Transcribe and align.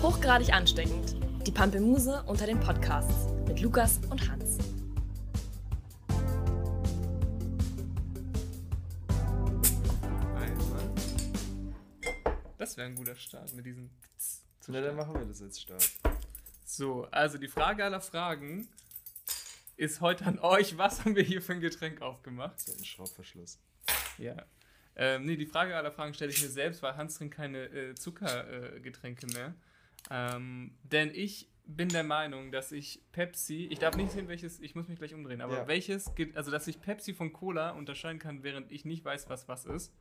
Hochgradig 0.00 0.52
ansteckend. 0.52 1.16
Die 1.44 1.50
Pampelmuse 1.50 2.22
unter 2.28 2.46
den 2.46 2.60
Podcasts 2.60 3.32
mit 3.48 3.60
Lukas 3.60 3.98
und 4.08 4.30
Hans. 4.30 4.58
Einmal. 10.36 10.94
Das 12.58 12.76
wäre 12.76 12.86
ein 12.86 12.94
guter 12.94 13.16
Start 13.16 13.52
mit 13.54 13.66
diesem. 13.66 13.90
Na, 14.68 14.80
dann 14.80 14.94
machen 14.94 15.14
wir 15.14 15.24
das 15.24 15.42
als 15.42 15.60
Start. 15.60 15.90
So, 16.64 17.08
also 17.10 17.36
die 17.36 17.48
Frage 17.48 17.84
aller 17.84 18.00
Fragen 18.00 18.68
ist 19.76 20.00
heute 20.00 20.26
an 20.26 20.38
euch. 20.38 20.78
Was 20.78 21.04
haben 21.04 21.16
wir 21.16 21.24
hier 21.24 21.42
für 21.42 21.54
ein 21.54 21.60
Getränk 21.60 22.02
aufgemacht? 22.02 22.60
So 22.60 22.72
ein 22.72 22.84
Schraubverschluss. 22.84 23.58
Ja. 24.16 24.36
Ähm, 24.94 25.24
nee, 25.24 25.36
die 25.36 25.46
Frage 25.46 25.76
aller 25.76 25.90
Fragen 25.90 26.14
stelle 26.14 26.30
ich 26.30 26.40
mir 26.40 26.50
selbst, 26.50 26.82
weil 26.82 26.96
Hans 26.96 27.16
trinkt 27.16 27.34
keine 27.34 27.64
äh, 27.64 27.94
Zuckergetränke 27.96 29.26
äh, 29.26 29.32
mehr. 29.32 29.54
Ähm, 30.10 30.76
denn 30.82 31.10
ich 31.14 31.48
bin 31.66 31.88
der 31.90 32.02
Meinung, 32.04 32.50
dass 32.50 32.72
ich 32.72 33.02
Pepsi, 33.12 33.68
ich 33.70 33.78
darf 33.78 33.94
nicht 33.96 34.10
sehen, 34.12 34.26
welches, 34.28 34.58
ich 34.60 34.74
muss 34.74 34.88
mich 34.88 34.98
gleich 34.98 35.12
umdrehen, 35.14 35.42
aber 35.42 35.54
Ja. 35.58 35.68
welches, 35.68 36.10
also 36.34 36.50
dass 36.50 36.66
ich 36.66 36.80
Pepsi 36.80 37.12
von 37.12 37.32
Cola 37.32 37.70
unterscheiden 37.72 38.18
kann, 38.18 38.42
während 38.42 38.72
ich 38.72 38.84
nicht 38.86 39.04
weiß, 39.04 39.28
was 39.28 39.48
was 39.48 39.66
ist. 39.66 39.92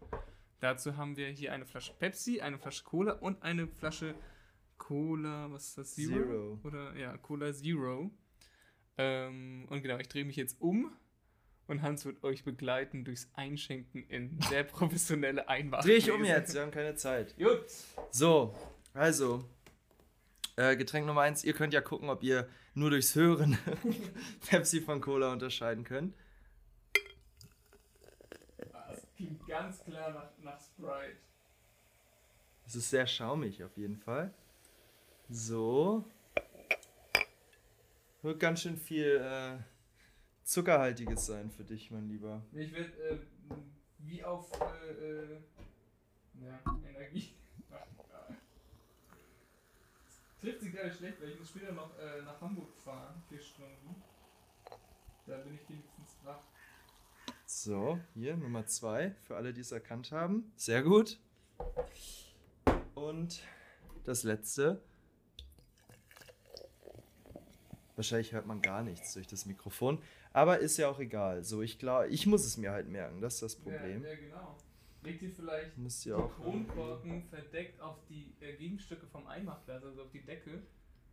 Dazu 0.59 0.95
haben 0.97 1.17
wir 1.17 1.27
hier 1.27 1.51
eine 1.53 1.65
Flasche 1.65 1.93
Pepsi, 1.93 2.39
eine 2.41 2.57
Flasche 2.57 2.83
Cola 2.85 3.13
und 3.13 3.43
eine 3.43 3.67
Flasche 3.67 4.15
Cola, 4.77 5.51
was 5.51 5.67
ist 5.70 5.77
das? 5.77 5.95
Zero? 5.95 6.13
Zero. 6.13 6.59
Oder 6.63 6.95
ja, 6.95 7.17
Cola 7.17 7.53
Zero. 7.53 8.11
Ähm, 8.98 9.67
und 9.70 9.81
genau, 9.81 9.98
ich 9.98 10.07
drehe 10.07 10.25
mich 10.25 10.35
jetzt 10.37 10.59
um 10.61 10.91
und 11.67 11.81
Hans 11.81 12.05
wird 12.05 12.23
euch 12.23 12.43
begleiten 12.43 13.03
durchs 13.03 13.29
Einschenken 13.34 14.03
in 14.09 14.39
sehr 14.49 14.63
professionelle 14.63 15.48
Einmach. 15.49 15.84
Dreh 15.84 15.98
ich 15.98 16.09
um 16.11 16.23
jetzt, 16.23 16.53
wir 16.53 16.61
haben 16.61 16.71
keine 16.71 16.95
Zeit. 16.95 17.35
Gut. 17.37 17.65
So, 18.11 18.55
also, 18.93 19.43
äh, 20.57 20.76
Getränk 20.76 21.07
Nummer 21.07 21.21
eins. 21.21 21.43
Ihr 21.43 21.54
könnt 21.54 21.73
ja 21.73 21.82
gucken, 21.82 22.09
ob 22.09 22.21
ihr 22.23 22.49
nur 22.73 22.90
durchs 22.90 23.15
Hören 23.15 23.57
Pepsi 24.49 24.82
von 24.82 24.99
Cola 24.99 25.32
unterscheiden 25.32 25.84
könnt. 25.84 26.13
Das 28.57 29.07
klingt 29.15 29.48
ganz 29.48 29.84
klar 29.84 30.12
nach, 30.12 30.29
nach 30.43 30.59
Sprite. 30.59 31.17
Es 32.65 32.76
ist 32.76 32.90
sehr 32.90 33.07
schaumig 33.07 33.63
auf 33.63 33.77
jeden 33.77 33.98
Fall. 33.98 34.34
So. 35.29 36.04
Wird 38.21 38.39
ganz 38.39 38.62
schön 38.62 38.77
viel 38.77 39.21
äh, 39.23 39.57
Zuckerhaltiges 40.43 41.26
sein 41.26 41.49
für 41.49 41.63
dich, 41.63 41.91
mein 41.91 42.10
Lieber. 42.10 42.41
Ich 42.51 42.73
werde 42.73 42.91
äh, 43.10 43.17
wie 43.99 44.23
auf 44.23 44.51
äh, 44.60 44.91
äh, 44.91 45.39
ja, 46.41 46.60
Energie. 46.89 47.35
Ach, 47.71 47.85
ja. 48.10 48.35
Es 50.37 50.37
trifft 50.48 50.62
sich 50.62 50.73
gerade 50.73 50.93
schlecht, 50.93 51.21
weil 51.21 51.29
ich 51.29 51.40
muss 51.40 51.49
später 51.49 51.73
noch 51.73 51.98
äh, 51.99 52.21
nach 52.23 52.40
Hamburg 52.40 52.73
fahren, 52.77 53.21
vier 53.27 53.41
Stunden. 53.41 54.01
Da 55.26 55.37
bin 55.39 55.55
ich 55.55 55.70
wenigstens 55.70 56.17
wach. 56.23 56.39
So, 57.45 57.99
hier 58.13 58.37
Nummer 58.37 58.65
zwei, 58.65 59.13
für 59.23 59.35
alle, 59.35 59.54
die 59.54 59.62
es 59.62 59.71
erkannt 59.73 60.12
haben. 60.12 60.51
Sehr 60.55 60.84
gut. 60.84 61.20
Und 62.95 63.41
das 64.06 64.23
letzte. 64.23 64.81
Wahrscheinlich 67.97 68.31
hört 68.31 68.45
man 68.45 68.61
gar 68.61 68.84
nichts 68.84 69.13
durch 69.13 69.28
das 69.28 69.45
Mikrofon, 69.47 70.01
aber 70.31 70.59
ist 70.59 70.78
ja 70.78 70.88
auch 70.88 71.00
egal. 71.00 71.44
So, 71.44 71.61
ich 71.61 71.79
glaube, 71.79 72.07
ich 72.09 72.28
muss 72.28 72.45
es 72.45 72.56
mir 72.56 72.72
halt 72.72 72.88
merken, 72.88 73.22
das 73.22 73.35
ist 73.35 73.44
das 73.44 73.56
Problem. 73.56 74.03
Ja, 74.03 74.09
ja 74.09 74.16
genau. 74.16 74.57
Legt 75.03 75.22
ihr 75.22 75.31
vielleicht 75.31 75.78
Müsst 75.78 76.06
die 76.06 76.13
auch. 76.13 76.34
Kronkorken 76.35 77.23
verdeckt 77.23 77.79
auf 77.79 77.97
die 78.09 78.35
äh, 78.40 78.56
Gegenstücke 78.56 79.07
vom 79.07 79.28
Eimachglas, 79.28 79.84
also 79.84 80.03
auf 80.03 80.12
die 80.12 80.25
Decke. 80.25 80.63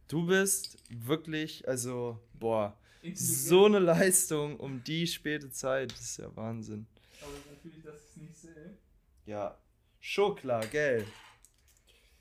Du 0.08 0.26
bist 0.26 0.78
wirklich, 0.91 1.66
also, 1.68 2.18
boah, 2.34 2.76
so 3.14 3.66
eine 3.66 3.78
Leistung 3.78 4.59
um 4.59 4.82
die 4.82 5.06
späte 5.06 5.50
Zeit, 5.50 5.92
das 5.92 6.00
ist 6.00 6.16
ja 6.19 6.34
Wahnsinn. 6.36 6.86
Aber 7.22 7.32
natürlich, 7.50 7.82
dass 7.82 7.97
ich 7.97 8.10
es 8.10 8.16
nicht 8.16 8.36
sehe. 8.36 8.78
Ja, 9.26 9.59
schon 10.00 10.36
klar, 10.36 10.66
gell? 10.66 11.06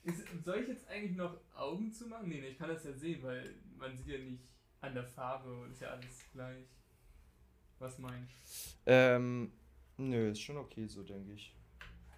Ist, 0.03 0.23
soll 0.43 0.59
ich 0.59 0.67
jetzt 0.67 0.87
eigentlich 0.87 1.15
noch 1.15 1.39
Augen 1.55 1.91
zu 1.91 2.07
machen? 2.07 2.27
Nee, 2.29 2.41
nee, 2.41 2.49
ich 2.49 2.57
kann 2.57 2.69
das 2.69 2.83
ja 2.83 2.93
sehen, 2.93 3.23
weil 3.23 3.55
man 3.77 3.97
sieht 3.97 4.07
ja 4.07 4.17
nicht 4.17 4.43
an 4.81 4.93
der 4.93 5.05
Farbe, 5.05 5.67
ist 5.71 5.81
ja 5.81 5.89
alles 5.89 6.25
gleich. 6.33 6.65
Was 7.79 7.97
mein 7.99 8.27
ich? 8.27 8.77
Ähm, 8.85 9.51
nö, 9.97 10.31
ist 10.31 10.41
schon 10.41 10.57
okay 10.57 10.87
so, 10.87 11.03
denke 11.03 11.33
ich. 11.33 11.55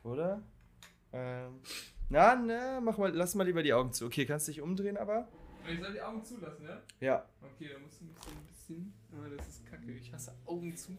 Oder? 0.03 0.41
Ähm, 1.11 1.61
na, 2.09 2.35
na, 2.35 2.81
mach 2.81 2.97
mal, 2.97 3.11
lass 3.13 3.35
mal 3.35 3.43
lieber 3.45 3.63
die 3.63 3.73
Augen 3.73 3.91
zu. 3.93 4.05
Okay, 4.05 4.25
kannst 4.25 4.47
dich 4.47 4.61
umdrehen, 4.61 4.97
aber? 4.97 5.27
Ich 5.67 5.79
soll 5.79 5.93
die 5.93 6.01
Augen 6.01 6.23
zulassen, 6.23 6.65
ja? 6.65 6.81
Ja. 6.99 7.29
Okay, 7.41 7.69
da 7.73 7.79
musst 7.79 7.99
du 8.01 8.05
mich 8.05 8.17
so 8.17 8.29
ein 8.29 8.45
bisschen. 8.45 8.93
Aber 9.11 9.29
das 9.29 9.47
ist 9.47 9.65
kacke. 9.65 9.91
Ich 9.91 10.13
hasse 10.13 10.35
Augen 10.45 10.75
zu. 10.75 10.97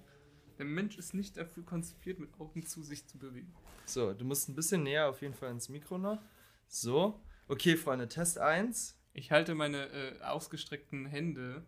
Der 0.58 0.64
Mensch 0.64 0.96
ist 0.96 1.14
nicht 1.14 1.36
dafür 1.36 1.64
konzipiert, 1.64 2.18
mit 2.18 2.30
Augen 2.40 2.64
zu 2.66 2.82
sich 2.82 3.06
zu 3.06 3.18
bewegen. 3.18 3.54
So, 3.84 4.14
du 4.14 4.24
musst 4.24 4.48
ein 4.48 4.54
bisschen 4.54 4.82
näher 4.82 5.08
auf 5.08 5.20
jeden 5.22 5.34
Fall 5.34 5.50
ins 5.50 5.68
Mikro 5.68 5.98
noch. 5.98 6.18
So. 6.66 7.20
Okay, 7.46 7.76
Freunde, 7.76 8.08
Test 8.08 8.38
1. 8.38 8.98
Ich 9.12 9.30
halte 9.30 9.54
meine 9.54 9.88
äh, 9.92 10.20
ausgestreckten 10.22 11.06
Hände. 11.06 11.64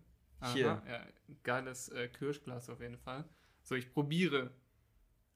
Hier. 0.53 0.83
Ja, 0.87 1.07
geiles 1.43 1.89
äh, 1.91 2.09
Kirschglas 2.09 2.71
auf 2.71 2.81
jeden 2.81 2.99
Fall. 2.99 3.25
So, 3.63 3.75
ich 3.75 3.93
probiere. 3.93 4.53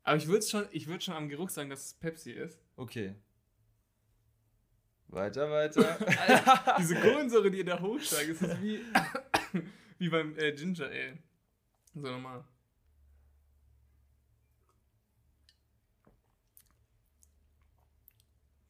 Aber 0.05 0.17
ich 0.17 0.27
würde 0.27 0.45
schon, 0.45 0.67
ich 0.73 0.89
schon 1.03 1.15
am 1.15 1.29
Geruch 1.29 1.51
sagen, 1.51 1.71
dass 1.71 1.87
es 1.87 1.95
Pepsi 1.95 2.33
ist. 2.33 2.59
Okay. 2.77 3.15
Weiter, 5.09 5.51
weiter. 5.51 5.99
Alter, 6.21 6.77
diese 6.79 6.95
Kohlensäure, 6.99 7.51
die 7.51 7.65
da 7.65 7.79
hochsteigt, 7.81 8.31
ist 8.31 8.43
das 8.43 8.61
wie, 8.63 8.81
wie 9.99 10.09
beim 10.09 10.37
äh, 10.39 10.53
Ginger 10.53 10.87
Ale. 10.87 11.19
So 11.95 12.01
normal. 12.01 12.45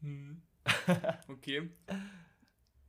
Hm. 0.01 0.43
Okay. 1.29 1.71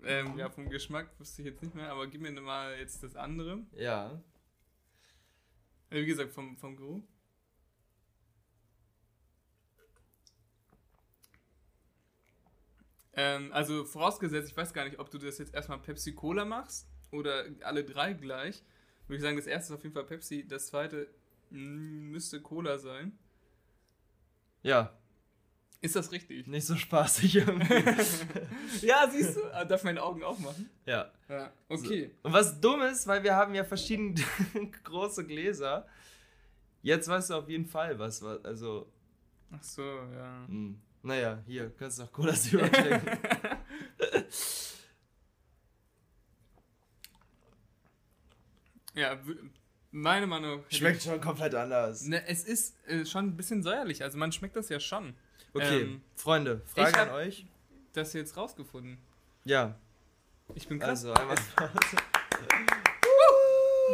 Ähm, 0.05 0.37
ja, 0.37 0.49
vom 0.49 0.69
Geschmack 0.69 1.17
wusste 1.17 1.41
ich 1.41 1.47
jetzt 1.47 1.61
nicht 1.61 1.75
mehr, 1.75 1.89
aber 1.89 2.07
gib 2.07 2.19
mir 2.19 2.31
mal 2.33 2.77
jetzt 2.77 3.01
das 3.03 3.15
andere. 3.15 3.65
ja. 3.71 4.21
Äh, 5.89 6.01
Wie 6.01 6.05
gesagt, 6.05 6.33
vom, 6.33 6.57
vom 6.57 6.75
Geruch. 6.75 7.03
Ähm, 13.15 13.51
also 13.53 13.85
vorausgesetzt, 13.85 14.49
ich 14.49 14.57
weiß 14.57 14.73
gar 14.73 14.85
nicht, 14.85 14.99
ob 14.99 15.09
du 15.11 15.17
das 15.17 15.37
jetzt 15.37 15.53
erstmal 15.53 15.79
Pepsi 15.79 16.13
Cola 16.13 16.45
machst 16.45 16.87
oder 17.11 17.45
alle 17.63 17.83
drei 17.83 18.13
gleich. 18.13 18.63
Würde 19.07 19.17
ich 19.17 19.21
sagen, 19.21 19.37
das 19.37 19.45
erste 19.47 19.73
ist 19.73 19.77
auf 19.77 19.83
jeden 19.83 19.93
Fall 19.93 20.05
Pepsi, 20.05 20.47
das 20.47 20.67
zweite 20.67 21.07
mh, 21.51 21.59
müsste 22.11 22.41
Cola 22.41 22.79
sein. 22.79 23.17
Ja, 24.63 24.97
Ist 25.81 25.95
das 25.97 26.11
richtig? 26.13 26.47
nicht 26.47 26.65
so 26.65 26.75
spaßig 26.77 27.35
irgendwie. 27.35 27.83
ja, 28.81 29.07
siehst 29.11 29.35
du? 29.35 29.43
Ah, 29.53 29.65
Darf 29.65 29.83
meine 29.83 30.01
Augen 30.01 30.23
aufmachen? 30.23 30.69
ja. 30.85 31.11
Ja, 31.29 31.51
okay. 31.67 32.11
Und 32.21 32.31
was 32.33 32.59
dumm 32.61 32.81
ist, 32.83 33.07
weil 33.07 33.23
wir 33.23 33.35
haben 33.35 33.55
ja 33.55 33.63
verschiedene 33.63 34.13
große 34.83 35.25
Gläser. 35.25 35.87
Jetzt 36.83 37.07
weißt 37.07 37.31
du 37.31 37.33
auf 37.35 37.49
jeden 37.49 37.65
Fall, 37.65 37.97
was 37.97 38.21
war. 38.21 38.39
Also, 38.45 38.91
Ach 39.51 39.63
so, 39.63 39.81
ja. 39.83 40.45
hm. 40.47 40.79
Naja, 41.03 41.43
hier, 41.45 41.71
kannst 41.77 41.99
du 41.99 42.03
noch 42.03 42.11
Cola 42.11 42.33
Zero 42.33 42.67
trinken. 42.67 43.01
Ja, 48.95 49.17
meine 49.91 50.27
Meinung. 50.27 50.63
Schmeckt 50.69 51.01
schon 51.03 51.19
komplett 51.19 51.55
anders. 51.55 52.03
Ne, 52.03 52.25
es 52.27 52.43
ist 52.43 52.75
äh, 52.87 53.05
schon 53.05 53.27
ein 53.27 53.37
bisschen 53.37 53.63
säuerlich, 53.63 54.03
also 54.03 54.17
man 54.17 54.31
schmeckt 54.31 54.55
das 54.55 54.69
ja 54.69 54.79
schon. 54.79 55.15
Okay, 55.53 55.81
Ähm, 55.81 56.01
Freunde, 56.15 56.61
Frage 56.65 56.99
an 56.99 57.09
euch. 57.09 57.45
Das 57.93 58.13
jetzt 58.13 58.37
rausgefunden. 58.37 58.97
Ja, 59.45 59.75
Ich 60.55 60.67
bin 60.67 60.79
krass. 60.79 61.05
also 61.05 61.13
einmal. 61.13 61.37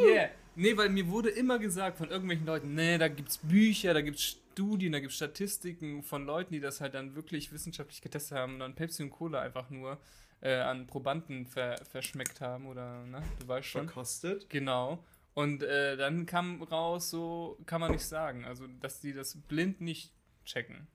Yeah. 0.01 0.29
Nee, 0.55 0.75
weil 0.75 0.89
mir 0.89 1.07
wurde 1.07 1.29
immer 1.29 1.59
gesagt 1.59 1.97
von 1.97 2.09
irgendwelchen 2.09 2.45
Leuten, 2.45 2.75
nee, 2.75 2.97
da 2.97 3.07
gibt's 3.07 3.37
Bücher, 3.37 3.93
da 3.93 4.01
gibt's 4.01 4.23
Studien, 4.23 4.91
da 4.91 4.99
gibt's 4.99 5.15
Statistiken 5.15 6.03
von 6.03 6.25
Leuten, 6.25 6.53
die 6.53 6.59
das 6.59 6.81
halt 6.81 6.93
dann 6.93 7.15
wirklich 7.15 7.51
wissenschaftlich 7.51 8.01
getestet 8.01 8.37
haben 8.37 8.55
und 8.55 8.59
dann 8.59 8.75
Pepsi 8.75 9.03
und 9.03 9.11
Cola 9.11 9.41
einfach 9.41 9.69
nur 9.69 9.97
äh, 10.41 10.55
an 10.55 10.87
Probanden 10.87 11.45
ver 11.45 11.77
verschmeckt 11.89 12.41
haben 12.41 12.65
oder, 12.67 13.05
ne, 13.05 13.21
du 13.39 13.47
weißt 13.47 13.67
schon. 13.67 13.85
verkostet. 13.85 14.49
Genau. 14.49 15.03
Und 15.33 15.63
äh, 15.63 15.95
dann 15.95 16.25
kam 16.25 16.61
raus, 16.63 17.09
so 17.09 17.57
kann 17.65 17.79
man 17.79 17.91
nicht 17.91 18.05
sagen. 18.05 18.43
Also, 18.43 18.67
dass 18.67 18.99
die 18.99 19.13
das 19.13 19.35
blind 19.35 19.79
nicht 19.79 20.11
checken. 20.43 20.87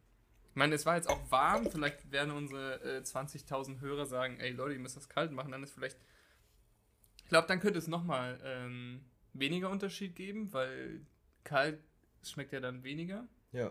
Ich 0.50 0.56
meine, 0.56 0.74
es 0.74 0.84
war 0.84 0.96
jetzt 0.96 1.08
auch 1.08 1.30
warm. 1.30 1.70
Vielleicht 1.70 2.12
werden 2.12 2.32
unsere 2.32 2.98
äh, 2.98 3.00
20.000 3.00 3.80
Hörer 3.80 4.06
sagen, 4.06 4.38
ey 4.40 4.52
Leute, 4.52 4.74
ihr 4.74 4.80
müsst 4.80 4.96
das 4.96 5.08
kalt 5.08 5.32
machen. 5.32 5.52
Dann 5.52 5.62
ist 5.62 5.72
vielleicht. 5.72 5.96
Ich 7.22 7.28
glaube, 7.30 7.48
dann 7.48 7.60
könnte 7.60 7.78
es 7.78 7.88
nochmal 7.88 8.38
ähm, 8.44 9.00
weniger 9.34 9.70
Unterschied 9.70 10.16
geben, 10.16 10.52
weil 10.52 11.00
kalt 11.44 11.78
schmeckt 12.22 12.52
ja 12.52 12.60
dann 12.60 12.82
weniger. 12.84 13.26
Ja. 13.52 13.70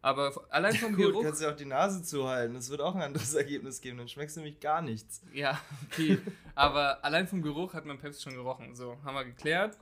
Aber 0.00 0.32
allein 0.50 0.74
vom 0.74 0.92
Gut, 0.96 1.06
Geruch. 1.06 1.22
kannst 1.22 1.42
du 1.42 1.48
auch 1.50 1.56
die 1.56 1.64
Nase 1.64 2.02
zuhalten. 2.02 2.54
Das 2.54 2.70
wird 2.70 2.80
auch 2.80 2.94
ein 2.94 3.02
anderes 3.02 3.34
Ergebnis 3.42 3.80
geben. 3.80 3.98
Dann 3.98 4.08
schmeckst 4.08 4.36
du 4.36 4.40
nämlich 4.40 4.60
gar 4.60 4.82
nichts. 4.82 5.22
Ja, 5.32 5.60
okay. 5.90 6.18
Aber 6.54 7.04
allein 7.04 7.26
vom 7.28 7.42
Geruch 7.42 7.74
hat 7.74 7.84
man 7.86 7.98
Pepsi 7.98 8.22
schon 8.22 8.34
gerochen. 8.34 8.74
So, 8.74 8.98
haben 9.04 9.14
wir 9.14 9.24
geklärt. 9.24 9.78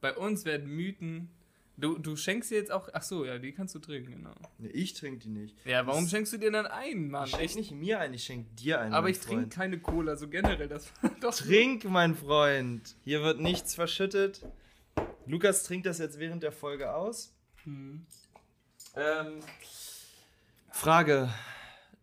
Bei 0.00 0.14
uns 0.16 0.44
werden 0.44 0.68
Mythen. 0.68 1.30
Du, 1.76 1.98
du 1.98 2.14
schenkst 2.16 2.50
dir 2.52 2.58
jetzt 2.58 2.70
auch. 2.70 2.88
Ach 2.92 3.02
so, 3.02 3.24
ja, 3.24 3.38
die 3.38 3.52
kannst 3.52 3.74
du 3.74 3.80
trinken, 3.80 4.12
genau. 4.12 4.34
Nee, 4.58 4.68
ich 4.68 4.94
trinke 4.94 5.18
die 5.18 5.28
nicht. 5.28 5.56
Ja, 5.66 5.84
warum 5.86 6.04
Das- 6.04 6.10
schenkst 6.12 6.32
du 6.32 6.36
dir 6.38 6.52
dann 6.52 6.66
ein, 6.66 7.08
Mann? 7.10 7.24
Ich 7.26 7.34
schenke 7.34 7.56
nicht 7.56 7.72
mir 7.72 7.98
ein, 7.98 8.14
ich 8.14 8.22
schenke 8.24 8.48
dir 8.54 8.80
ein. 8.80 8.92
Aber 8.94 9.08
ich 9.10 9.18
trinke 9.18 9.48
keine 9.48 9.78
Cola, 9.80 10.14
so 10.16 10.28
generell. 10.28 10.68
Das 10.68 10.92
doch. 11.20 11.34
Trink, 11.34 11.84
mein 11.84 12.14
Freund. 12.14 12.94
Hier 13.02 13.22
wird 13.22 13.40
nichts 13.40 13.74
verschüttet. 13.74 14.46
Lukas 15.26 15.64
trinkt 15.64 15.86
das 15.86 15.98
jetzt 15.98 16.18
während 16.20 16.42
der 16.44 16.52
Folge 16.52 16.94
aus. 16.94 17.34
Hm. 17.64 18.06
Ähm, 18.94 19.40
Frage: 20.70 21.28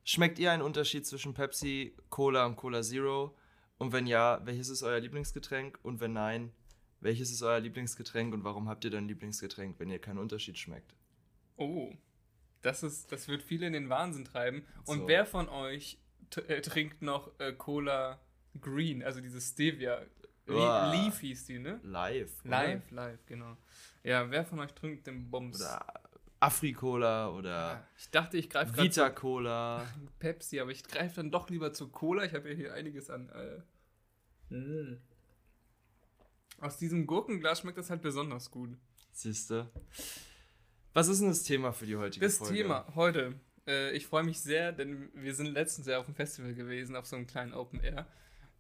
Schmeckt 0.04 0.40
ihr 0.40 0.52
einen 0.52 0.64
Unterschied 0.64 1.06
zwischen 1.06 1.34
Pepsi, 1.34 1.96
Cola 2.10 2.46
und 2.46 2.56
Cola 2.56 2.82
Zero? 2.82 3.36
Und 3.78 3.94
wenn 3.94 4.06
ja, 4.06 4.42
welches 4.46 4.70
ist 4.70 4.84
euer 4.84 5.00
Lieblingsgetränk? 5.00 5.80
Und 5.82 6.00
wenn 6.02 6.14
nein, 6.14 6.52
welches 7.02 7.32
ist 7.32 7.42
euer 7.42 7.60
Lieblingsgetränk 7.60 8.34
und 8.34 8.44
warum 8.44 8.70
habt 8.70 8.86
ihr 8.86 8.92
dann 8.92 9.08
Lieblingsgetränk, 9.08 9.80
wenn 9.80 9.90
ihr 9.90 10.00
keinen 10.00 10.20
Unterschied 10.20 10.58
schmeckt? 10.58 10.96
Oh. 11.58 11.92
Das, 12.62 12.84
ist, 12.84 13.12
das 13.12 13.28
wird 13.28 13.42
viele 13.42 13.68
in 13.68 13.74
den 13.74 13.90
Wahnsinn 13.90 14.24
treiben. 14.24 14.64
Und 14.86 15.00
So. 15.00 15.08
wer 15.08 15.26
von 15.26 15.50
euch 15.50 15.98
äh, 16.48 16.62
trinkt 16.62 17.02
noch 17.02 17.32
äh, 17.40 17.54
Cola 17.54 18.20
Green, 18.60 19.04
also 19.04 19.20
diese 19.20 19.42
Stevia? 19.42 20.02
Le 20.46 20.56
Uah. 20.56 20.92
Leaf 20.94 21.20
hieß 21.20 21.46
die, 21.46 21.60
ne? 21.60 21.80
Live. 21.84 22.42
oder? 22.46 22.50
Live, 22.50 22.92
live, 22.92 23.26
genau. 23.26 23.58
Ja, 24.04 24.30
wer 24.30 24.46
von 24.46 24.60
euch 24.60 24.74
trinkt 24.74 25.08
den 25.08 25.30
Bums? 25.30 25.62
Oder 25.62 25.86
Afri-Cola 26.40 27.30
oder 27.30 27.88
Ich 27.98 28.10
dachte, 28.10 28.38
ich 28.38 28.50
greife 28.50 28.74
gerade 28.74 28.90
Vita-Cola. 28.90 29.86
Pepsi, 30.20 30.60
aber 30.60 30.72
ich 30.72 30.84
greife 30.84 31.18
dann 31.18 31.32
doch 31.32 31.50
lieber 31.50 31.72
zu 31.72 31.90
Cola. 31.90 32.26
Ich 32.26 32.34
habe 32.34 32.50
ja 32.50 32.56
hier 32.56 32.74
einiges 32.74 33.10
an. 33.10 33.30
Äh, 33.30 34.54
mm. 34.54 35.00
Aus 36.62 36.78
diesem 36.78 37.08
Gurkenglas 37.08 37.60
schmeckt 37.62 37.78
das 37.78 37.90
halt 37.90 38.02
besonders 38.02 38.52
gut. 38.52 38.78
Siehste. 39.12 39.70
Was 40.94 41.08
ist 41.08 41.20
denn 41.22 41.30
das 41.30 41.44
Thema 41.44 41.72
für 41.74 41.86
die 41.86 41.96
heutige 41.98 42.26
Das 42.26 42.38
Folge? 42.38 42.54
Thema 42.56 42.86
heute. 42.96 43.34
Äh, 43.68 43.92
ich 43.96 44.08
freue 44.08 44.24
mich 44.24 44.40
sehr, 44.42 44.72
denn 44.72 45.10
wir 45.14 45.34
sind 45.34 45.48
letztens 45.48 45.88
ja 45.88 46.00
auf 46.00 46.06
dem 46.06 46.16
Festival 46.16 46.54
gewesen, 46.54 46.96
auf 46.96 47.06
so 47.06 47.16
einem 47.16 47.28
kleinen 47.28 47.54
Open 47.54 47.80
Air. 47.82 48.08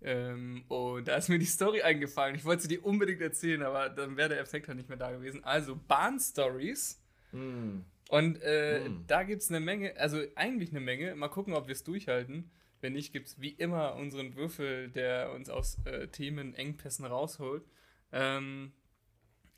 Ähm, 0.01 0.63
und 0.68 1.07
da 1.07 1.15
ist 1.15 1.30
mir 1.30 1.38
die 1.39 1.45
Story 1.45 1.81
eingefallen. 1.83 2.36
Ich 2.36 2.44
wollte 2.44 2.63
sie 2.63 2.69
dir 2.69 2.83
unbedingt 2.83 3.21
erzählen, 3.21 3.62
aber 3.62 3.89
dann 3.89 4.18
wäre 4.18 4.30
der 4.30 4.39
Effekt 4.39 4.68
halt 4.68 4.77
nicht 4.77 4.89
mehr 4.89 4.97
da 4.97 5.12
gewesen. 5.12 5.44
Also 5.44 5.75
Bahn-Stories. 5.88 7.00
Mm. 7.31 7.81
Und 8.09 8.42
äh, 8.42 8.86
Hm. 8.86 9.04
da 9.07 9.24
gibt 9.24 9.42
es 9.44 9.50
eine 9.50 9.59
Menge, 9.59 9.95
also 9.97 10.21
eigentlich 10.36 10.71
eine 10.71 10.80
Menge. 10.81 11.15
Mal 11.15 11.30
gucken, 11.30 11.54
ob 11.54 11.68
wir 11.68 11.74
es 11.74 11.83
durchhalten. 11.83 12.50
Wenn 12.81 12.94
nicht, 12.94 13.13
gibt 13.13 13.27
es 13.27 13.39
wie 13.39 13.51
immer 13.51 13.95
unseren 13.95 14.36
Würfel, 14.36 14.89
der 14.89 15.31
uns 15.33 15.50
aus 15.50 15.77
äh, 15.86 16.07
Themenengpässen 16.07 17.06
rausholt. 17.06 17.63
Ähm, 18.12 18.72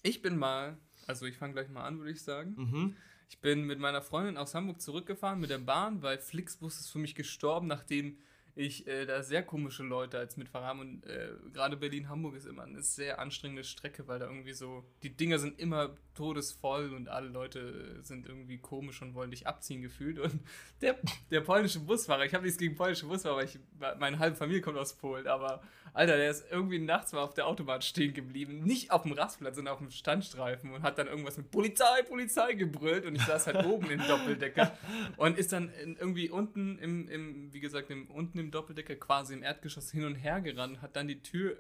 ich 0.02 0.22
bin 0.22 0.38
mal, 0.38 0.78
also 1.08 1.26
ich 1.26 1.38
fange 1.38 1.54
gleich 1.54 1.70
mal 1.70 1.86
an, 1.86 2.00
würde 2.00 2.12
ich 2.12 2.24
sagen. 2.24 2.56
Mhm. 2.58 2.96
Ich 3.30 3.40
bin 3.40 3.64
mit 3.64 3.80
meiner 3.80 4.02
Freundin 4.02 4.38
aus 4.38 4.54
Hamburg 4.54 4.82
zurückgefahren 4.82 5.40
mit 5.40 5.50
der 5.50 5.58
Bahn, 5.58 6.02
weil 6.04 6.20
Flixbus 6.20 6.80
ist 6.80 6.90
für 6.90 7.00
mich 7.00 7.16
gestorben, 7.16 7.68
nachdem 7.68 8.18
ich 8.56 8.88
äh, 8.88 9.06
da 9.06 9.24
sehr 9.24 9.44
komische 9.44 9.84
Leute 9.84 10.20
als 10.20 10.38
Mitfahrer 10.38 10.66
habe. 10.66 10.82
Und 10.82 11.06
äh, 11.06 11.30
gerade 11.52 11.78
Berlin-Hamburg 11.78 12.36
ist 12.36 12.46
immer 12.46 12.64
eine 12.64 12.82
sehr 12.82 13.20
anstrengende 13.20 13.64
Strecke, 13.64 14.08
weil 14.08 14.20
da 14.20 14.28
irgendwie 14.28 14.54
so, 14.54 14.84
die 15.02 15.16
Dinger 15.16 15.40
sind 15.40 15.60
immer 15.60 15.96
todesvoll 16.14 16.94
und 16.94 17.10
alle 17.10 17.30
Leute 17.30 18.02
sind 18.04 18.28
irgendwie 18.28 18.60
komisch 18.60 19.02
und 19.02 19.16
wollen 19.16 19.32
dich 19.32 19.48
abziehen 19.48 19.82
gefühlt. 19.82 20.20
Und 20.20 20.40
der, 20.82 20.98
der 21.32 21.42
polnische 21.42 21.80
Busfahrer, 21.80 22.26
ich 22.26 22.34
habe 22.34 22.44
nichts 22.44 22.60
gegen 22.60 22.76
polnische 22.76 23.08
Busfahrer, 23.08 23.38
weil 23.38 23.46
ich, 23.46 23.60
meine 24.00 24.20
halbe 24.20 24.36
Familie 24.36 24.62
kommt 24.62 24.78
aus 24.78 24.94
Polen, 24.94 25.28
aber 25.28 25.62
Alter, 25.94 26.18
der 26.18 26.32
ist 26.32 26.46
irgendwie 26.50 26.80
nachts 26.80 27.12
mal 27.14 27.22
auf 27.22 27.36
der 27.36 27.46
Autobahn 27.46 27.82
stehen 27.84 28.14
geblieben. 28.14 28.64
Nicht 28.64 28.92
auf 28.92 29.04
dem 29.04 29.12
Rastplatz, 29.12 29.56
sondern 29.56 29.76
auf 29.76 29.80
dem 29.80 29.92
Standstreifen 29.92 30.74
und 30.74 30.82
hat 30.82 30.98
dann 30.98 31.08
irgendwas 31.08 31.38
mit 31.38 31.52
Polizei, 31.52 32.02
Polizei 32.02 32.54
gebrüllt 32.54 33.06
und 33.06 33.16
ich 33.16 33.22
saß 33.22 33.48
halt 33.48 33.66
oben 33.66 33.92
im 33.92 34.00
Doppeldecker 34.08 34.76
und 35.18 35.38
ist 35.38 35.54
dann 35.54 35.72
in, 35.84 35.96
irgendwie 35.96 36.30
unten 36.30 36.80
im, 36.80 37.08
im, 37.10 37.54
wie 37.54 37.60
gesagt, 37.60 37.92
im, 37.92 38.08
unten 38.08 38.40
im 38.40 38.43
Doppeldecker 38.52 38.96
quasi 38.96 39.34
im 39.34 39.44
Erdgeschoss 39.44 39.92
hin 39.92 40.06
und 40.06 40.16
her 40.16 40.42
gerannt, 40.42 40.82
hat 40.82 40.96
dann 40.96 41.08
die 41.08 41.22
Tür, 41.22 41.58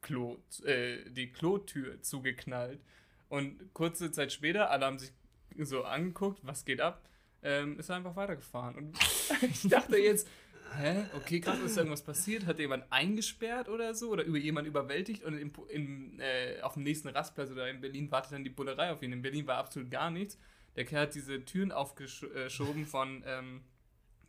Klo, 0.00 0.38
äh, 0.64 1.10
die 1.10 1.32
Klotür 1.32 2.00
zugeknallt 2.02 2.80
und 3.28 3.72
kurze 3.72 4.10
Zeit 4.10 4.32
später, 4.32 4.70
alle 4.70 4.86
haben 4.86 4.98
sich 4.98 5.12
so 5.58 5.84
angeguckt, 5.84 6.40
was 6.42 6.64
geht 6.64 6.80
ab, 6.80 7.08
ähm, 7.42 7.78
ist 7.78 7.88
er 7.88 7.96
einfach 7.96 8.16
weitergefahren 8.16 8.76
und 8.76 8.98
ich 9.42 9.68
dachte 9.68 9.96
jetzt, 9.96 10.28
Hä? 10.74 11.04
Okay, 11.14 11.40
krass, 11.40 11.60
ist 11.60 11.76
irgendwas 11.76 12.02
passiert? 12.02 12.46
Hat 12.46 12.58
jemand 12.58 12.84
eingesperrt 12.90 13.68
oder 13.68 13.94
so? 13.94 14.10
Oder 14.10 14.24
über 14.24 14.38
jemand 14.38 14.66
überwältigt? 14.66 15.22
Und 15.22 15.38
im, 15.38 15.52
im, 15.68 16.20
äh, 16.20 16.60
auf 16.60 16.74
dem 16.74 16.82
nächsten 16.82 17.08
Rastplatz 17.08 17.50
oder 17.50 17.70
in 17.70 17.80
Berlin 17.80 18.10
wartet 18.10 18.32
dann 18.32 18.44
die 18.44 18.50
Bullerei 18.50 18.90
auf 18.90 19.02
ihn. 19.02 19.12
In 19.12 19.22
Berlin 19.22 19.46
war 19.46 19.58
absolut 19.58 19.90
gar 19.90 20.10
nichts. 20.10 20.38
Der 20.74 20.84
Kerl 20.84 21.02
hat 21.02 21.14
diese 21.14 21.44
Türen 21.44 21.72
aufgeschoben 21.72 22.84
von 22.84 23.22
ähm, 23.26 23.62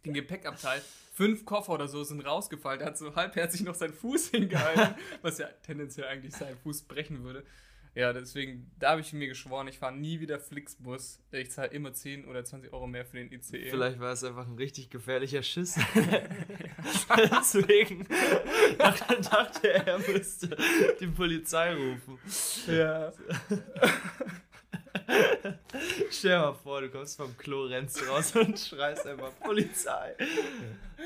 dem 0.06 0.14
Gepäckabteil. 0.14 0.82
Fünf 1.14 1.46
Koffer 1.46 1.74
oder 1.74 1.88
so 1.88 2.04
sind 2.04 2.22
rausgefallen. 2.22 2.80
Der 2.80 2.90
hat 2.90 2.98
so 2.98 3.16
halbherzig 3.16 3.62
noch 3.62 3.76
seinen 3.76 3.94
Fuß 3.94 4.30
hingehalten, 4.32 4.96
was 5.22 5.40
ja 5.40 5.48
tendenziell 5.64 6.08
eigentlich 6.08 6.36
seinen 6.36 6.58
Fuß 6.58 6.84
brechen 6.84 7.24
würde. 7.24 7.44
Ja, 7.98 8.14
deswegen, 8.14 8.70
da 8.78 8.92
habe 8.92 9.02
ich 9.02 9.12
mir 9.12 9.28
geschworen, 9.28 9.68
ich 9.68 9.80
fahre 9.80 9.96
nie 9.98 10.20
wieder 10.20 10.40
Flixbus. 10.40 11.20
Ich 11.32 11.50
zahle 11.50 11.70
immer 11.70 11.94
10 11.94 12.26
oder 12.28 12.46
20 12.46 12.72
Euro 12.72 12.86
mehr 12.86 13.04
für 13.04 13.18
den 13.18 13.32
ICE. 13.32 13.72
Vielleicht 13.72 14.00
war 14.00 14.12
es 14.12 14.24
einfach 14.24 14.46
ein 14.46 14.54
richtig 14.54 14.92
gefährlicher 14.92 15.42
Schiss. 15.42 15.74
Deswegen 17.18 18.06
dachte 18.78 19.74
er, 19.74 19.88
er 19.88 19.98
müsste 19.98 20.56
die 21.00 21.08
Polizei 21.08 21.74
rufen. 21.74 22.20
Ja. 22.68 23.12
Stell 26.10 26.32
dir 26.32 26.40
mal 26.40 26.54
vor, 26.54 26.82
du 26.82 26.90
kommst 26.90 27.18
vom 27.18 27.38
Klo, 27.38 27.66
rennst 27.66 28.08
raus 28.08 28.36
und 28.36 28.60
schreist 28.60 29.06
einfach 29.08 29.32
Polizei. 29.40 30.16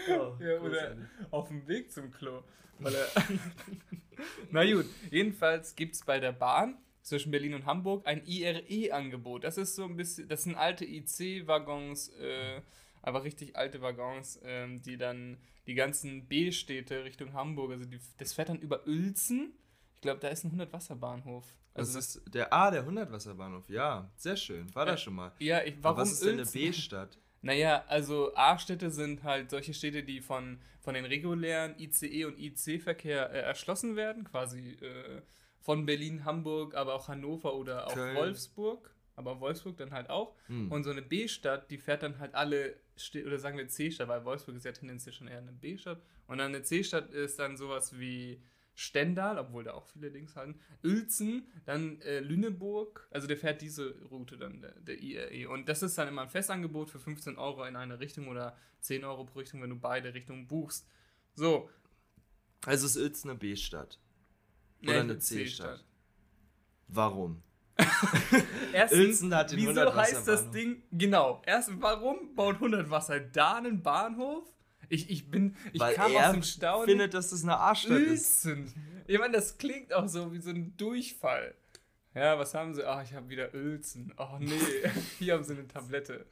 Oh, 0.10 0.36
Ja, 0.40 0.60
oder 0.60 0.96
auf 1.31 1.48
dem 1.48 1.68
Weg 1.68 1.92
zum 1.92 2.12
Klo. 2.12 2.44
Na 4.52 4.66
gut, 4.72 4.86
jedenfalls 5.10 5.75
gibt 5.75 5.96
es 5.96 6.04
bei 6.04 6.19
der 6.19 6.31
Bahn 6.31 6.78
zwischen 7.02 7.31
Berlin 7.31 7.54
und 7.54 7.66
Hamburg 7.66 8.06
ein 8.06 8.25
IRE-Angebot. 8.25 9.44
Das 9.44 9.58
ist 9.58 9.75
so 9.75 9.86
ein 9.86 9.96
bisschen, 9.96 10.28
das 10.28 10.44
sind 10.44 10.56
alte 10.56 10.86
IC-Waggons, 10.86 12.10
äh, 12.19 12.62
aber 13.02 13.24
richtig 13.24 13.56
alte 13.56 13.81
Waggons, 13.81 14.40
ähm, 14.44 14.81
die 14.81 14.98
dann 14.98 15.38
die 15.68 15.74
ganzen 15.75 16.28
B-Städte 16.28 17.04
Richtung 17.04 17.33
Hamburg, 17.33 17.71
also 17.71 17.85
die, 17.85 18.00
das 18.18 18.33
fährt 18.33 18.50
dann 18.50 18.59
über 18.59 18.85
Uelzen. 18.88 19.54
Ich 19.95 20.02
glaube, 20.02 20.19
da 20.19 20.30
ist 20.30 20.44
ein 20.44 20.59
100-Wasser-Bahnhof. 20.59 21.45
Das 21.73 21.95
Also 21.95 21.99
ist 21.99 22.33
der 22.33 22.51
A, 22.54 22.69
der 22.71 22.85
100-Wasserbahnhof. 22.85 23.69
Ja, 23.69 24.11
sehr 24.18 24.35
schön. 24.35 24.73
War 24.75 24.85
Ja. 24.85 24.92
da 24.94 24.97
schon 24.97 25.16
mal. 25.16 25.31
ja, 25.40 25.63
ich, 25.63 25.73
Aber 25.75 25.83
warum 25.83 25.97
was 25.99 26.11
ist 26.13 26.25
denn 26.25 26.40
eine? 26.40 26.45
B-Stadt? 26.45 27.18
Naja, 27.44 27.83
also 27.87 28.35
A-Städte 28.35 28.92
sind 28.92 29.23
halt 29.23 29.49
solche 29.49 29.73
Städte, 29.73 30.04
die 30.04 30.21
von, 30.21 30.59
von 30.80 30.94
den 30.94 31.06
regulären 31.06 31.73
ICE 31.80 32.25
und 32.25 32.37
IC-Verkehr 32.37 33.31
äh, 33.31 33.40
erschlossen 33.40 33.95
werden, 33.95 34.25
quasi 34.25 34.73
äh, 34.80 35.23
von 35.59 35.87
Berlin, 35.87 36.23
Hamburg, 36.23 36.75
aber 36.75 36.94
auch 36.94 37.07
Hannover 37.07 37.56
oder 37.56 37.87
auch 37.87 37.94
Köln. 37.95 38.16
Wolfsburg, 38.16 38.94
aber 39.16 39.40
Wolfsburg 39.40 39.75
dann 39.78 39.92
halt 39.92 40.11
auch. 40.11 40.35
Hm. 40.47 40.71
Und 40.71 40.83
so 40.83 40.92
eine 40.92 41.01
B-Stadt, 41.01 41.71
die 41.71 41.80
fährt 41.80 42.04
dann 42.04 42.19
halt 42.19 42.35
alle, 42.35 42.75
Städte, 42.95 43.25
oder 43.25 43.40
sagen 43.40 43.57
wir 43.57 43.68
C-Stadt, 43.68 44.07
weil 44.07 44.23
Wolfsburg 44.23 44.56
ist 44.57 44.66
ja 44.66 44.71
tendenziell 44.71 45.13
schon 45.13 45.28
eher 45.28 45.40
eine 45.40 45.51
B-Stadt. 45.51 45.99
Und 46.28 46.37
dann 46.37 46.54
eine 46.54 46.61
C-Stadt 46.61 47.09
ist 47.11 47.40
dann 47.40 47.57
sowas 47.57 47.97
wie 47.99 48.40
Stendal, 48.81 49.38
obwohl 49.38 49.64
da 49.64 49.73
auch 49.73 49.85
viele 49.85 50.09
Links 50.09 50.35
halten, 50.35 50.59
Uelzen, 50.83 51.45
dann 51.66 52.02
äh, 52.02 52.19
Lüneburg, 52.19 53.07
also 53.11 53.28
der 53.28 53.38
fährt 53.38 53.61
diese 53.61 53.95
Route 54.09 54.38
dann, 54.38 54.59
der, 54.59 54.71
der 54.80 55.02
IRE. 55.02 55.50
Und 55.50 55.69
das 55.69 55.83
ist 55.83 55.97
dann 55.97 56.07
immer 56.07 56.23
ein 56.23 56.30
Festangebot 56.30 56.90
für 56.90 57.00
15 57.00 57.38
Euro 57.38 57.64
in 57.66 57.76
eine 57.76 58.00
Richtung 58.00 58.28
oder 58.28 58.57
10 58.80 59.04
Euro 59.04 59.26
pro 59.26 59.40
Richtung, 59.40 59.61
wenn 59.61 59.69
du 59.69 59.76
beide 59.76 60.16
Richtungen 60.16 60.47
buchst. 60.47 60.88
So. 61.35 61.69
Also 62.66 62.88
ist 62.88 62.97
Uelzen 62.97 63.30
eine 63.30 63.40
B-Stadt. 63.40 64.00
Oder 64.81 65.02
eine 65.02 65.19
C-Stadt. 65.19 65.85
Warum? 66.88 67.44
Erstens, 68.73 69.00
Uelzen 69.00 69.35
hat 69.35 69.52
den 69.52 69.59
wieso 69.59 69.69
100 69.69 69.95
heißt 69.95 70.28
das. 70.28 70.50
Ding, 70.50 70.81
genau, 70.92 71.42
erstens, 71.45 71.81
warum 71.81 72.35
baut 72.35 72.56
100 72.56 72.90
Wasser 72.90 73.19
da 73.19 73.57
einen 73.57 73.81
Bahnhof? 73.81 74.52
Ich, 74.92 75.10
ich 75.10 75.31
bin, 75.31 75.56
ich 75.71 75.80
Weil 75.80 75.95
kam 75.95 76.12
er 76.12 76.28
aus 76.28 76.33
dem 76.33 76.44
Staunen. 76.44 76.86
findet, 76.86 77.14
dass 77.14 77.30
das 77.30 77.44
eine 77.44 77.57
A-Stadt 77.57 77.98
ist. 78.02 78.45
Ich 79.07 79.18
meine, 79.18 79.33
das 79.33 79.57
klingt 79.57 79.94
auch 79.94 80.07
so 80.07 80.33
wie 80.33 80.40
so 80.42 80.50
ein 80.50 80.76
Durchfall. 80.76 81.56
Ja, 82.14 82.38
was 82.38 82.54
haben 82.54 82.76
sie? 82.76 82.86
Ach, 82.86 83.02
ich 83.02 83.14
habe 83.14 83.30
wieder 83.30 83.54
Uelzen. 83.54 84.14
Oh 84.18 84.38
nee, 84.40 84.60
hier 85.19 85.36
haben 85.36 85.45
sie 85.45 85.54
eine 85.54 85.66
Tablette. 85.66 86.26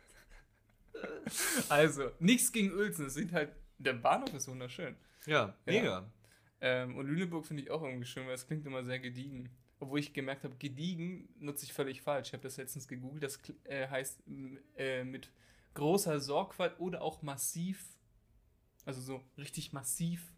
Also, 1.70 2.12
nichts 2.20 2.52
gegen 2.52 2.74
Uelzen. 2.74 3.06
Es 3.06 3.14
sieht 3.14 3.32
halt, 3.32 3.54
der 3.78 3.94
Bahnhof 3.94 4.34
ist 4.34 4.50
wunderschön. 4.50 4.98
Ja, 5.26 5.56
mega. 5.66 6.06
Ähm, 6.60 6.98
und 6.98 7.08
Lüneburg 7.08 7.46
finde 7.46 7.64
ich 7.64 7.72
auch 7.72 7.82
irgendwie 7.82 8.06
schön, 8.06 8.28
weil 8.28 8.34
es 8.34 8.46
klingt 8.46 8.66
immer 8.66 8.84
sehr 8.84 9.00
gediegen. 9.00 9.50
Obwohl 9.80 10.00
ich 10.00 10.12
gemerkt 10.12 10.44
habe, 10.44 10.56
gediegen 10.58 11.30
nutze 11.40 11.64
ich 11.64 11.72
völlig 11.72 12.02
falsch. 12.02 12.28
Ich 12.28 12.34
habe 12.34 12.44
das 12.44 12.58
letztens 12.58 12.90
gegoogelt. 12.90 13.24
Das 13.24 13.40
äh, 13.64 13.88
heißt 13.88 14.22
äh, 14.76 15.06
mit 15.06 15.30
großer 15.76 16.20
Sorgfalt 16.20 16.78
oder 16.80 17.02
auch 17.02 17.22
massiv. 17.22 17.86
Also 18.90 19.02
so 19.02 19.22
richtig 19.38 19.72
massiv. 19.72 20.34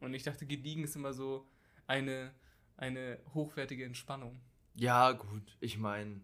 Und 0.00 0.12
ich 0.12 0.22
dachte, 0.22 0.44
gediegen 0.44 0.84
ist 0.84 0.96
immer 0.96 1.14
so 1.14 1.48
eine, 1.86 2.34
eine 2.76 3.18
hochwertige 3.32 3.86
Entspannung. 3.86 4.38
Ja, 4.74 5.12
gut, 5.12 5.56
ich 5.60 5.78
meine, 5.78 6.20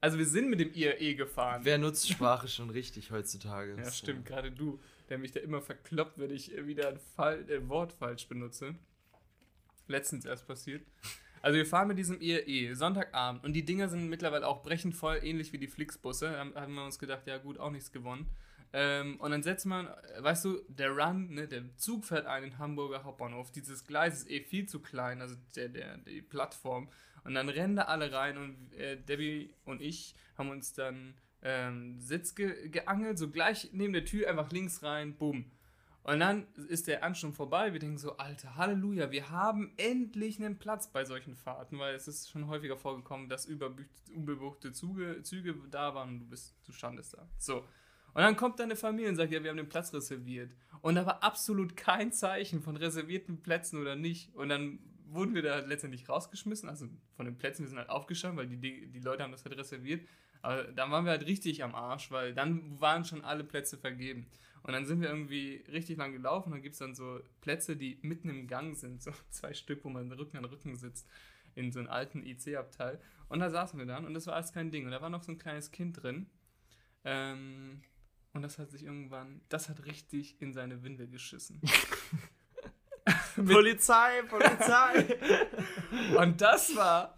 Also 0.00 0.16
wir 0.16 0.24
sind 0.24 0.48
mit 0.48 0.58
dem 0.58 0.72
IRE 0.72 1.14
gefahren. 1.14 1.60
wer 1.64 1.76
nutzt 1.76 2.08
Sprache 2.08 2.48
schon 2.48 2.70
richtig 2.70 3.10
heutzutage? 3.10 3.72
Ja, 3.72 3.82
Das, 3.82 3.98
stimmt, 3.98 4.24
gerade 4.24 4.50
du, 4.50 4.80
der 5.10 5.18
mich 5.18 5.30
da 5.32 5.40
immer 5.40 5.60
verkloppt, 5.60 6.18
wenn 6.18 6.30
ich 6.30 6.56
wieder 6.66 6.88
ein 6.88 6.98
Fall, 7.14 7.46
äh, 7.50 7.68
Wort 7.68 7.92
falsch 7.92 8.26
benutze. 8.26 8.74
Letztens 9.88 10.24
erst 10.24 10.46
passiert. 10.46 10.86
Also 11.42 11.58
wir 11.58 11.66
fahren 11.66 11.88
mit 11.88 11.98
diesem 11.98 12.18
IRE, 12.18 12.74
Sonntagabend, 12.74 13.44
und 13.44 13.52
die 13.52 13.66
Dinger 13.66 13.90
sind 13.90 14.08
mittlerweile 14.08 14.46
auch 14.48 14.62
brechend 14.62 14.94
voll, 14.94 15.20
ähnlich 15.22 15.52
wie 15.52 15.58
die 15.58 15.68
Flixbusse. 15.68 16.30
Da 16.30 16.62
haben 16.62 16.72
wir 16.74 16.84
uns 16.86 16.98
gedacht, 16.98 17.26
ja 17.26 17.36
gut, 17.36 17.58
auch 17.58 17.70
nichts 17.70 17.92
gewonnen. 17.92 18.26
Ähm, 18.72 19.18
und 19.20 19.32
dann 19.32 19.42
setzt 19.42 19.66
man, 19.66 19.88
weißt 20.18 20.44
du, 20.44 20.62
der 20.68 20.90
Run, 20.90 21.30
ne, 21.30 21.48
der 21.48 21.76
Zug 21.76 22.04
fährt 22.04 22.26
ein 22.26 22.44
in 22.44 22.58
Hamburger 22.58 23.02
Hauptbahnhof. 23.02 23.50
Dieses 23.50 23.86
Gleis 23.86 24.18
ist 24.18 24.30
eh 24.30 24.40
viel 24.42 24.66
zu 24.66 24.80
klein, 24.80 25.20
also 25.20 25.34
der, 25.56 25.68
der, 25.68 25.98
die 25.98 26.22
Plattform. 26.22 26.88
Und 27.24 27.34
dann 27.34 27.48
rennen 27.48 27.76
da 27.76 27.82
alle 27.82 28.12
rein 28.12 28.38
und 28.38 28.72
äh, 28.74 28.96
Debbie 28.96 29.54
und 29.64 29.82
ich 29.82 30.14
haben 30.38 30.50
uns 30.50 30.72
dann 30.72 31.14
ähm, 31.42 32.00
Sitz 32.00 32.34
ge 32.34 32.68
geangelt, 32.68 33.18
so 33.18 33.30
gleich 33.30 33.70
neben 33.72 33.92
der 33.92 34.04
Tür 34.04 34.28
einfach 34.28 34.50
links 34.52 34.82
rein, 34.82 35.16
bumm. 35.16 35.50
Und 36.02 36.20
dann 36.20 36.46
ist 36.68 36.86
der 36.86 37.04
Ansturm 37.04 37.34
vorbei. 37.34 37.72
Wir 37.72 37.80
denken 37.80 37.98
so, 37.98 38.16
Alter, 38.16 38.56
Halleluja, 38.56 39.10
wir 39.10 39.30
haben 39.30 39.74
endlich 39.76 40.38
einen 40.38 40.58
Platz 40.58 40.90
bei 40.90 41.04
solchen 41.04 41.36
Fahrten, 41.36 41.78
weil 41.78 41.94
es 41.94 42.08
ist 42.08 42.30
schon 42.30 42.46
häufiger 42.46 42.78
vorgekommen, 42.78 43.28
dass 43.28 43.46
unbebuchte 43.46 44.72
Züge, 44.72 45.22
Züge 45.22 45.54
da 45.70 45.94
waren 45.94 46.08
und 46.10 46.20
du 46.20 46.26
bist, 46.26 46.56
du 46.64 46.72
standest 46.72 47.14
da. 47.14 47.28
So. 47.38 47.64
Und 48.14 48.22
dann 48.22 48.36
kommt 48.36 48.58
deine 48.58 48.76
Familie 48.76 49.08
und 49.08 49.16
sagt, 49.16 49.32
ja, 49.32 49.42
wir 49.42 49.50
haben 49.50 49.56
den 49.56 49.68
Platz 49.68 49.92
reserviert. 49.92 50.50
Und 50.82 50.94
da 50.94 51.06
war 51.06 51.22
absolut 51.22 51.76
kein 51.76 52.12
Zeichen 52.12 52.62
von 52.62 52.76
reservierten 52.76 53.42
Plätzen 53.42 53.80
oder 53.80 53.96
nicht. 53.96 54.34
Und 54.34 54.48
dann 54.48 54.78
wurden 55.06 55.34
wir 55.34 55.42
da 55.42 55.58
letztendlich 55.60 56.08
rausgeschmissen, 56.08 56.68
also 56.68 56.86
von 57.16 57.26
den 57.26 57.36
Plätzen, 57.36 57.62
wir 57.62 57.68
sind 57.68 57.78
halt 57.78 57.90
aufgestanden, 57.90 58.38
weil 58.38 58.46
die, 58.46 58.86
die 58.86 59.00
Leute 59.00 59.22
haben 59.22 59.32
das 59.32 59.44
halt 59.44 59.56
reserviert. 59.56 60.06
Aber 60.42 60.64
dann 60.64 60.90
waren 60.90 61.04
wir 61.04 61.10
halt 61.10 61.26
richtig 61.26 61.62
am 61.62 61.74
Arsch, 61.74 62.10
weil 62.10 62.32
dann 62.34 62.80
waren 62.80 63.04
schon 63.04 63.24
alle 63.24 63.44
Plätze 63.44 63.76
vergeben. 63.76 64.26
Und 64.62 64.72
dann 64.72 64.86
sind 64.86 65.00
wir 65.00 65.08
irgendwie 65.08 65.64
richtig 65.70 65.98
lang 65.98 66.12
gelaufen. 66.12 66.52
Dann 66.52 66.62
gibt 66.62 66.74
es 66.74 66.78
dann 66.78 66.94
so 66.94 67.20
Plätze, 67.40 67.76
die 67.76 67.98
mitten 68.02 68.28
im 68.28 68.46
Gang 68.46 68.76
sind, 68.76 69.02
so 69.02 69.12
zwei 69.30 69.52
Stück, 69.54 69.84
wo 69.84 69.90
man 69.90 70.10
Rücken 70.12 70.36
an 70.36 70.44
Rücken 70.44 70.76
sitzt, 70.76 71.08
in 71.54 71.72
so 71.72 71.80
einem 71.80 71.88
alten 71.88 72.24
IC-Abteil. 72.24 73.00
Und 73.28 73.40
da 73.40 73.50
saßen 73.50 73.78
wir 73.78 73.86
dann 73.86 74.06
und 74.06 74.14
das 74.14 74.26
war 74.26 74.34
alles 74.34 74.52
kein 74.52 74.70
Ding. 74.70 74.84
Und 74.86 74.92
da 74.92 75.02
war 75.02 75.10
noch 75.10 75.22
so 75.22 75.32
ein 75.32 75.38
kleines 75.38 75.70
Kind 75.70 76.02
drin. 76.02 76.30
Ähm, 77.04 77.82
und 78.32 78.42
das 78.42 78.58
hat 78.58 78.70
sich 78.70 78.84
irgendwann, 78.84 79.40
das 79.48 79.68
hat 79.68 79.84
richtig 79.86 80.40
in 80.40 80.52
seine 80.52 80.82
Windel 80.82 81.08
geschissen. 81.08 81.60
Polizei, 83.34 84.22
Polizei! 84.28 85.18
Und 86.16 86.40
das 86.40 86.74
war, 86.76 87.16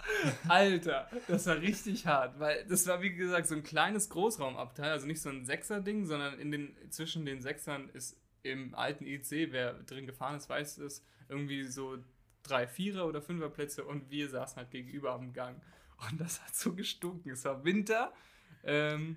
Alter, 0.48 1.08
das 1.26 1.46
war 1.46 1.56
richtig 1.60 2.06
hart, 2.06 2.38
weil 2.38 2.64
das 2.66 2.86
war 2.86 3.02
wie 3.02 3.12
gesagt 3.14 3.46
so 3.46 3.54
ein 3.54 3.62
kleines 3.62 4.08
Großraumabteil, 4.08 4.90
also 4.90 5.06
nicht 5.06 5.20
so 5.20 5.28
ein 5.30 5.44
Sechser-Ding, 5.44 6.06
sondern 6.06 6.38
in 6.38 6.50
den, 6.50 6.76
zwischen 6.90 7.24
den 7.24 7.40
Sechsern 7.40 7.88
ist 7.90 8.16
im 8.42 8.74
alten 8.74 9.06
IC, 9.06 9.52
wer 9.52 9.74
drin 9.74 10.06
gefahren 10.06 10.36
ist, 10.36 10.48
weiß 10.48 10.78
es, 10.78 11.04
irgendwie 11.28 11.64
so 11.64 11.98
drei 12.42 12.66
Vierer- 12.66 13.06
oder 13.06 13.22
Fünferplätze 13.22 13.84
und 13.84 14.10
wir 14.10 14.28
saßen 14.28 14.56
halt 14.56 14.70
gegenüber 14.70 15.12
am 15.12 15.32
Gang. 15.32 15.60
Und 16.10 16.20
das 16.20 16.42
hat 16.42 16.54
so 16.54 16.74
gestunken. 16.74 17.30
Es 17.30 17.44
war 17.44 17.64
Winter, 17.64 18.12
ähm, 18.64 19.16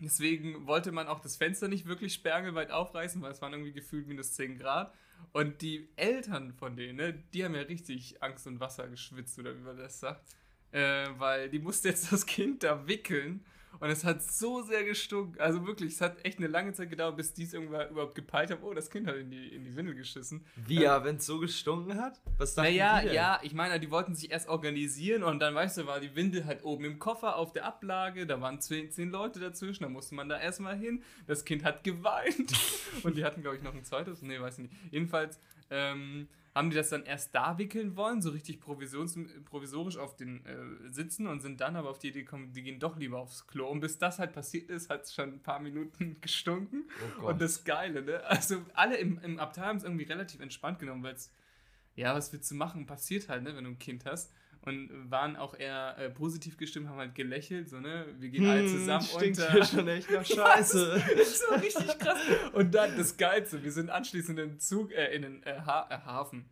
deswegen 0.00 0.66
wollte 0.66 0.92
man 0.92 1.06
auch 1.08 1.20
das 1.20 1.36
Fenster 1.36 1.68
nicht 1.68 1.86
wirklich 1.86 2.14
sperrangelweit 2.14 2.70
aufreißen, 2.70 3.20
weil 3.22 3.32
es 3.32 3.42
waren 3.42 3.52
irgendwie 3.52 3.72
gefühlt 3.72 4.06
minus 4.06 4.32
10 4.34 4.58
Grad. 4.58 4.94
Und 5.32 5.62
die 5.62 5.88
Eltern 5.96 6.52
von 6.52 6.76
denen, 6.76 6.96
ne, 6.96 7.12
die 7.34 7.44
haben 7.44 7.54
ja 7.54 7.62
richtig 7.62 8.22
Angst 8.22 8.46
und 8.46 8.60
Wasser 8.60 8.88
geschwitzt, 8.88 9.38
oder 9.38 9.56
wie 9.56 9.62
man 9.62 9.76
das 9.76 10.00
sagt. 10.00 10.22
Äh, 10.70 11.08
weil 11.18 11.48
die 11.48 11.58
musste 11.58 11.88
jetzt 11.88 12.12
das 12.12 12.26
Kind 12.26 12.62
da 12.62 12.86
wickeln. 12.86 13.44
Und 13.80 13.90
es 13.90 14.04
hat 14.04 14.22
so 14.22 14.62
sehr 14.62 14.84
gestunken. 14.84 15.40
Also 15.40 15.66
wirklich, 15.66 15.94
es 15.94 16.00
hat 16.00 16.24
echt 16.24 16.38
eine 16.38 16.48
lange 16.48 16.72
Zeit 16.72 16.90
gedauert, 16.90 17.16
bis 17.16 17.32
die 17.32 17.44
es 17.44 17.54
irgendwann 17.54 17.88
überhaupt 17.90 18.14
gepeilt 18.14 18.50
haben. 18.50 18.62
Oh, 18.62 18.74
das 18.74 18.90
Kind 18.90 19.06
hat 19.06 19.16
in 19.16 19.30
die, 19.30 19.48
in 19.48 19.64
die 19.64 19.76
Windel 19.76 19.94
geschissen. 19.94 20.44
Wie 20.56 20.80
ja, 20.80 21.04
wenn 21.04 21.16
es 21.16 21.26
so 21.26 21.38
gestunken 21.38 22.00
hat? 22.00 22.20
Was 22.38 22.54
dachten 22.54 22.68
Naja, 22.68 23.02
ja, 23.02 23.40
ich 23.42 23.54
meine, 23.54 23.78
die 23.78 23.90
wollten 23.90 24.14
sich 24.14 24.30
erst 24.30 24.48
organisieren 24.48 25.22
und 25.22 25.38
dann, 25.40 25.54
weißt 25.54 25.78
du, 25.78 25.86
war 25.86 26.00
die 26.00 26.14
Windel 26.16 26.44
halt 26.44 26.64
oben 26.64 26.84
im 26.84 26.98
Koffer 26.98 27.36
auf 27.36 27.52
der 27.52 27.64
Ablage, 27.64 28.26
da 28.26 28.40
waren 28.40 28.60
zehn, 28.60 28.90
zehn 28.90 29.10
Leute 29.10 29.38
dazwischen, 29.40 29.84
da 29.84 29.88
musste 29.88 30.14
man 30.14 30.28
da 30.28 30.40
erstmal 30.40 30.76
hin. 30.76 31.02
Das 31.26 31.44
Kind 31.44 31.64
hat 31.64 31.84
geweint 31.84 32.52
und 33.04 33.16
die 33.16 33.24
hatten, 33.24 33.42
glaube 33.42 33.56
ich, 33.56 33.62
noch 33.62 33.74
ein 33.74 33.84
zweites, 33.84 34.22
nee, 34.22 34.40
weiß 34.40 34.58
ich 34.58 34.70
nicht. 34.70 34.74
Jedenfalls 34.90 35.38
ähm, 35.70 36.28
haben 36.54 36.70
die 36.70 36.76
das 36.76 36.90
dann 36.90 37.04
erst 37.04 37.34
da 37.34 37.58
wickeln 37.58 37.96
wollen, 37.96 38.22
so 38.22 38.30
richtig 38.30 38.60
provisions 38.60 39.16
provisorisch 39.44 39.96
auf 39.96 40.16
den 40.16 40.44
äh, 40.44 40.90
Sitzen 40.90 41.26
und 41.26 41.40
sind 41.40 41.60
dann 41.60 41.76
aber 41.76 41.90
auf 41.90 41.98
die 41.98 42.08
Idee 42.08 42.22
gekommen, 42.22 42.52
die 42.52 42.62
gehen 42.62 42.80
doch 42.80 42.96
lieber 42.96 43.18
aufs 43.18 43.46
Klo. 43.46 43.68
Und 43.68 43.80
bis 43.80 43.98
das 43.98 44.18
halt 44.18 44.32
passiert 44.32 44.70
ist, 44.70 44.90
hat 44.90 45.04
es 45.04 45.14
schon 45.14 45.34
ein 45.34 45.42
paar 45.42 45.60
Minuten 45.60 46.16
gestunken. 46.20 46.88
Oh. 47.22 47.28
Und 47.28 47.40
das 47.40 47.64
Geile, 47.64 48.02
ne? 48.02 48.24
Also 48.24 48.62
alle 48.74 48.96
im, 48.96 49.18
im 49.22 49.38
Abteil 49.38 49.66
haben 49.66 49.76
es 49.76 49.84
irgendwie 49.84 50.04
relativ 50.04 50.40
entspannt 50.40 50.78
genommen, 50.78 51.02
weil 51.02 51.14
es, 51.14 51.32
ja, 51.94 52.14
was 52.14 52.32
willst 52.32 52.50
du 52.50 52.54
machen? 52.54 52.86
Passiert 52.86 53.28
halt, 53.28 53.42
ne, 53.42 53.54
wenn 53.54 53.64
du 53.64 53.70
ein 53.70 53.78
Kind 53.78 54.04
hast. 54.04 54.32
Und 54.68 55.10
waren 55.10 55.36
auch 55.36 55.54
eher 55.58 55.96
äh, 55.98 56.10
positiv 56.10 56.56
gestimmt, 56.56 56.88
haben 56.88 56.98
halt 56.98 57.14
gelächelt, 57.14 57.68
so, 57.68 57.80
ne? 57.80 58.06
Wir 58.18 58.28
gehen 58.28 58.48
alle 58.48 58.66
zusammen 58.66 59.00
Hm, 59.04 59.18
stinkt 59.18 59.38
unter. 59.38 59.52
hier 59.52 59.64
schon 59.64 59.88
echt 59.88 60.10
nach 60.10 60.24
Scheiße. 60.24 61.02
War 61.50 61.62
richtig 61.62 61.98
krass. 61.98 62.18
Und 62.52 62.74
dann 62.74 62.96
das 62.96 63.16
Geilste, 63.16 63.62
wir 63.62 63.72
sind 63.72 63.90
anschließend 63.90 64.38
in 64.38 64.48
den 64.50 64.60
Zug, 64.60 64.92
äh, 64.92 65.14
in 65.14 65.22
den 65.22 65.42
äh, 65.44 65.60
ha 65.64 65.86
äh, 65.90 65.98
Hafen. 66.04 66.44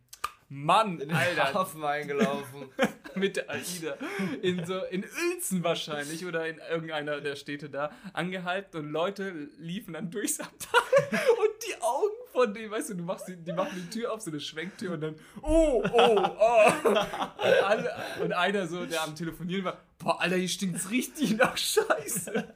Mann, 0.49 0.93
In 0.99 1.09
den 1.09 1.17
Alter, 1.17 1.53
Hafen 1.53 1.83
eingelaufen. 1.83 2.69
mit 3.17 3.35
der 3.35 3.49
AIDA. 3.49 3.97
In 4.41 4.65
so, 4.65 4.81
in 4.83 5.03
Uelzen 5.03 5.63
wahrscheinlich 5.63 6.25
oder 6.25 6.47
in 6.47 6.59
irgendeiner 6.69 7.21
der 7.21 7.35
Städte 7.35 7.69
da 7.69 7.91
angehalten 8.13 8.77
und 8.79 8.91
Leute 8.91 9.49
liefen 9.57 9.93
dann 9.93 10.11
durchs 10.11 10.39
Abteil 10.39 10.81
und 11.11 11.67
die 11.67 11.81
Augen 11.81 12.15
von 12.31 12.53
denen, 12.53 12.71
weißt 12.71 12.91
du, 12.91 12.95
du 12.95 13.03
machst 13.03 13.27
die, 13.27 13.35
die 13.35 13.53
machen 13.53 13.71
die 13.75 13.99
Tür 13.99 14.13
auf, 14.13 14.21
so 14.21 14.29
eine 14.29 14.39
Schwenktür 14.39 14.93
und 14.93 15.01
dann, 15.01 15.15
oh, 15.41 15.83
oh, 15.91 16.29
oh. 16.39 16.71
Und, 16.87 16.97
alle, 17.63 17.95
und 18.21 18.33
einer 18.33 18.67
so, 18.67 18.85
der 18.85 19.03
am 19.03 19.15
Telefonieren 19.15 19.65
war, 19.65 19.77
boah, 20.07 20.21
Alter, 20.21 20.37
hier 20.37 20.47
stinkt's 20.47 20.89
richtig 20.89 21.37
nach 21.37 21.57
Scheiße. 21.57 22.53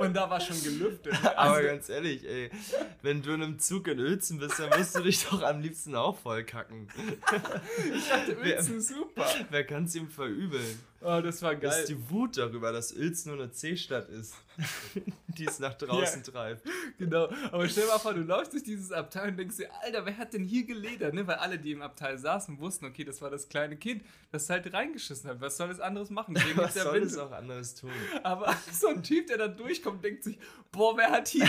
Und 0.00 0.14
da 0.14 0.28
war 0.28 0.40
schon 0.40 0.62
gelüftet. 0.62 1.14
Aber 1.36 1.56
Also, 1.56 1.66
ganz 1.66 1.88
ehrlich, 1.88 2.28
ey, 2.28 2.50
wenn 3.02 3.22
du 3.22 3.32
in 3.32 3.42
einem 3.42 3.58
Zug 3.58 3.88
in 3.88 3.98
Uelzen 3.98 4.38
bist, 4.38 4.58
dann 4.58 4.68
musst 4.78 4.94
du 4.94 5.00
dich 5.00 5.24
doch 5.24 5.42
am 5.42 5.60
liebsten 5.60 5.94
auch 5.94 6.18
voll 6.18 6.44
kacken. 6.44 6.88
ich 7.94 8.08
dachte, 8.08 8.36
Uelzen 8.38 8.82
super. 8.82 9.26
Wer 9.48 9.64
kann 9.64 9.84
es 9.84 9.94
ihm 9.94 10.08
verübeln? 10.10 10.78
Oh, 11.02 11.20
das 11.22 11.40
war 11.42 11.54
Das 11.54 11.72
geil. 11.74 11.80
ist 11.82 11.88
die 11.88 12.10
Wut 12.10 12.36
darüber, 12.36 12.72
dass 12.72 12.92
Uelzen 12.94 13.32
nur 13.32 13.42
eine 13.42 13.50
C-Stadt 13.50 14.10
ist, 14.10 14.34
die 15.28 15.46
es 15.46 15.58
nach 15.58 15.72
draußen 15.74 16.22
treibt. 16.22 16.62
Genau, 16.98 17.30
aber 17.50 17.66
stell 17.70 17.84
dir 17.84 17.88
mal 17.92 17.98
vor, 17.98 18.12
du 18.12 18.20
läufst 18.20 18.52
durch 18.52 18.64
dieses 18.64 18.92
Abteil 18.92 19.30
und 19.30 19.38
denkst 19.38 19.56
dir, 19.56 19.70
Alter, 19.82 20.04
wer 20.04 20.18
hat 20.18 20.34
denn 20.34 20.44
hier 20.44 20.64
geledert? 20.66 21.14
Ne? 21.14 21.26
Weil 21.26 21.36
alle, 21.36 21.58
die 21.58 21.72
im 21.72 21.80
Abteil 21.80 22.18
saßen, 22.18 22.60
wussten, 22.60 22.84
okay, 22.84 23.04
das 23.04 23.22
war 23.22 23.30
das 23.30 23.48
kleine 23.48 23.76
Kind, 23.78 24.02
das 24.30 24.50
halt 24.50 24.70
reingeschissen 24.74 25.30
hat. 25.30 25.40
Was 25.40 25.56
soll 25.56 25.70
es 25.70 25.80
anderes 25.80 26.10
machen? 26.10 26.34
Deswegen 26.34 26.58
Was 26.58 26.74
ja 26.74 26.82
soll 26.82 26.96
Wind. 27.00 27.06
es 27.06 27.16
auch 27.16 27.32
anderes 27.32 27.74
tun? 27.76 27.90
Aber 28.22 28.54
so 28.72 28.88
ein 28.88 29.02
Typ, 29.02 29.26
der 29.28 29.38
da 29.38 29.48
durchkommt, 29.48 30.04
denkt 30.04 30.24
sich, 30.24 30.38
boah, 30.70 30.94
wer 30.98 31.10
hat 31.10 31.28
hier 31.28 31.48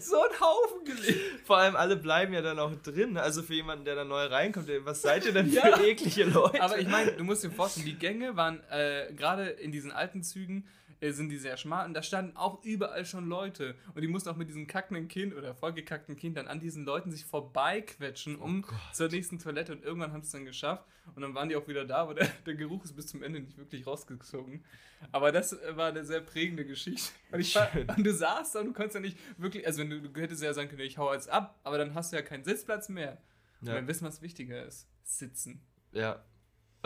so 0.00 0.20
einen 0.20 0.40
Haufen 0.40 0.84
gelegt? 0.84 1.20
Vor 1.46 1.58
allem 1.58 1.76
alle 1.76 1.96
bleiben 1.96 2.32
ja 2.34 2.42
dann 2.42 2.58
auch 2.58 2.74
drin. 2.82 3.16
Also 3.18 3.44
für 3.44 3.54
jemanden, 3.54 3.84
der 3.84 3.94
da 3.94 4.04
neu 4.04 4.24
reinkommt, 4.26 4.68
was 4.84 5.02
seid 5.02 5.24
ihr 5.26 5.32
denn 5.32 5.48
für 5.48 5.54
Ja. 5.58 5.80
eklige 5.80 6.24
Leute? 6.24 6.60
Aber 6.60 6.78
ich 6.78 6.88
meine, 6.88 7.12
du 7.12 7.22
musst 7.22 7.44
dir 7.44 7.50
vorstellen, 7.52 7.86
die 7.86 7.94
Gänge 7.94 8.34
waren 8.36 8.60
äh, 8.70 9.12
gerade 9.14 9.48
in 9.48 9.72
diesen 9.72 9.92
alten 9.92 10.22
Zügen 10.22 10.66
äh, 11.00 11.10
sind 11.12 11.28
die 11.28 11.38
sehr 11.38 11.56
schmal 11.56 11.86
und 11.86 11.94
da 11.94 12.02
standen 12.02 12.36
auch 12.36 12.62
überall 12.64 13.04
schon 13.04 13.28
Leute 13.28 13.74
und 13.94 14.00
die 14.02 14.08
mussten 14.08 14.28
auch 14.30 14.36
mit 14.36 14.48
diesem 14.48 14.66
kackenden 14.66 15.08
Kind 15.08 15.34
oder 15.34 15.54
vollgekackten 15.54 16.16
Kind 16.16 16.36
dann 16.36 16.48
an 16.48 16.60
diesen 16.60 16.84
Leuten 16.84 17.10
sich 17.10 17.24
vorbeiquetschen 17.24 18.36
um 18.36 18.62
Gott. 18.62 18.74
zur 18.92 19.08
nächsten 19.08 19.38
Toilette 19.38 19.72
und 19.72 19.82
irgendwann 19.84 20.12
haben 20.12 20.22
sie 20.22 20.26
es 20.26 20.32
dann 20.32 20.44
geschafft 20.44 20.84
und 21.14 21.22
dann 21.22 21.34
waren 21.34 21.48
die 21.48 21.56
auch 21.56 21.66
wieder 21.68 21.84
da, 21.84 21.96
aber 21.98 22.14
der, 22.14 22.28
der 22.46 22.54
Geruch 22.54 22.84
ist 22.84 22.94
bis 22.96 23.06
zum 23.08 23.22
Ende 23.22 23.40
nicht 23.40 23.58
wirklich 23.58 23.86
rausgezogen. 23.86 24.64
Aber 25.12 25.32
das 25.32 25.52
äh, 25.52 25.76
war 25.76 25.88
eine 25.88 26.04
sehr 26.04 26.20
prägende 26.22 26.64
Geschichte. 26.64 27.10
Und, 27.30 27.40
ich 27.40 27.54
war, 27.54 27.68
und 27.96 28.04
du 28.06 28.12
saßt 28.14 28.54
da 28.54 28.60
und 28.60 28.66
du 28.68 28.72
konntest 28.72 28.94
ja 28.94 29.00
nicht 29.02 29.18
wirklich, 29.36 29.66
also 29.66 29.80
wenn 29.82 29.90
du, 29.90 30.00
du 30.00 30.20
hättest 30.20 30.42
ja 30.42 30.54
sagen 30.54 30.68
können, 30.70 30.80
ich 30.80 30.96
hau 30.96 31.12
jetzt 31.12 31.28
ab, 31.28 31.58
aber 31.62 31.76
dann 31.76 31.94
hast 31.94 32.12
du 32.12 32.16
ja 32.16 32.22
keinen 32.22 32.44
Sitzplatz 32.44 32.88
mehr. 32.88 33.18
Und 33.60 33.68
Ja. 33.68 33.74
dann 33.74 33.86
wissen, 33.86 34.06
was 34.06 34.22
wichtiger 34.22 34.64
ist. 34.64 34.88
Sitzen. 35.02 35.60
ja. 35.92 36.24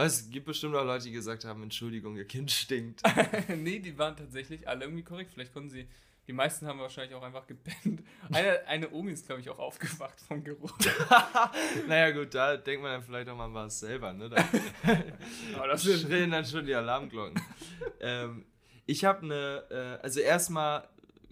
Es 0.04 0.30
gibt 0.30 0.46
bestimmt 0.46 0.76
auch 0.76 0.84
Leute, 0.84 1.04
die 1.06 1.10
gesagt 1.10 1.44
haben, 1.44 1.62
Entschuldigung, 1.64 2.16
ihr 2.16 2.24
Kind 2.24 2.52
stinkt. 2.52 3.02
nee, 3.48 3.80
die 3.80 3.98
waren 3.98 4.16
tatsächlich 4.16 4.68
alle 4.68 4.84
irgendwie 4.84 5.02
korrekt. 5.02 5.32
Vielleicht 5.32 5.52
konnten 5.52 5.70
sie. 5.70 5.88
Die 6.28 6.32
meisten 6.32 6.66
haben 6.66 6.78
wahrscheinlich 6.78 7.16
auch 7.16 7.22
einfach 7.22 7.46
gepennt. 7.46 8.04
Eine, 8.30 8.64
eine 8.66 8.90
Omi 8.90 9.12
ist, 9.12 9.26
glaube 9.26 9.40
ich, 9.40 9.50
auch 9.50 9.58
aufgewacht 9.58 10.20
vom 10.20 10.44
Geruch. 10.44 10.76
naja 11.88 12.10
gut, 12.10 12.34
da 12.34 12.56
denkt 12.56 12.82
man 12.82 12.92
dann 12.92 13.02
vielleicht 13.02 13.28
auch 13.28 13.36
mal 13.36 13.52
was 13.52 13.80
selber, 13.80 14.12
ne? 14.12 14.28
Da 14.28 14.36
Aber 15.56 15.68
das 15.68 15.82
schrillen 15.82 16.30
dann 16.30 16.44
schon 16.44 16.64
die 16.66 16.74
Alarmglocken. 16.74 17.40
ähm, 18.00 18.44
ich 18.86 19.04
habe 19.04 19.22
eine, 19.22 19.64
äh, 19.70 20.02
also 20.04 20.20
erstmal 20.20 20.86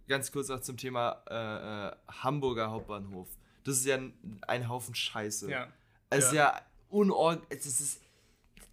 ganz 0.08 0.32
kurz 0.32 0.49
noch 0.49 0.61
zum 0.61 0.76
Thema 0.76 1.23
äh, 1.28 1.88
äh, 1.88 1.96
Hamburger 2.23 2.70
Hauptbahnhof. 2.70 3.28
Das 3.64 3.76
ist 3.76 3.87
ja 3.87 3.96
ein, 3.96 4.40
ein 4.49 4.68
Haufen 4.68 4.94
Scheiße. 4.94 5.50
Ja. 5.50 5.68
Es 6.11 6.26
ist 6.26 6.32
ja 6.32 6.61
unorg... 6.88 7.42
Es 7.50 7.66
ist, 7.66 8.00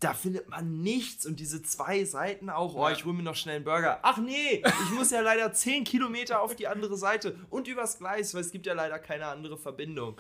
da 0.04 0.14
findet 0.14 0.50
man 0.50 0.82
nichts 0.82 1.26
und 1.26 1.40
diese 1.40 1.62
zwei 1.64 2.04
Seiten 2.06 2.50
auch, 2.50 2.76
oh, 2.76 2.90
ich 2.90 3.06
hole 3.06 3.16
mir 3.16 3.24
noch 3.24 3.36
schnell 3.36 3.58
einen 3.58 3.66
Burger. 3.66 4.00
Ach 4.02 4.18
nee, 4.18 4.62
ich 4.84 4.92
muss 4.92 5.12
ja 5.12 5.22
leider 5.22 5.54
10 5.54 5.84
Kilometer 5.84 6.42
auf 6.42 6.56
die 6.56 6.68
andere 6.68 6.98
Seite 6.98 7.36
und 7.50 7.68
übers 7.68 7.98
Gleis, 7.98 8.34
weil 8.34 8.42
es 8.42 8.52
gibt 8.52 8.66
ja 8.66 8.74
leider 8.74 9.00
keine 9.00 9.28
andere 9.28 9.58
Verbindung. 9.58 10.20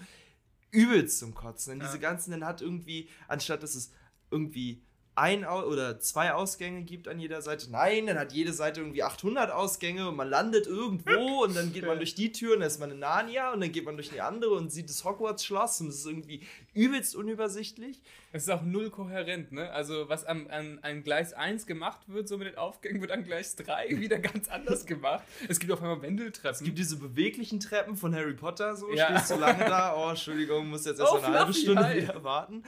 Übelst 0.71 1.19
zum 1.19 1.33
Kotzen. 1.35 1.71
Denn 1.73 1.81
Ja. 1.81 1.85
diese 1.87 1.99
ganzen, 1.99 2.31
dann 2.31 2.45
hat 2.45 2.61
irgendwie, 2.61 3.09
anstatt 3.27 3.61
dass 3.63 3.75
es 3.75 3.91
irgendwie 4.31 4.81
ein 5.15 5.45
oder 5.45 5.99
zwei 5.99 6.33
Ausgänge 6.33 6.81
gibt 6.83 7.07
an 7.07 7.19
jeder 7.19 7.43
Seite, 7.43 7.69
nein, 7.69 8.07
dann 8.07 8.17
hat 8.17 8.33
jede 8.33 8.51
Seite 8.51 8.79
irgendwie 8.81 9.03
800 9.03 9.51
Ausgänge 9.51 10.09
und 10.09 10.15
man 10.15 10.27
landet 10.27 10.65
irgendwo 10.65 11.43
und 11.43 11.55
dann 11.55 11.71
geht 11.71 11.85
man 11.85 11.97
durch 11.97 12.15
die 12.15 12.31
Tür 12.31 12.53
und 12.53 12.61
dann 12.61 12.67
ist 12.67 12.79
man 12.79 12.89
in 12.89 12.97
Narnia 12.97 13.53
und 13.53 13.61
dann 13.61 13.71
geht 13.71 13.85
man 13.85 13.95
durch 13.95 14.09
die 14.09 14.21
andere 14.21 14.55
und 14.55 14.71
sieht 14.71 14.89
das 14.89 15.03
Hogwarts-Schloss 15.03 15.81
und 15.81 15.89
es 15.89 15.97
ist 15.97 16.07
irgendwie 16.07 16.41
übelst 16.73 17.15
unübersichtlich. 17.15 18.01
Es 18.31 18.43
ist 18.43 18.49
auch 18.49 18.61
null 18.63 18.89
kohärent, 18.89 19.51
ne? 19.51 19.69
Also, 19.71 20.09
was 20.09 20.25
am, 20.25 20.47
an, 20.49 20.79
an 20.81 21.03
Gleis 21.03 21.33
1 21.33 21.65
gemacht 21.67 22.01
wird, 22.07 22.27
so 22.27 22.37
mit 22.37 22.47
den 22.47 22.57
Aufgängen, 22.57 22.99
wird 23.01 23.11
an 23.11 23.23
Gleis 23.23 23.55
3 23.55 23.89
wieder 23.99 24.19
ganz 24.19 24.47
anders 24.49 24.85
gemacht. 24.85 25.23
Es 25.47 25.59
gibt 25.59 25.71
auf 25.71 25.81
einmal 25.81 26.01
Wendeltreppen. 26.01 26.55
Es 26.57 26.63
gibt 26.63 26.77
diese 26.77 26.97
beweglichen 26.97 27.59
Treppen 27.59 27.95
von 27.95 28.13
Harry 28.15 28.33
Potter, 28.33 28.75
so 28.75 28.91
Ja. 28.93 29.07
stehst 29.09 29.31
du 29.31 29.35
lange 29.35 29.65
da, 29.65 29.95
oh, 29.95 30.09
Entschuldigung, 30.09 30.67
muss 30.69 30.85
jetzt 30.85 30.99
erst 30.99 31.11
Oh, 31.13 31.17
eine 31.17 31.39
halbe 31.39 31.53
Stunde 31.53 31.83
hi. 31.85 32.01
wieder 32.03 32.23
warten. 32.23 32.63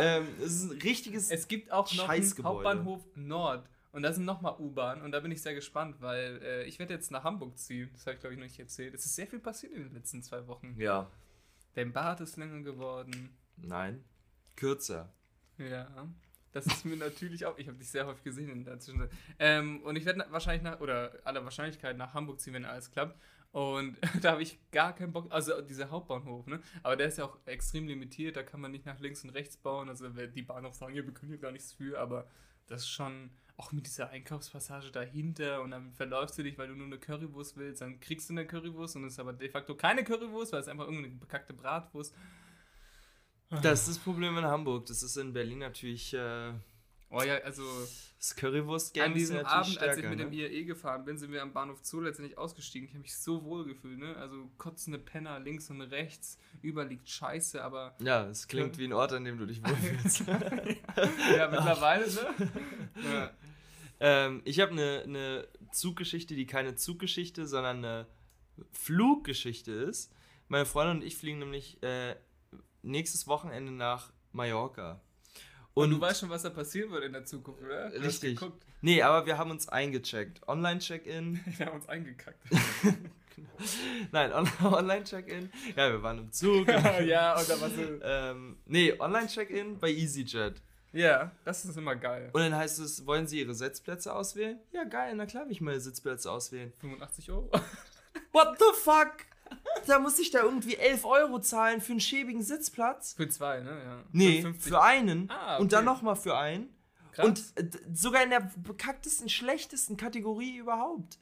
ähm, 0.00 0.26
es 0.40 0.52
ist 0.54 0.70
ein 0.70 0.78
richtiges... 0.80 1.30
Es 1.30 1.48
gibt 1.48 1.70
auch 1.72 1.92
noch 1.94 2.08
einen. 2.08 2.32
Hauptbahnhof 2.42 3.02
Nord. 3.14 3.68
Und 3.90 4.02
da 4.02 4.12
sind 4.12 4.26
nochmal 4.26 4.54
U-Bahn. 4.58 5.00
Und 5.02 5.12
da 5.12 5.20
bin 5.20 5.32
ich 5.32 5.40
sehr 5.42 5.54
gespannt, 5.54 5.96
weil 6.00 6.40
äh, 6.42 6.64
ich 6.64 6.78
werde 6.78 6.92
jetzt 6.94 7.10
nach 7.10 7.24
Hamburg 7.24 7.56
ziehen. 7.58 7.88
Das 7.94 8.02
habe 8.06 8.14
ich, 8.14 8.20
glaube 8.20 8.34
ich, 8.34 8.38
noch 8.38 8.46
nicht 8.46 8.58
erzählt. 8.58 8.94
Es 8.94 9.04
ist 9.04 9.16
sehr 9.16 9.26
viel 9.26 9.38
passiert 9.40 9.72
in 9.72 9.82
den 9.84 9.94
letzten 9.94 10.22
zwei 10.22 10.46
Wochen. 10.46 10.76
ja, 10.78 11.10
Dein 11.74 11.92
Bart 11.92 12.20
ist 12.20 12.36
länger 12.36 12.60
geworden. 12.62 13.30
Nein, 13.62 14.04
kürzer. 14.56 15.12
Ja. 15.58 16.08
Das 16.52 16.66
ist 16.66 16.84
mir 16.84 16.96
natürlich 16.96 17.46
auch. 17.46 17.58
Ich 17.58 17.68
habe 17.68 17.78
dich 17.78 17.90
sehr 17.90 18.06
häufig 18.06 18.24
gesehen 18.24 18.50
in 18.50 18.64
der 18.64 18.80
Zwischenzeit. 18.80 19.10
Ähm, 19.38 19.82
und 19.82 19.96
ich 19.96 20.04
werde 20.04 20.24
wahrscheinlich 20.30 20.62
nach, 20.62 20.80
oder 20.80 21.12
aller 21.24 21.44
Wahrscheinlichkeit 21.44 21.96
nach 21.96 22.14
Hamburg 22.14 22.40
ziehen, 22.40 22.54
wenn 22.54 22.64
alles 22.64 22.90
klappt. 22.90 23.18
Und 23.52 23.96
da 24.22 24.32
habe 24.32 24.42
ich 24.42 24.58
gar 24.70 24.94
keinen 24.94 25.12
Bock, 25.12 25.26
also 25.30 25.60
dieser 25.62 25.90
Hauptbahnhof, 25.90 26.46
ne? 26.46 26.60
Aber 26.82 26.96
der 26.96 27.08
ist 27.08 27.18
ja 27.18 27.24
auch 27.24 27.38
extrem 27.46 27.86
limitiert, 27.86 28.36
da 28.36 28.42
kann 28.42 28.60
man 28.60 28.70
nicht 28.70 28.86
nach 28.86 29.00
links 29.00 29.24
und 29.24 29.30
rechts 29.30 29.56
bauen. 29.56 29.88
Also 29.88 30.08
die 30.08 30.42
Bahnhof 30.42 30.74
sagen, 30.74 30.94
ja, 30.94 31.04
wir 31.04 31.14
können 31.14 31.32
hier 31.32 31.40
gar 31.40 31.52
nichts 31.52 31.72
für, 31.72 31.98
aber 31.98 32.28
das 32.66 32.82
ist 32.82 32.90
schon 32.90 33.30
auch 33.56 33.72
mit 33.72 33.86
dieser 33.86 34.10
Einkaufspassage 34.10 34.92
dahinter 34.92 35.62
und 35.62 35.72
dann 35.72 35.92
verläufst 35.92 36.38
du 36.38 36.44
dich, 36.44 36.58
weil 36.58 36.68
du 36.68 36.74
nur 36.74 36.86
eine 36.86 36.98
Currywurst 36.98 37.56
willst, 37.56 37.80
dann 37.80 37.98
kriegst 37.98 38.28
du 38.28 38.34
eine 38.34 38.46
Currywurst 38.46 38.94
und 38.96 39.04
es 39.04 39.14
ist 39.14 39.18
aber 39.18 39.32
de 39.32 39.48
facto 39.48 39.74
keine 39.74 40.04
Currywurst, 40.04 40.52
weil 40.52 40.60
es 40.60 40.68
einfach 40.68 40.84
irgendeine 40.84 41.16
bekackte 41.16 41.54
Bratwurst. 41.54 42.14
Das 43.50 43.80
ist 43.80 43.88
das 43.88 43.98
Problem 43.98 44.36
in 44.36 44.44
Hamburg. 44.44 44.86
Das 44.86 45.02
ist 45.02 45.16
in 45.16 45.32
Berlin 45.32 45.58
natürlich... 45.58 46.14
Äh, 46.14 46.52
Oh 47.10 47.22
ja, 47.22 47.38
also 47.38 47.62
das 48.18 48.36
Currywurst-Game 48.36 49.04
An 49.04 49.14
diesem 49.14 49.38
Abend, 49.38 49.50
als 49.56 49.68
ich 49.68 49.74
stärker, 50.04 50.10
mit 50.10 50.20
dem 50.20 50.28
ne? 50.28 50.36
IAE 50.36 50.64
gefahren 50.64 51.04
bin, 51.06 51.16
sind 51.16 51.32
wir 51.32 51.42
am 51.42 51.54
Bahnhof 51.54 51.78
Zoo 51.82 52.00
letztendlich 52.00 52.36
ausgestiegen. 52.36 52.86
Ich 52.86 52.92
habe 52.92 53.00
mich 53.00 53.16
so 53.16 53.44
wohl 53.44 53.64
gefühlt, 53.64 53.98
ne? 53.98 54.14
Also 54.16 54.50
kotzende 54.58 54.98
Penner 54.98 55.40
links 55.40 55.70
und 55.70 55.80
rechts, 55.80 56.38
überall 56.60 56.88
liegt 56.88 57.08
Scheiße, 57.08 57.62
aber 57.64 57.96
Ja, 58.00 58.28
es 58.28 58.46
klingt 58.46 58.76
wie 58.76 58.84
ein 58.84 58.92
Ort, 58.92 59.14
an 59.14 59.24
dem 59.24 59.38
du 59.38 59.46
dich 59.46 59.62
wohlfühlst. 59.62 60.20
ja, 61.36 61.48
mittlerweile, 61.48 62.06
ne? 62.12 62.52
Ja. 63.10 63.30
ähm, 64.00 64.42
ich 64.44 64.60
habe 64.60 64.72
eine 64.72 65.06
ne 65.06 65.48
Zuggeschichte, 65.72 66.34
die 66.34 66.46
keine 66.46 66.74
Zuggeschichte, 66.74 67.46
sondern 67.46 67.78
eine 67.78 68.06
Fluggeschichte 68.72 69.72
ist. 69.72 70.12
Meine 70.48 70.66
Freundin 70.66 70.98
und 70.98 71.04
ich 71.04 71.16
fliegen 71.16 71.38
nämlich 71.38 71.82
äh, 71.82 72.16
nächstes 72.82 73.26
Wochenende 73.26 73.72
nach 73.72 74.12
Mallorca. 74.32 75.00
Und, 75.74 75.90
du 75.90 76.00
weißt 76.00 76.20
schon, 76.20 76.30
was 76.30 76.42
da 76.42 76.50
passieren 76.50 76.90
wird 76.90 77.04
in 77.04 77.12
der 77.12 77.24
Zukunft, 77.24 77.62
oder? 77.62 77.90
Du 77.90 78.00
Richtig. 78.00 78.40
Nee, 78.80 79.02
aber 79.02 79.26
wir 79.26 79.38
haben 79.38 79.50
uns 79.50 79.68
eingecheckt. 79.68 80.46
Online-Check-In. 80.48 81.40
Wir 81.58 81.66
haben 81.66 81.76
uns 81.76 81.88
eingekackt. 81.88 82.38
Nein, 84.12 84.32
On 84.32 84.48
Online-Check-In. 84.72 85.50
Ja, 85.76 85.90
wir 85.90 86.02
waren 86.02 86.18
im 86.18 86.32
Zug. 86.32 86.66
ja, 86.68 87.38
und 87.38 87.60
warst 87.60 87.76
du. 87.76 88.00
ähm, 88.02 88.56
nee, 88.66 88.92
Online-Check-In 88.98 89.78
bei 89.78 89.90
EasyJet. 89.90 90.60
Ja, 90.92 91.30
das 91.44 91.64
ist 91.64 91.76
immer 91.76 91.96
geil. 91.96 92.30
Und 92.32 92.40
dann 92.40 92.54
heißt 92.54 92.78
es, 92.78 93.06
wollen 93.06 93.26
Sie 93.26 93.40
Ihre 93.40 93.54
Sitzplätze 93.54 94.12
auswählen? 94.14 94.58
Ja, 94.72 94.84
geil, 94.84 95.14
na 95.16 95.26
klar 95.26 95.44
will 95.44 95.52
ich 95.52 95.60
meine 95.60 95.80
Sitzplätze 95.80 96.30
auswählen. 96.30 96.72
85 96.80 97.30
Euro. 97.30 97.50
What 98.32 98.58
the 98.58 98.64
fuck? 98.74 99.16
Da 99.86 99.98
muss 99.98 100.18
ich 100.18 100.30
da 100.30 100.42
irgendwie 100.42 100.76
11 100.76 101.04
Euro 101.04 101.40
zahlen 101.40 101.80
für 101.80 101.92
einen 101.92 102.00
schäbigen 102.00 102.42
Sitzplatz? 102.42 103.14
Für 103.14 103.28
zwei, 103.28 103.60
ne? 103.60 103.70
Ja. 103.70 104.04
Nee, 104.12 104.42
50. 104.42 104.70
für 104.70 104.82
einen. 104.82 105.30
Ah, 105.30 105.56
Und 105.56 105.72
dann 105.72 105.88
okay. 105.88 105.94
nochmal 105.94 106.16
für 106.16 106.36
einen. 106.36 106.68
Krass. 107.12 107.26
Und 107.26 107.38
äh, 107.56 107.70
sogar 107.92 108.22
in 108.22 108.30
der 108.30 108.50
bekacktesten, 108.56 109.28
schlechtesten 109.28 109.96
Kategorie 109.96 110.56
überhaupt. 110.56 111.18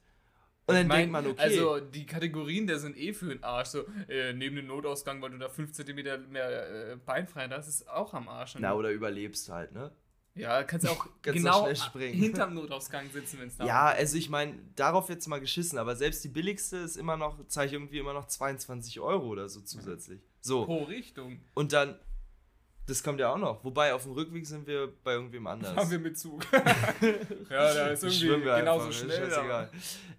Und 0.67 0.75
dann 0.75 0.83
Ich 0.83 0.89
mein, 0.89 0.99
denkt 0.99 1.12
man, 1.12 1.27
okay. 1.29 1.41
Also 1.41 1.79
die 1.79 2.07
Kategorien, 2.07 2.67
der 2.67 2.81
sind 2.81 2.97
eh 2.97 3.12
für 3.12 3.27
den 3.27 3.45
Arsch. 3.45 3.69
So, 3.69 3.85
äh, 4.09 4.33
neben 4.33 4.57
dem 4.57 4.67
Notausgang, 4.67 5.23
weil 5.23 5.31
du 5.31 5.39
da 5.39 5.49
5 5.49 5.73
cm 5.73 6.31
mehr 6.31 6.93
äh, 6.93 6.97
beinfrei 6.97 7.49
hast, 7.49 7.69
ist 7.69 7.89
auch 7.89 8.15
am 8.15 8.29
Arsch. 8.29 8.57
Und 8.57 8.62
na, 8.62 8.75
oder 8.75 8.91
überlebst 8.91 9.49
halt, 9.49 9.73
ne? 9.73 9.93
Ja, 10.37 10.62
kannst 10.64 10.87
du 10.87 10.90
auch 10.90 11.09
Kannst 11.22 11.38
genau 11.38 11.53
auch 11.53 11.62
schnell 11.64 11.77
springen. 11.77 12.14
hinterm 12.14 12.55
Notausgang 12.55 13.11
sitzen, 13.11 13.40
wenn 13.40 13.49
es 13.49 13.57
da 13.57 13.66
Ja, 13.66 13.87
also 13.87 14.16
ich 14.16 14.29
meine, 14.29 14.55
darauf 14.77 15.09
jetzt 15.09 15.27
mal 15.27 15.40
geschissen, 15.40 15.79
aber 15.79 15.96
selbst 15.96 16.22
die 16.25 16.29
billigste 16.29 16.77
ist 16.79 16.96
immer 16.96 17.16
noch, 17.16 17.44
zahle 17.49 17.66
ich 17.66 17.72
irgendwie 17.72 17.99
immer 17.99 18.12
noch 18.12 18.27
22 18.27 19.01
Euro 19.01 19.27
oder 19.27 19.49
so 19.49 19.61
zusätzlich. 19.61 20.20
So, 20.40 20.64
pro 20.64 20.85
Richtung. 20.85 21.40
und 21.55 21.72
dann, 21.72 21.99
das 22.87 23.03
kommt 23.03 23.18
ja 23.18 23.33
auch 23.33 23.38
noch. 23.38 23.64
Wobei, 23.64 23.92
auf 23.94 24.05
dem 24.05 24.12
Rückweg 24.12 24.46
sind 24.46 24.66
wir 24.66 24.92
bei 25.03 25.14
irgendwem 25.14 25.46
anders. 25.49 25.75
Fahren 25.75 25.90
wir 25.90 25.99
mit 25.99 26.16
Zug. 26.16 26.46
ja, 26.53 27.75
da 27.75 27.88
ist 27.88 28.05
irgendwie 28.05 28.29
genauso 28.29 28.87
einfach, 28.87 28.92
schnell. 28.92 29.31
scheißegal. 29.31 29.70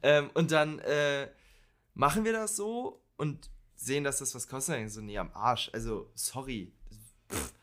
Ähm, 0.04 0.30
und 0.34 0.52
dann 0.52 0.80
äh, 0.80 1.30
machen 1.94 2.26
wir 2.26 2.34
das 2.34 2.58
so 2.58 3.02
und 3.16 3.50
sehen, 3.76 4.04
dass 4.04 4.20
das 4.20 4.36
was 4.36 4.50
kostet. 4.50 4.80
Und 4.80 4.90
so, 4.90 5.00
nee, 5.00 5.18
am 5.18 5.32
Arsch. 5.34 5.70
Also, 5.72 6.12
sorry. 6.16 6.74
Pff, 7.32 7.54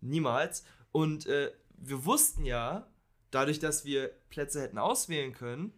niemals. 0.00 0.64
Und 0.92 1.26
äh, 1.26 1.50
wir 1.84 2.04
wussten 2.04 2.44
ja, 2.44 2.86
dadurch, 3.30 3.58
dass 3.58 3.84
wir 3.84 4.08
Plätze 4.30 4.60
hätten 4.62 4.78
auswählen 4.78 5.32
können, 5.32 5.72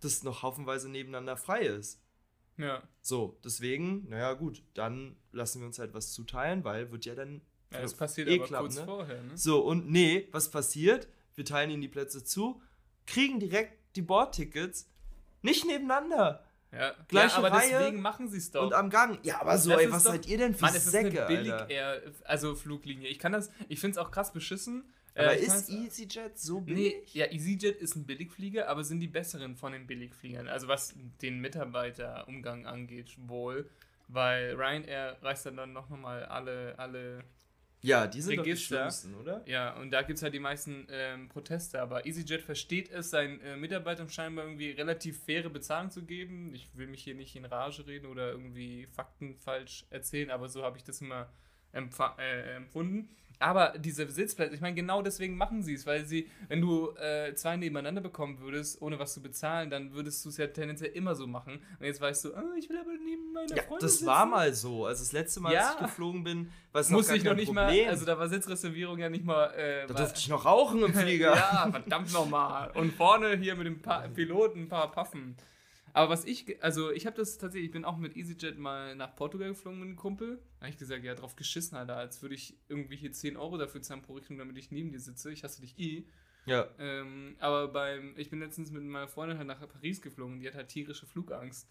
dass 0.00 0.22
noch 0.22 0.42
haufenweise 0.42 0.88
nebeneinander 0.88 1.36
frei 1.36 1.60
ist. 1.62 2.00
Ja. 2.56 2.82
So, 3.00 3.38
deswegen, 3.44 4.08
naja, 4.08 4.32
gut, 4.34 4.62
dann 4.74 5.16
lassen 5.32 5.60
wir 5.60 5.66
uns 5.66 5.78
halt 5.78 5.94
was 5.94 6.12
zuteilen, 6.12 6.64
weil 6.64 6.90
wird 6.90 7.04
ja 7.06 7.14
dann. 7.14 7.40
ja, 7.72 7.80
das 7.82 7.94
passiert 7.94 8.28
eh 8.28 8.36
aber 8.38 8.46
klappen, 8.46 8.66
kurz 8.66 8.76
ne? 8.78 8.84
vorher, 8.84 9.22
ne? 9.22 9.36
So, 9.36 9.60
und 9.60 9.90
nee, 9.90 10.28
was 10.32 10.50
passiert? 10.50 11.08
Wir 11.34 11.44
teilen 11.44 11.70
ihnen 11.70 11.80
die 11.82 11.88
Plätze 11.88 12.22
zu, 12.24 12.60
kriegen 13.06 13.40
direkt 13.40 13.96
die 13.96 14.02
Bordtickets 14.02 14.88
nicht 15.42 15.64
nebeneinander 15.66 16.44
Ja, 16.70 16.94
Gleiche 17.08 17.32
ja 17.32 17.38
aber 17.38 17.52
Reihe 17.52 17.78
deswegen 17.78 18.02
machen 18.02 18.28
sie 18.28 18.36
es 18.38 18.50
doch. 18.50 18.62
und 18.66 18.74
am 18.74 18.90
Gang. 18.90 19.18
Ja, 19.24 19.40
aber 19.40 19.56
so, 19.56 19.70
Das 19.70 19.80
ey, 19.80 19.86
ist 19.86 19.92
was 19.92 20.02
doch- 20.04 20.10
seid 20.12 20.26
ihr 20.26 20.36
denn 20.38 20.54
für 20.54 20.62
Mann, 20.66 20.74
es 20.74 20.84
ist 20.84 20.92
Säcke, 20.92 21.26
eine 21.26 21.36
billig 21.36 21.52
Alter? 21.52 21.70
Air, 21.70 22.02
also 22.24 22.54
Fluglinie. 22.54 23.08
Ich 23.08 23.18
kann 23.18 23.32
das, 23.32 23.50
ich 23.68 23.80
finde 23.80 23.98
es 23.98 23.98
auch 23.98 24.10
krass 24.10 24.32
beschissen. 24.32 24.84
Aber 25.20 25.36
Äh, 25.36 25.40
ist 25.44 25.68
EasyJet 25.70 26.38
so 26.38 26.60
Nee, 26.60 26.90
billig? 26.92 27.14
ja, 27.14 27.26
EasyJet 27.26 27.76
ist 27.80 27.96
ein 27.96 28.06
Billigflieger, 28.06 28.68
aber 28.68 28.84
sind 28.84 29.00
die 29.00 29.08
besseren 29.08 29.56
von 29.56 29.72
den 29.72 29.86
Billigfliegern. 29.86 30.48
Also 30.48 30.68
was 30.68 30.94
den 31.22 31.40
Mitarbeiterumgang 31.40 32.66
angeht, 32.66 33.16
wohl. 33.18 33.68
Weil 34.08 34.54
Ryanair 34.56 35.18
reißt 35.22 35.46
dann, 35.46 35.56
dann 35.56 35.72
noch 35.72 35.88
mal 35.90 36.24
alle, 36.24 36.78
alle, 36.78 37.24
Ja, 37.82 38.06
die 38.06 38.20
sind 38.20 38.36
doch 38.36 38.42
die 38.44 38.50
Register. 38.50 38.76
schlimmsten, 38.90 39.14
oder? 39.14 39.42
ja, 39.46 39.74
und 39.76 39.90
da 39.92 40.02
gibt 40.02 40.16
es 40.18 40.22
halt 40.22 40.34
die 40.34 40.40
meisten 40.40 40.86
ähm, 40.90 41.28
Proteste. 41.28 41.80
Aber 41.80 42.04
EasyJet 42.06 42.42
versteht 42.42 42.90
es, 42.90 43.10
seinen 43.10 43.40
äh, 43.40 43.56
Mitarbeitern 43.56 44.08
scheinbar 44.10 44.44
irgendwie 44.46 44.70
relativ 44.72 45.22
faire 45.24 45.48
Bezahlung 45.48 45.90
zu 45.90 46.02
geben. 46.04 46.52
Ich 46.54 46.68
will 46.76 46.88
mich 46.88 47.02
hier 47.04 47.14
nicht 47.14 47.36
in 47.36 47.44
Rage 47.44 47.86
reden 47.86 48.06
oder 48.06 48.32
irgendwie 48.32 48.86
Fakten 48.88 49.36
falsch 49.36 49.86
erzählen, 49.90 50.30
aber 50.30 50.48
so 50.48 50.62
habe 50.64 50.76
ich 50.76 50.84
das 50.84 51.00
immer 51.00 51.30
äh, 51.72 52.56
empfunden. 52.56 53.08
Aber 53.42 53.72
diese 53.78 54.08
Sitzplätze, 54.10 54.54
ich 54.54 54.60
meine, 54.60 54.74
genau 54.74 55.00
deswegen 55.00 55.34
machen 55.36 55.62
sie 55.62 55.72
es, 55.72 55.86
weil 55.86 56.04
sie, 56.04 56.28
wenn 56.48 56.60
du 56.60 56.90
äh, 56.96 57.34
zwei 57.34 57.56
nebeneinander 57.56 58.02
bekommen 58.02 58.38
würdest, 58.38 58.82
ohne 58.82 58.98
was 58.98 59.14
zu 59.14 59.22
bezahlen, 59.22 59.70
dann 59.70 59.92
würdest 59.94 60.22
du 60.24 60.28
es 60.28 60.36
ja 60.36 60.46
tendenziell 60.46 60.90
immer 60.92 61.14
so 61.14 61.26
machen. 61.26 61.54
Und 61.78 61.86
jetzt 61.86 62.02
weißt 62.02 62.26
du, 62.26 62.34
ah, 62.34 62.44
ich 62.58 62.68
will 62.68 62.76
aber 62.78 62.90
neben 63.02 63.32
meiner 63.32 63.56
Ja, 63.56 63.62
Freundin 63.62 63.78
das 63.86 63.92
sitzen. 63.94 64.06
war 64.06 64.26
mal 64.26 64.52
so. 64.52 64.84
Also 64.84 65.02
das 65.02 65.12
letzte 65.12 65.40
Mal, 65.40 65.54
Ja. 65.54 65.68
als 65.68 65.74
ich 65.76 65.80
geflogen 65.86 66.22
bin, 66.22 66.52
war 66.72 66.82
es 66.82 66.90
Musste 66.90 67.12
noch 67.12 67.16
ich 67.18 67.24
gar 67.24 67.30
noch 67.32 67.38
nicht 67.38 67.46
Problem. 67.46 67.84
mal, 67.86 67.90
also 67.90 68.04
da 68.04 68.18
war 68.18 68.28
Sitzreservierung 68.28 68.98
ja 68.98 69.08
nicht 69.08 69.24
mal. 69.24 69.46
Äh, 69.54 69.86
da 69.86 69.94
durfte 69.94 70.18
ich 70.18 70.28
noch 70.28 70.44
rauchen 70.44 70.82
im 70.82 70.92
Flieger. 70.94 71.34
ja, 71.34 71.68
verdammt 71.70 72.12
nochmal. 72.12 72.70
Und 72.74 72.92
vorne 72.92 73.38
hier 73.38 73.56
mit 73.56 73.66
dem 73.66 73.80
pa 73.80 74.06
Piloten 74.08 74.64
ein 74.64 74.68
paar 74.68 74.92
Puffen. 74.92 75.34
Aber 75.92 76.10
was 76.10 76.24
ich, 76.24 76.62
also 76.62 76.90
ich 76.90 77.06
habe 77.06 77.16
das 77.16 77.38
tatsächlich, 77.38 77.66
ich 77.68 77.72
bin 77.72 77.84
auch 77.84 77.96
mit 77.96 78.16
EasyJet 78.16 78.58
mal 78.58 78.94
nach 78.96 79.14
Portugal 79.16 79.48
geflogen 79.48 79.80
mit 79.80 79.88
einem 79.88 79.96
Kumpel. 79.96 80.36
Da 80.58 80.66
habe 80.66 80.70
ich 80.70 80.78
gesagt, 80.78 81.04
ja, 81.04 81.14
drauf 81.14 81.36
geschissen, 81.36 81.76
Alter, 81.76 81.96
als 81.96 82.22
würde 82.22 82.34
ich 82.34 82.58
irgendwie 82.68 82.96
hier 82.96 83.12
10 83.12 83.36
Euro 83.36 83.56
dafür 83.58 83.82
zahlen 83.82 84.02
pro 84.02 84.14
Richtung, 84.14 84.38
damit 84.38 84.56
ich 84.58 84.70
neben 84.70 84.92
dir 84.92 85.00
sitze. 85.00 85.32
Ich 85.32 85.44
hasse 85.44 85.60
dich 85.60 85.78
eh. 85.78 86.06
Ja, 86.46 86.68
Ähm, 86.78 87.36
aber 87.38 87.68
beim, 87.68 88.14
ich 88.16 88.30
bin 88.30 88.40
letztens 88.40 88.70
mit 88.70 88.82
meiner 88.82 89.08
Freundin 89.08 89.36
halt 89.38 89.46
nach 89.46 89.60
Paris 89.68 90.00
geflogen, 90.00 90.40
die 90.40 90.48
hat 90.48 90.54
halt 90.54 90.68
tierische 90.68 91.06
Flugangst. 91.06 91.68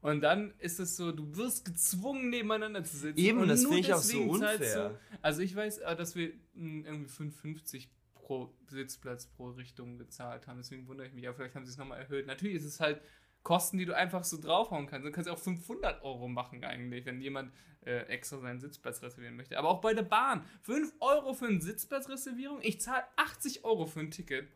Und 0.00 0.20
dann 0.22 0.54
ist 0.60 0.78
es 0.80 0.96
so, 0.96 1.10
du 1.12 1.36
wirst 1.36 1.64
gezwungen, 1.64 2.30
nebeneinander 2.30 2.84
zu 2.84 2.96
sitzen. 2.96 3.18
Eben, 3.18 3.40
und 3.40 3.48
das 3.48 3.62
finde 3.64 3.80
ich 3.80 3.92
auch 3.92 3.98
so 3.98 4.22
unfair. 4.22 4.88
du- 4.90 4.98
also 5.22 5.42
ich 5.42 5.54
weiß, 5.54 5.78
äh, 5.78 5.96
dass 5.96 6.14
wir 6.14 6.32
mh, 6.54 6.86
irgendwie 6.88 7.10
5,50 7.10 7.88
pro 8.14 8.54
Sitzplatz 8.68 9.26
pro 9.26 9.50
Richtung 9.50 9.98
gezahlt 9.98 10.46
haben. 10.46 10.58
Deswegen 10.58 10.86
wundere 10.86 11.06
ich 11.08 11.12
mich. 11.14 11.26
Aber 11.26 11.36
vielleicht 11.36 11.54
haben 11.56 11.64
sie 11.66 11.72
es 11.72 11.78
nochmal 11.78 11.98
erhöht. 12.00 12.26
Natürlich 12.26 12.56
ist 12.58 12.64
es 12.64 12.78
halt 12.80 13.00
Kosten, 13.42 13.78
die 13.78 13.86
du 13.86 13.96
einfach 13.96 14.24
so 14.24 14.40
draufhauen 14.40 14.86
kannst. 14.86 15.06
Du 15.06 15.12
kannst 15.12 15.30
auch 15.30 15.38
500 15.38 16.02
Euro 16.02 16.28
machen 16.28 16.62
eigentlich, 16.64 17.06
wenn 17.06 17.20
jemand 17.20 17.52
äh, 17.84 18.00
extra 18.08 18.38
seinen 18.38 18.60
Sitzplatz 18.60 19.02
reservieren 19.02 19.36
möchte. 19.36 19.58
Aber 19.58 19.68
auch 19.70 19.80
bei 19.80 19.94
der 19.94 20.02
Bahn. 20.02 20.44
5 20.62 20.94
Euro 21.00 21.32
für 21.32 21.46
eine 21.46 21.60
Sitzplatzreservierung? 21.60 22.58
Ich 22.62 22.80
zahle 22.80 23.04
80 23.16 23.64
Euro 23.64 23.86
für 23.86 24.00
ein 24.00 24.10
Ticket. 24.10 24.48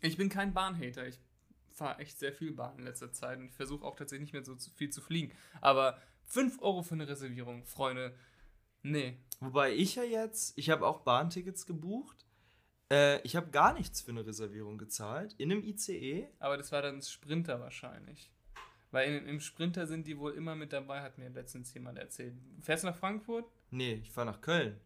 Ich 0.00 0.16
bin 0.16 0.28
kein 0.28 0.52
Bahnhater. 0.52 1.06
Ich 1.06 1.20
fahre 1.68 1.98
echt 2.00 2.18
sehr 2.18 2.32
viel 2.32 2.52
Bahn 2.52 2.78
in 2.78 2.84
letzter 2.84 3.12
Zeit 3.12 3.38
und 3.38 3.52
versuche 3.52 3.84
auch 3.84 3.96
tatsächlich 3.96 4.32
nicht 4.32 4.32
mehr 4.32 4.44
so 4.44 4.56
viel 4.76 4.90
zu 4.90 5.00
fliegen. 5.00 5.32
Aber 5.60 5.98
5 6.26 6.60
Euro 6.62 6.82
für 6.82 6.94
eine 6.94 7.08
Reservierung, 7.08 7.64
Freunde, 7.64 8.14
nee. 8.82 9.18
Wobei 9.40 9.72
ich 9.72 9.94
ja 9.94 10.02
jetzt, 10.02 10.56
ich 10.58 10.70
habe 10.70 10.86
auch 10.86 11.00
Bahntickets 11.00 11.66
gebucht. 11.66 12.26
Äh, 12.90 13.20
ich 13.22 13.36
habe 13.36 13.50
gar 13.50 13.72
nichts 13.72 14.00
für 14.00 14.10
eine 14.10 14.26
Reservierung 14.26 14.78
gezahlt. 14.78 15.34
In 15.38 15.52
einem 15.52 15.62
ICE. 15.62 16.26
Aber 16.38 16.56
das 16.56 16.72
war 16.72 16.82
dann 16.82 16.96
das 16.96 17.10
Sprinter 17.10 17.60
wahrscheinlich. 17.60 18.30
Weil 18.90 19.14
in, 19.14 19.26
im 19.26 19.40
Sprinter 19.40 19.86
sind 19.86 20.06
die 20.06 20.18
wohl 20.18 20.32
immer 20.32 20.56
mit 20.56 20.72
dabei, 20.72 21.00
hat 21.00 21.16
mir 21.16 21.28
letztens 21.30 21.72
jemand 21.74 21.98
erzählt. 21.98 22.34
Fährst 22.60 22.82
du 22.82 22.88
nach 22.88 22.96
Frankfurt? 22.96 23.44
Nee, 23.70 24.00
ich 24.02 24.10
fahre 24.10 24.26
nach 24.26 24.40
Köln. 24.40 24.80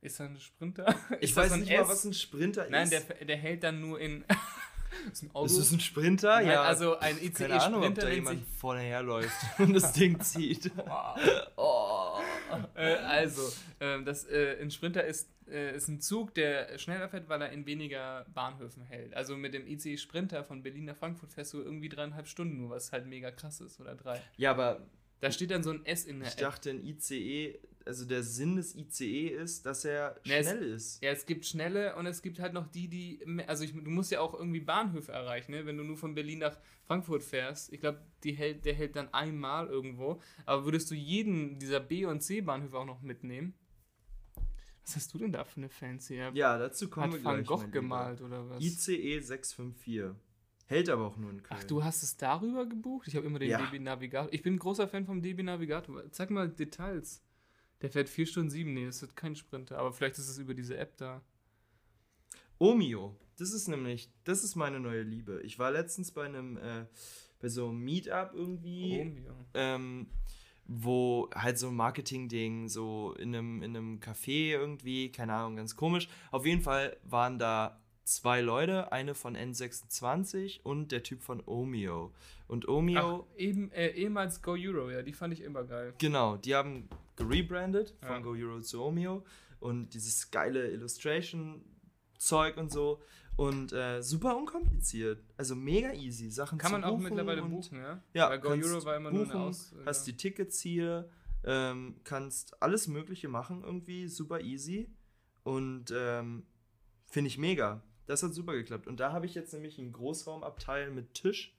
Ist 0.00 0.18
da 0.18 0.24
ein 0.24 0.40
Sprinter? 0.40 0.94
Ich 1.20 1.20
Ist 1.30 1.36
das 1.36 1.44
weiß 1.44 1.52
ein 1.52 1.60
nicht 1.60 1.70
S? 1.70 1.80
mal, 1.80 1.88
was 1.88 2.04
ein 2.04 2.14
Sprinter 2.14 2.66
Nein, 2.68 2.90
ist. 2.90 3.08
der, 3.08 3.24
der 3.24 3.36
hält 3.36 3.62
dann 3.62 3.80
nur 3.80 4.00
in. 4.00 4.24
ist 5.12 5.22
ein 5.22 5.30
ist 5.44 5.56
es 5.56 5.70
ein 5.70 5.78
Sprinter? 5.78 6.36
Nein, 6.36 6.48
ja. 6.48 6.62
Also 6.62 6.98
ein 6.98 7.16
keine 7.32 7.62
Ahnung, 7.62 7.84
ob 7.84 7.90
ICE-Sprinter 7.92 8.02
da 8.02 8.12
jemand 8.12 8.46
vorne 8.58 8.80
herläuft 8.80 9.36
und 9.58 9.72
das 9.72 9.92
Ding 9.92 10.20
zieht. 10.20 10.72
oh. 11.56 11.81
Äh, 12.74 12.94
also, 12.96 13.42
ähm, 13.80 14.04
das, 14.04 14.24
äh, 14.24 14.56
ein 14.60 14.70
Sprinter 14.70 15.04
ist, 15.04 15.28
äh, 15.48 15.76
ist 15.76 15.88
ein 15.88 16.00
Zug, 16.00 16.34
der 16.34 16.78
schneller 16.78 17.08
fährt, 17.08 17.28
weil 17.28 17.42
er 17.42 17.50
in 17.50 17.66
weniger 17.66 18.24
Bahnhöfen 18.34 18.82
hält. 18.84 19.14
Also 19.14 19.36
mit 19.36 19.54
dem 19.54 19.66
ICE 19.66 19.96
Sprinter 19.96 20.44
von 20.44 20.62
Berlin 20.62 20.84
nach 20.86 20.96
Frankfurt 20.96 21.32
fährst 21.32 21.52
du 21.54 21.62
irgendwie 21.62 21.88
dreieinhalb 21.88 22.26
Stunden 22.28 22.58
nur, 22.58 22.70
was 22.70 22.92
halt 22.92 23.06
mega 23.06 23.30
krass 23.30 23.60
ist, 23.60 23.80
oder 23.80 23.94
drei. 23.94 24.20
Ja, 24.36 24.50
aber 24.52 24.86
Da 25.20 25.30
steht 25.30 25.50
dann 25.50 25.62
so 25.62 25.70
ein 25.70 25.84
S 25.86 26.04
in 26.04 26.18
der 26.20 26.28
ich 26.28 26.34
App. 26.34 26.40
dachte, 26.40 26.70
ein 26.70 26.84
ICE, 26.84 27.58
also 27.86 28.04
der 28.04 28.22
Sinn 28.22 28.56
des 28.56 28.74
ICE 28.74 29.28
ist, 29.28 29.66
dass 29.66 29.84
er 29.84 30.16
Ja, 30.24 30.36
es- 30.36 30.46
schnell 30.48 30.62
ist. 30.62 31.02
Ja, 31.02 31.10
es 31.10 31.26
gibt 31.26 31.44
schnelle 31.46 31.96
und 31.96 32.06
es 32.06 32.22
gibt 32.22 32.38
halt 32.40 32.52
noch 32.52 32.66
die, 32.68 32.88
die. 32.88 33.20
Also 33.46 33.64
ich, 33.64 33.72
du 33.72 33.90
musst 33.90 34.10
ja 34.10 34.20
auch 34.20 34.34
irgendwie 34.34 34.60
Bahnhöfe 34.60 35.12
erreichen, 35.12 35.52
ne? 35.52 35.66
Wenn 35.66 35.76
du 35.76 35.84
nur 35.84 35.96
von 35.96 36.14
Berlin 36.14 36.40
nach 36.40 36.58
Frankfurt 36.86 37.22
fährst. 37.22 37.72
Ich 37.72 37.80
glaube, 37.80 38.00
hält, 38.24 38.64
der 38.64 38.74
hält 38.74 38.96
dann 38.96 39.12
einmal 39.14 39.66
irgendwo. 39.68 40.20
Aber 40.46 40.64
würdest 40.64 40.90
du 40.90 40.94
jeden 40.94 41.58
dieser 41.58 41.80
B- 41.80 42.04
und 42.06 42.20
C-Bahnhöfe 42.22 42.76
auch 42.78 42.86
noch 42.86 43.02
mitnehmen? 43.02 43.54
Was 44.84 44.96
hast 44.96 45.14
du 45.14 45.18
denn 45.18 45.32
da 45.32 45.44
für 45.44 45.58
eine 45.58 45.68
fancy 45.68 46.16
App? 46.18 46.34
Ja, 46.34 46.58
dazu 46.58 46.90
kommen 46.90 47.12
Hat 47.12 47.20
wir 47.20 47.24
Van. 47.24 47.44
Gogh 47.44 47.60
Lieber. 47.60 47.70
gemalt 47.70 48.20
oder 48.20 48.48
was? 48.50 48.62
ICE 48.62 49.20
654. 49.20 50.16
Hält 50.66 50.88
aber 50.88 51.06
auch 51.06 51.16
nur 51.16 51.30
in 51.30 51.42
Köln. 51.42 51.60
Ach, 51.60 51.64
du 51.64 51.84
hast 51.84 52.02
es 52.02 52.16
darüber 52.16 52.66
gebucht? 52.66 53.06
Ich 53.06 53.14
habe 53.14 53.26
immer 53.26 53.38
den 53.38 53.50
Ja. 53.50 53.58
DB 53.64 53.78
Navigator. 53.78 54.32
Ich 54.32 54.42
bin 54.42 54.54
ein 54.54 54.58
großer 54.58 54.88
Fan 54.88 55.04
vom 55.06 55.20
DB 55.22 55.42
Navigator. 55.42 56.10
Zeig 56.10 56.30
mal 56.30 56.48
Details. 56.48 57.22
Der 57.82 57.90
fährt 57.90 58.08
4 58.08 58.26
Stunden 58.26 58.50
7. 58.50 58.72
Nee, 58.72 58.86
das 58.86 59.02
ist 59.02 59.16
kein 59.16 59.36
Sprinter. 59.36 59.78
Aber 59.78 59.92
vielleicht 59.92 60.18
ist 60.18 60.28
es 60.28 60.38
über 60.38 60.54
diese 60.54 60.76
App 60.76 60.96
da. 60.96 61.20
Omio. 62.58 63.16
Das 63.36 63.52
ist 63.52 63.66
nämlich, 63.66 64.08
das 64.24 64.44
ist 64.44 64.54
meine 64.54 64.78
neue 64.78 65.02
Liebe. 65.02 65.40
Ich 65.42 65.58
war 65.58 65.72
letztens 65.72 66.12
bei 66.12 66.24
einem, 66.24 66.56
äh, 66.58 66.86
bei 67.40 67.48
so 67.48 67.68
einem 67.68 67.80
Meetup 67.80 68.32
irgendwie. 68.34 68.98
Romeo. 68.98 69.34
ähm, 69.54 70.06
wo 70.64 71.28
halt 71.34 71.58
so 71.58 71.68
ein 71.68 71.74
Marketing-Ding, 71.74 72.68
so 72.68 73.14
in 73.18 73.34
einem, 73.34 73.62
in 73.62 73.76
einem 73.76 74.00
Café 74.00 74.52
irgendwie, 74.52 75.10
keine 75.10 75.34
Ahnung, 75.34 75.56
ganz 75.56 75.76
komisch. 75.76 76.08
Auf 76.30 76.46
jeden 76.46 76.62
Fall 76.62 76.96
waren 77.02 77.38
da 77.38 77.81
zwei 78.04 78.40
Leute, 78.40 78.90
eine 78.92 79.14
von 79.14 79.36
N26 79.36 80.60
und 80.62 80.92
der 80.92 81.02
Typ 81.02 81.22
von 81.22 81.42
Omeo. 81.46 82.12
Und 82.48 82.66
Ach, 82.68 82.72
Omeo, 82.74 83.26
eben, 83.36 83.70
äh, 83.72 83.88
ehemals 83.90 84.42
Go 84.42 84.52
Euro, 84.52 84.90
ja, 84.90 85.02
die 85.02 85.12
fand 85.12 85.32
ich 85.32 85.40
immer 85.42 85.64
geil. 85.64 85.94
genau, 85.98 86.36
die 86.36 86.54
haben 86.54 86.88
gerebrandet 87.16 87.94
von 88.00 88.10
Ja. 88.10 88.18
Go 88.20 88.30
Euro 88.32 88.60
zu 88.60 88.82
Omeo 88.82 89.24
und 89.60 89.94
dieses 89.94 90.30
geile 90.30 90.70
Illustration-Zeug 90.70 92.56
und 92.56 92.70
so. 92.72 93.00
Und 93.36 93.72
äh, 93.72 94.02
super 94.02 94.36
unkompliziert. 94.36 95.22
Also 95.38 95.54
mega 95.54 95.92
easy. 95.94 96.30
Sachen 96.30 96.58
Kann 96.58 96.72
man 96.72 96.84
auch 96.84 96.90
buchen 96.90 97.04
mittlerweile 97.04 97.42
und- 97.42 97.50
buchen, 97.50 97.78
ja? 97.78 98.02
Ja, 98.12 98.28
Weil 98.28 98.40
Go 98.40 98.50
Euro 98.50 98.84
war 98.84 98.96
immer 98.96 99.10
nur 99.10 99.22
eine 99.22 99.32
buchen, 99.32 99.40
Aus. 99.42 99.72
äh, 99.72 99.86
hast 99.86 100.06
die 100.06 100.16
Tickets 100.16 100.60
hier, 100.60 101.08
ähm, 101.44 101.96
kannst 102.04 102.60
alles 102.62 102.88
Mögliche 102.88 103.28
machen 103.28 103.62
irgendwie, 103.64 104.06
super 104.08 104.40
easy 104.42 104.90
und 105.44 105.86
ähm, 105.96 106.44
finde 107.06 107.28
ich 107.28 107.38
mega. 107.38 107.82
Das 108.06 108.22
hat 108.22 108.34
super 108.34 108.52
geklappt. 108.54 108.86
Und 108.86 109.00
da 109.00 109.12
habe 109.12 109.26
ich 109.26 109.34
jetzt 109.34 109.52
nämlich 109.52 109.78
einen 109.78 109.92
Großraumabteil 109.92 110.90
mit 110.90 111.14
Tisch. 111.14 111.56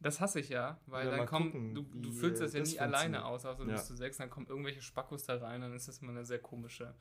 Das 0.00 0.20
hasse 0.20 0.38
ich 0.38 0.50
ja, 0.50 0.78
weil 0.86 1.08
Oder 1.08 1.16
dann 1.18 1.26
kommen, 1.26 1.50
gucken, 1.50 1.74
du, 1.74 1.82
du 1.94 2.12
füllst 2.12 2.42
das 2.42 2.52
äh, 2.52 2.58
ja 2.58 2.60
das 2.64 2.72
nie 2.72 2.78
alleine 2.78 3.24
aus, 3.24 3.46
außer 3.46 3.64
du 3.64 3.70
Ja. 3.70 3.76
bist 3.76 3.86
zu 3.86 3.96
sechs, 3.96 4.18
dann 4.18 4.28
kommen 4.28 4.46
irgendwelche 4.46 4.82
Spackos 4.82 5.24
da 5.24 5.36
rein, 5.38 5.62
dann 5.62 5.72
ist 5.74 5.88
das 5.88 5.98
immer 5.98 6.10
eine 6.12 6.26
sehr 6.26 6.38
komische. 6.38 6.94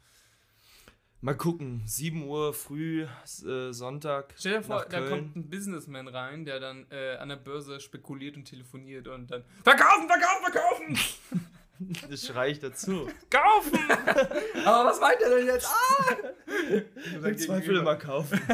Mal 1.20 1.36
gucken, 1.36 1.84
7 1.86 2.26
Uhr 2.28 2.54
früh, 2.54 3.04
äh, 3.04 3.72
Sonntag. 3.74 4.34
Stell 4.38 4.58
dir 4.58 4.64
vor, 4.64 4.86
da 4.86 5.08
kommt 5.08 5.36
ein 5.36 5.50
Businessman 5.50 6.08
rein, 6.08 6.44
der 6.46 6.60
dann 6.60 6.86
äh, 6.92 7.16
an 7.16 7.30
der 7.30 7.38
Börse 7.38 7.80
spekuliert 7.80 8.36
und 8.36 8.46
telefoniert 8.46 9.08
und 9.08 9.32
dann 9.32 9.44
Verkaufen, 9.64 10.08
verkaufen, 10.08 10.52
verkaufen! 10.52 11.50
Das 12.10 12.26
schrei 12.26 12.52
ich 12.52 12.60
dazu. 12.60 13.08
Kaufen! 13.30 13.80
Aber 14.66 14.90
was 14.90 15.00
meint 15.00 15.22
er 15.22 15.38
denn 15.38 15.48
jetzt? 15.48 15.68
Ah! 15.68 17.28
Im 17.28 17.38
Zweifel 17.38 17.78
immer 17.78 17.96
kaufen. 17.96 18.40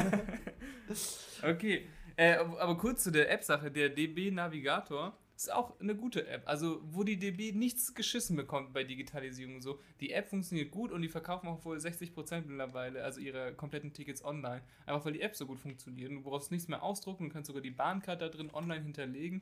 Okay, 1.41 1.87
äh, 2.17 2.33
aber 2.35 2.77
kurz 2.77 3.03
zu 3.03 3.11
der 3.11 3.31
App-Sache. 3.31 3.71
Der 3.71 3.87
DB 3.87 4.29
Navigator 4.29 5.17
ist 5.37 5.53
auch 5.53 5.79
eine 5.79 5.95
gute 5.95 6.27
App. 6.27 6.41
Also, 6.45 6.81
wo 6.83 7.05
die 7.05 7.17
DB 7.17 7.53
nichts 7.53 7.93
geschissen 7.93 8.35
bekommt 8.35 8.73
bei 8.73 8.83
Digitalisierung 8.83 9.55
und 9.55 9.61
so. 9.61 9.79
Die 10.01 10.11
App 10.11 10.27
funktioniert 10.27 10.69
gut 10.69 10.91
und 10.91 11.01
die 11.01 11.07
verkaufen 11.07 11.47
auch 11.47 11.63
wohl 11.63 11.77
60% 11.77 12.45
mittlerweile, 12.45 13.05
also 13.05 13.21
ihre 13.21 13.53
kompletten 13.53 13.93
Tickets 13.93 14.23
online. 14.25 14.61
Einfach 14.85 15.05
weil 15.05 15.13
die 15.13 15.21
App 15.21 15.33
so 15.33 15.45
gut 15.45 15.59
funktioniert. 15.59 16.09
Und 16.09 16.17
du 16.17 16.23
brauchst 16.23 16.51
nichts 16.51 16.67
mehr 16.67 16.83
ausdrucken, 16.83 17.29
du 17.29 17.33
kannst 17.33 17.47
sogar 17.47 17.61
die 17.61 17.71
Bahncard 17.71 18.21
da 18.21 18.27
drin 18.27 18.49
online 18.53 18.83
hinterlegen. 18.83 19.41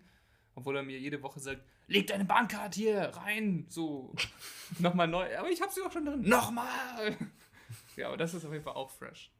Obwohl 0.58 0.76
er 0.76 0.82
mir 0.82 0.98
jede 1.00 1.22
Woche 1.22 1.40
sagt, 1.40 1.62
leg 1.86 2.08
deine 2.08 2.26
Bahncard 2.26 2.74
hier 2.74 3.00
rein, 3.16 3.68
so, 3.70 4.12
nochmal 4.80 5.08
neu. 5.08 5.38
Aber 5.38 5.52
ich 5.52 5.62
hab 5.62 5.72
sie 5.72 5.82
doch 5.82 5.92
schon 5.92 6.04
drin. 6.06 6.22
Nochmal! 6.24 7.16
ja, 7.96 8.08
aber 8.08 8.18
das 8.18 8.34
ist 8.34 8.44
auf 8.44 8.52
jeden 8.52 8.64
Fall 8.64 8.74
auch 8.74 8.90
fresh. 8.90 9.32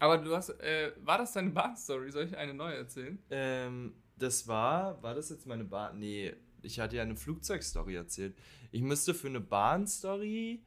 Aber 0.00 0.18
du 0.18 0.34
hast, 0.34 0.48
äh, 0.48 0.90
war 1.04 1.16
das 1.18 1.32
deine 1.32 1.50
Bahnstory? 1.50 2.10
Soll 2.10 2.24
ich 2.26 2.36
eine 2.36 2.54
neue 2.54 2.74
erzählen? 2.74 3.22
Ähm, 3.30 3.94
das 4.16 4.48
war, 4.48 5.00
war 5.00 5.14
das 5.14 5.30
jetzt 5.30 5.46
meine 5.46 5.62
Bahn? 5.62 6.00
Nee, 6.00 6.34
ich 6.62 6.80
hatte 6.80 6.96
ja 6.96 7.02
eine 7.02 7.14
Flugzeugstory 7.14 7.94
erzählt. 7.94 8.36
Ich 8.72 8.82
müsste 8.82 9.14
für 9.14 9.28
eine 9.28 9.40
Bahnstory 9.40 10.64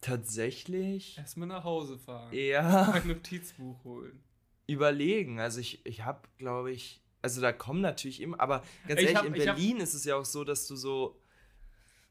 tatsächlich 0.00 1.18
Erstmal 1.18 1.46
nach 1.46 1.62
Hause 1.62 1.98
fahren. 1.98 2.32
eher 2.32 2.88
Mein 2.90 3.06
Notizbuch 3.06 3.84
holen. 3.84 4.20
überlegen. 4.66 5.38
Also 5.38 5.60
ich, 5.60 5.86
ich 5.86 6.04
habe, 6.04 6.22
glaube 6.38 6.72
ich, 6.72 7.00
also 7.28 7.40
da 7.42 7.52
kommen 7.52 7.80
natürlich 7.80 8.20
immer, 8.22 8.40
aber 8.40 8.62
ganz 8.86 9.00
Ich 9.00 9.06
ehrlich, 9.08 9.16
hab- 9.16 9.24
in 9.26 9.34
ich 9.34 9.46
hab- 9.48 9.56
Berlin 9.56 9.76
ist 9.78 9.94
es 9.94 10.04
ja 10.04 10.16
auch 10.16 10.24
so, 10.24 10.44
dass 10.44 10.66
du 10.66 10.76
so, 10.76 11.20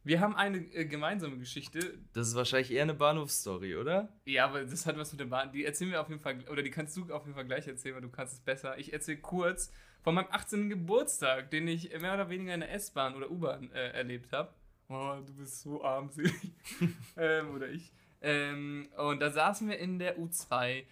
Wir 0.04 0.22
haben 0.22 0.36
eine 0.36 0.60
äh, 0.74 0.86
gemeinsame 0.86 1.38
Geschichte. 1.38 1.98
das 2.14 2.30
ist 2.30 2.36
wahrscheinlich 2.36 2.72
eher 2.72 2.84
eine 2.84 2.94
Bahnhofsstory, 2.94 3.76
oder? 3.76 4.10
Ja, 4.26 4.46
aber 4.46 4.64
das 4.64 4.86
hat 4.86 4.98
was 4.98 5.12
mit 5.12 5.20
der 5.20 5.26
Bahn. 5.26 5.52
Die 5.52 5.66
erzählen 5.66 5.92
wir 5.92 6.00
auf 6.02 6.08
jeden 6.10 6.22
Fall, 6.22 6.38
oder 6.50 6.62
die 6.64 6.72
kannst 6.72 6.96
du 6.96 7.12
auf 7.14 7.24
jeden 7.26 7.36
Fall 7.36 7.46
gleich 7.46 7.68
erzählen, 7.68 7.96
weil 7.96 8.02
du 8.02 8.10
kannst 8.10 8.34
es 8.36 8.40
besser. 8.40 8.78
Ich 8.78 8.94
erzähle 8.94 9.18
kurz 9.18 9.72
von 10.04 10.16
meinem 10.16 10.28
18. 10.32 10.70
Geburtstag, 10.70 11.52
den 11.52 11.68
ich 11.68 11.90
mehr 12.00 12.14
oder 12.14 12.30
weniger 12.30 12.54
in 12.54 12.62
der 12.62 12.72
S-Bahn 12.74 13.16
oder 13.16 13.30
U-Bahn 13.30 13.70
äh, 13.74 13.90
erlebt 13.90 14.32
habe. 14.32 14.54
Oh, 14.88 15.18
du 15.26 15.34
bist 15.34 15.62
so 15.64 15.84
armselig. 15.84 16.34
ähm, 17.18 17.54
oder 17.54 17.68
ich. 17.68 17.92
Ähm, 18.22 18.88
und 18.98 19.20
da 19.20 19.30
saßen 19.30 19.68
wir 19.68 19.78
in 19.78 20.00
der 20.00 20.18
U2 20.18 20.84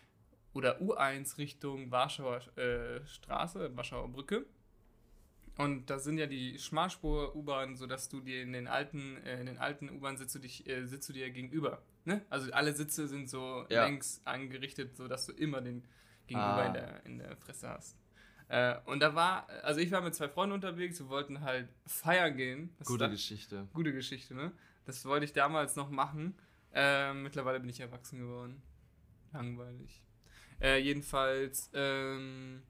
oder 0.56 0.82
U1 0.82 1.38
Richtung 1.38 1.92
Warschauer 1.92 2.42
äh, 2.58 3.06
Straße, 3.06 3.76
Warschauer 3.78 4.08
Brücke. 4.10 4.46
Und 5.58 5.90
da 5.90 6.00
sind 6.00 6.18
ja 6.18 6.26
die 6.28 6.58
Schmalspur-U-Bahnen, 6.60 7.76
sodass 7.78 8.10
du 8.10 8.20
dir 8.20 8.42
in 8.42 8.52
den 8.54 8.68
alten, 8.68 9.18
äh, 9.24 9.40
in 9.40 9.46
den 9.46 9.58
alten 9.58 9.90
U-Bahnen 9.90 10.18
sitzt 10.18 10.36
du 10.36 10.40
dich, 10.40 10.68
äh, 10.68 10.86
sitzt 10.86 11.08
du 11.08 11.14
dir 11.14 11.30
gegenüber. 11.30 11.82
Ne? 12.04 12.26
Also 12.30 12.52
alle 12.52 12.74
Sitze 12.74 13.08
sind 13.08 13.30
so 13.30 13.66
Ja. 13.70 13.86
längs 13.86 14.22
angerichtet, 14.26 14.96
sodass 14.98 15.26
du 15.28 15.32
immer 15.34 15.62
den 15.62 15.84
Gegenüber 16.28 16.56
Ah. 16.64 16.66
in, 16.68 16.74
der, 16.74 17.06
in 17.06 17.18
der 17.20 17.38
Fresse 17.38 17.70
hast. 17.70 17.96
Äh, 18.48 18.76
und 18.86 19.00
da 19.00 19.16
war, 19.16 19.48
also 19.64 19.80
ich 19.80 19.92
war 19.92 20.02
mit 20.02 20.14
zwei 20.16 20.28
Freunden 20.30 20.54
unterwegs, 20.54 21.00
wir 21.00 21.10
wollten 21.10 21.42
halt 21.42 21.70
feiern 21.86 22.36
gehen. 22.36 22.74
Das 22.80 22.88
Gute 22.88 23.06
ist- 23.06 23.12
Geschichte. 23.12 23.68
Gute 23.74 23.92
Geschichte, 23.94 24.36
ne? 24.36 24.52
Das 24.86 25.04
wollte 25.06 25.26
ich 25.26 25.34
damals 25.34 25.76
noch 25.76 25.90
machen. 25.90 26.36
Ähm, 26.74 27.24
mittlerweile 27.24 27.60
bin 27.60 27.70
ich 27.70 27.80
erwachsen 27.80 28.20
geworden. 28.20 28.62
Langweilig. 29.32 30.02
Äh, 30.62 30.80
jedenfalls, 30.80 31.70
ähm, 31.74 32.62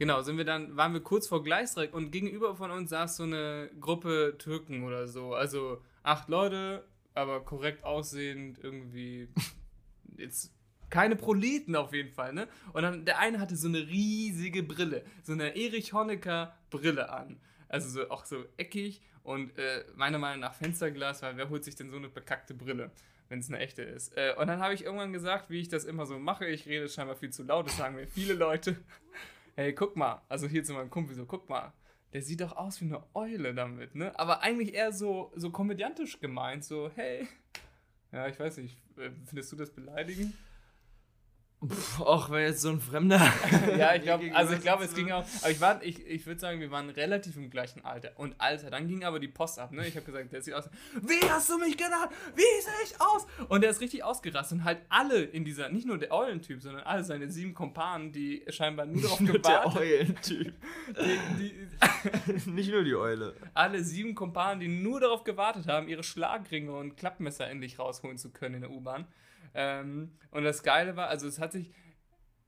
Genau, 0.00 0.22
sind 0.22 0.38
wir 0.38 0.46
dann, 0.46 0.78
waren 0.78 0.94
wir 0.94 1.02
kurz 1.02 1.28
vor 1.28 1.44
Gleisdreieck 1.44 1.92
und 1.92 2.10
gegenüber 2.10 2.56
von 2.56 2.70
uns 2.70 2.88
saß 2.88 3.18
so 3.18 3.24
eine 3.24 3.68
Gruppe 3.80 4.34
Türken 4.38 4.82
oder 4.82 5.06
so. 5.06 5.34
Also 5.34 5.82
acht 6.02 6.30
Leute, 6.30 6.88
aber 7.12 7.44
korrekt 7.44 7.84
aussehend, 7.84 8.58
irgendwie 8.62 9.28
jetzt 10.16 10.54
keine 10.88 11.16
Proleten 11.16 11.76
auf 11.76 11.92
jeden 11.92 12.12
Fall, 12.12 12.32
ne? 12.32 12.48
Und 12.72 12.82
dann 12.82 13.04
der 13.04 13.18
eine 13.18 13.40
hatte 13.40 13.56
so 13.56 13.68
eine 13.68 13.86
riesige 13.86 14.62
Brille, 14.62 15.04
so 15.22 15.32
eine 15.32 15.54
Erich 15.54 15.92
Honecker 15.92 16.56
Brille 16.70 17.10
an. 17.10 17.38
Also 17.68 17.90
so, 17.90 18.08
auch 18.08 18.24
so 18.24 18.42
eckig 18.56 19.02
und 19.22 19.56
äh, 19.58 19.84
meiner 19.96 20.18
Meinung 20.18 20.40
nach 20.40 20.54
Fensterglas, 20.54 21.20
weil 21.20 21.36
wer 21.36 21.50
holt 21.50 21.62
sich 21.62 21.76
denn 21.76 21.90
so 21.90 21.98
eine 21.98 22.08
bekackte 22.08 22.54
Brille, 22.54 22.90
wenn 23.30 23.38
es 23.38 23.48
eine 23.48 23.60
echte 23.60 23.82
ist? 23.82 24.14
Äh, 24.18 24.34
und 24.36 24.48
dann 24.48 24.60
habe 24.60 24.74
ich 24.74 24.84
irgendwann 24.84 25.14
gesagt, 25.14 25.48
wie 25.48 25.60
ich 25.60 25.68
das 25.68 25.86
immer 25.86 26.04
so 26.04 26.18
mache, 26.18 26.46
ich 26.46 26.66
rede 26.66 26.88
scheinbar 26.88 27.16
viel 27.16 27.30
zu 27.30 27.42
laut, 27.44 27.66
das 27.66 27.78
sagen 27.78 27.94
mir 27.94 28.06
viele 28.06 28.34
Leute. 28.34 28.76
Hey, 29.56 29.74
guck 29.74 29.94
mal, 29.94 30.22
also 30.28 30.46
hier 30.46 30.64
zu 30.64 30.72
meinem 30.72 30.88
Kumpel 30.88 31.14
so, 31.14 31.26
guck 31.26 31.50
mal, 31.50 31.72
der 32.14 32.22
sieht 32.22 32.40
doch 32.40 32.56
aus 32.56 32.80
wie 32.80 32.86
eine 32.86 33.02
Eule 33.12 33.52
damit, 33.52 33.94
ne? 33.94 34.16
Aber 34.18 34.40
eigentlich 34.42 34.72
eher 34.72 34.92
so, 34.92 35.32
so 35.34 35.50
komödiantisch 35.50 36.20
gemeint, 36.20 36.64
so, 36.64 36.90
hey. 36.94 37.28
Ja, 38.12 38.28
ich 38.28 38.38
weiß 38.38 38.56
nicht, 38.58 38.78
äh, 38.96 39.10
findest 39.26 39.52
du 39.52 39.56
das 39.56 39.70
beleidigend? 39.70 40.34
Pff, 41.66 42.00
auch 42.00 42.30
wenn 42.30 42.42
jetzt 42.44 42.62
so 42.62 42.70
ein 42.70 42.80
Fremder. 42.80 43.20
ja, 43.78 43.94
ich 43.94 44.02
glaube, 44.04 44.34
also 44.34 44.54
ich 44.54 44.62
glaube, 44.62 44.84
es 44.84 44.94
ging 44.94 45.10
auch, 45.12 45.24
aber 45.42 45.50
ich 45.50 45.60
war, 45.60 45.82
ich, 45.82 46.06
ich 46.06 46.24
würde 46.24 46.40
sagen, 46.40 46.58
wir 46.58 46.70
waren 46.70 46.88
relativ 46.88 47.36
im 47.36 47.50
gleichen 47.50 47.84
Alter. 47.84 48.12
Und 48.16 48.34
Alter, 48.38 48.70
dann 48.70 48.88
ging 48.88 49.04
aber 49.04 49.20
die 49.20 49.28
Post 49.28 49.58
ab, 49.58 49.70
ne? 49.72 49.86
Ich 49.86 49.94
habe 49.94 50.06
gesagt, 50.06 50.32
der 50.32 50.40
sieht 50.40 50.54
aus, 50.54 50.70
wie 51.02 51.28
hast 51.28 51.50
du 51.50 51.58
mich 51.58 51.76
genannt? 51.76 52.10
Wie 52.34 52.40
sehe 52.40 52.72
ich 52.84 52.98
aus? 52.98 53.26
Und 53.48 53.60
der 53.62 53.70
ist 53.70 53.82
richtig 53.82 54.02
ausgerastet 54.04 54.58
und 54.58 54.64
halt 54.64 54.78
alle 54.88 55.20
in 55.22 55.44
dieser, 55.44 55.68
nicht 55.68 55.86
nur 55.86 55.98
der 55.98 56.12
Eulentyp, 56.12 56.62
sondern 56.62 56.82
alle 56.84 57.04
seine 57.04 57.30
sieben 57.30 57.52
Kompanen, 57.52 58.10
die 58.10 58.42
scheinbar 58.48 58.86
nur 58.86 59.02
darauf 59.02 59.18
der 59.18 59.32
gewartet 59.32 59.76
Eulentyp. 59.76 60.54
die, 61.38 61.52
die, 62.46 62.50
Nicht 62.50 62.70
nur 62.70 62.84
die 62.84 62.94
Eule. 62.94 63.34
alle 63.52 63.84
sieben 63.84 64.14
Kompanen, 64.14 64.60
die 64.60 64.68
nur 64.68 64.98
darauf 65.00 65.24
gewartet 65.24 65.66
haben, 65.66 65.88
ihre 65.88 66.02
Schlagringe 66.04 66.72
und 66.72 66.96
Klappmesser 66.96 67.48
endlich 67.48 67.78
rausholen 67.78 68.16
zu 68.16 68.30
können 68.30 68.54
in 68.56 68.60
der 68.62 68.70
U-Bahn. 68.70 69.06
Ähm, 69.54 70.16
und 70.30 70.44
das 70.44 70.62
Geile 70.62 70.96
war, 70.96 71.08
also 71.08 71.26
es 71.26 71.38
hat 71.38 71.52
sich 71.52 71.72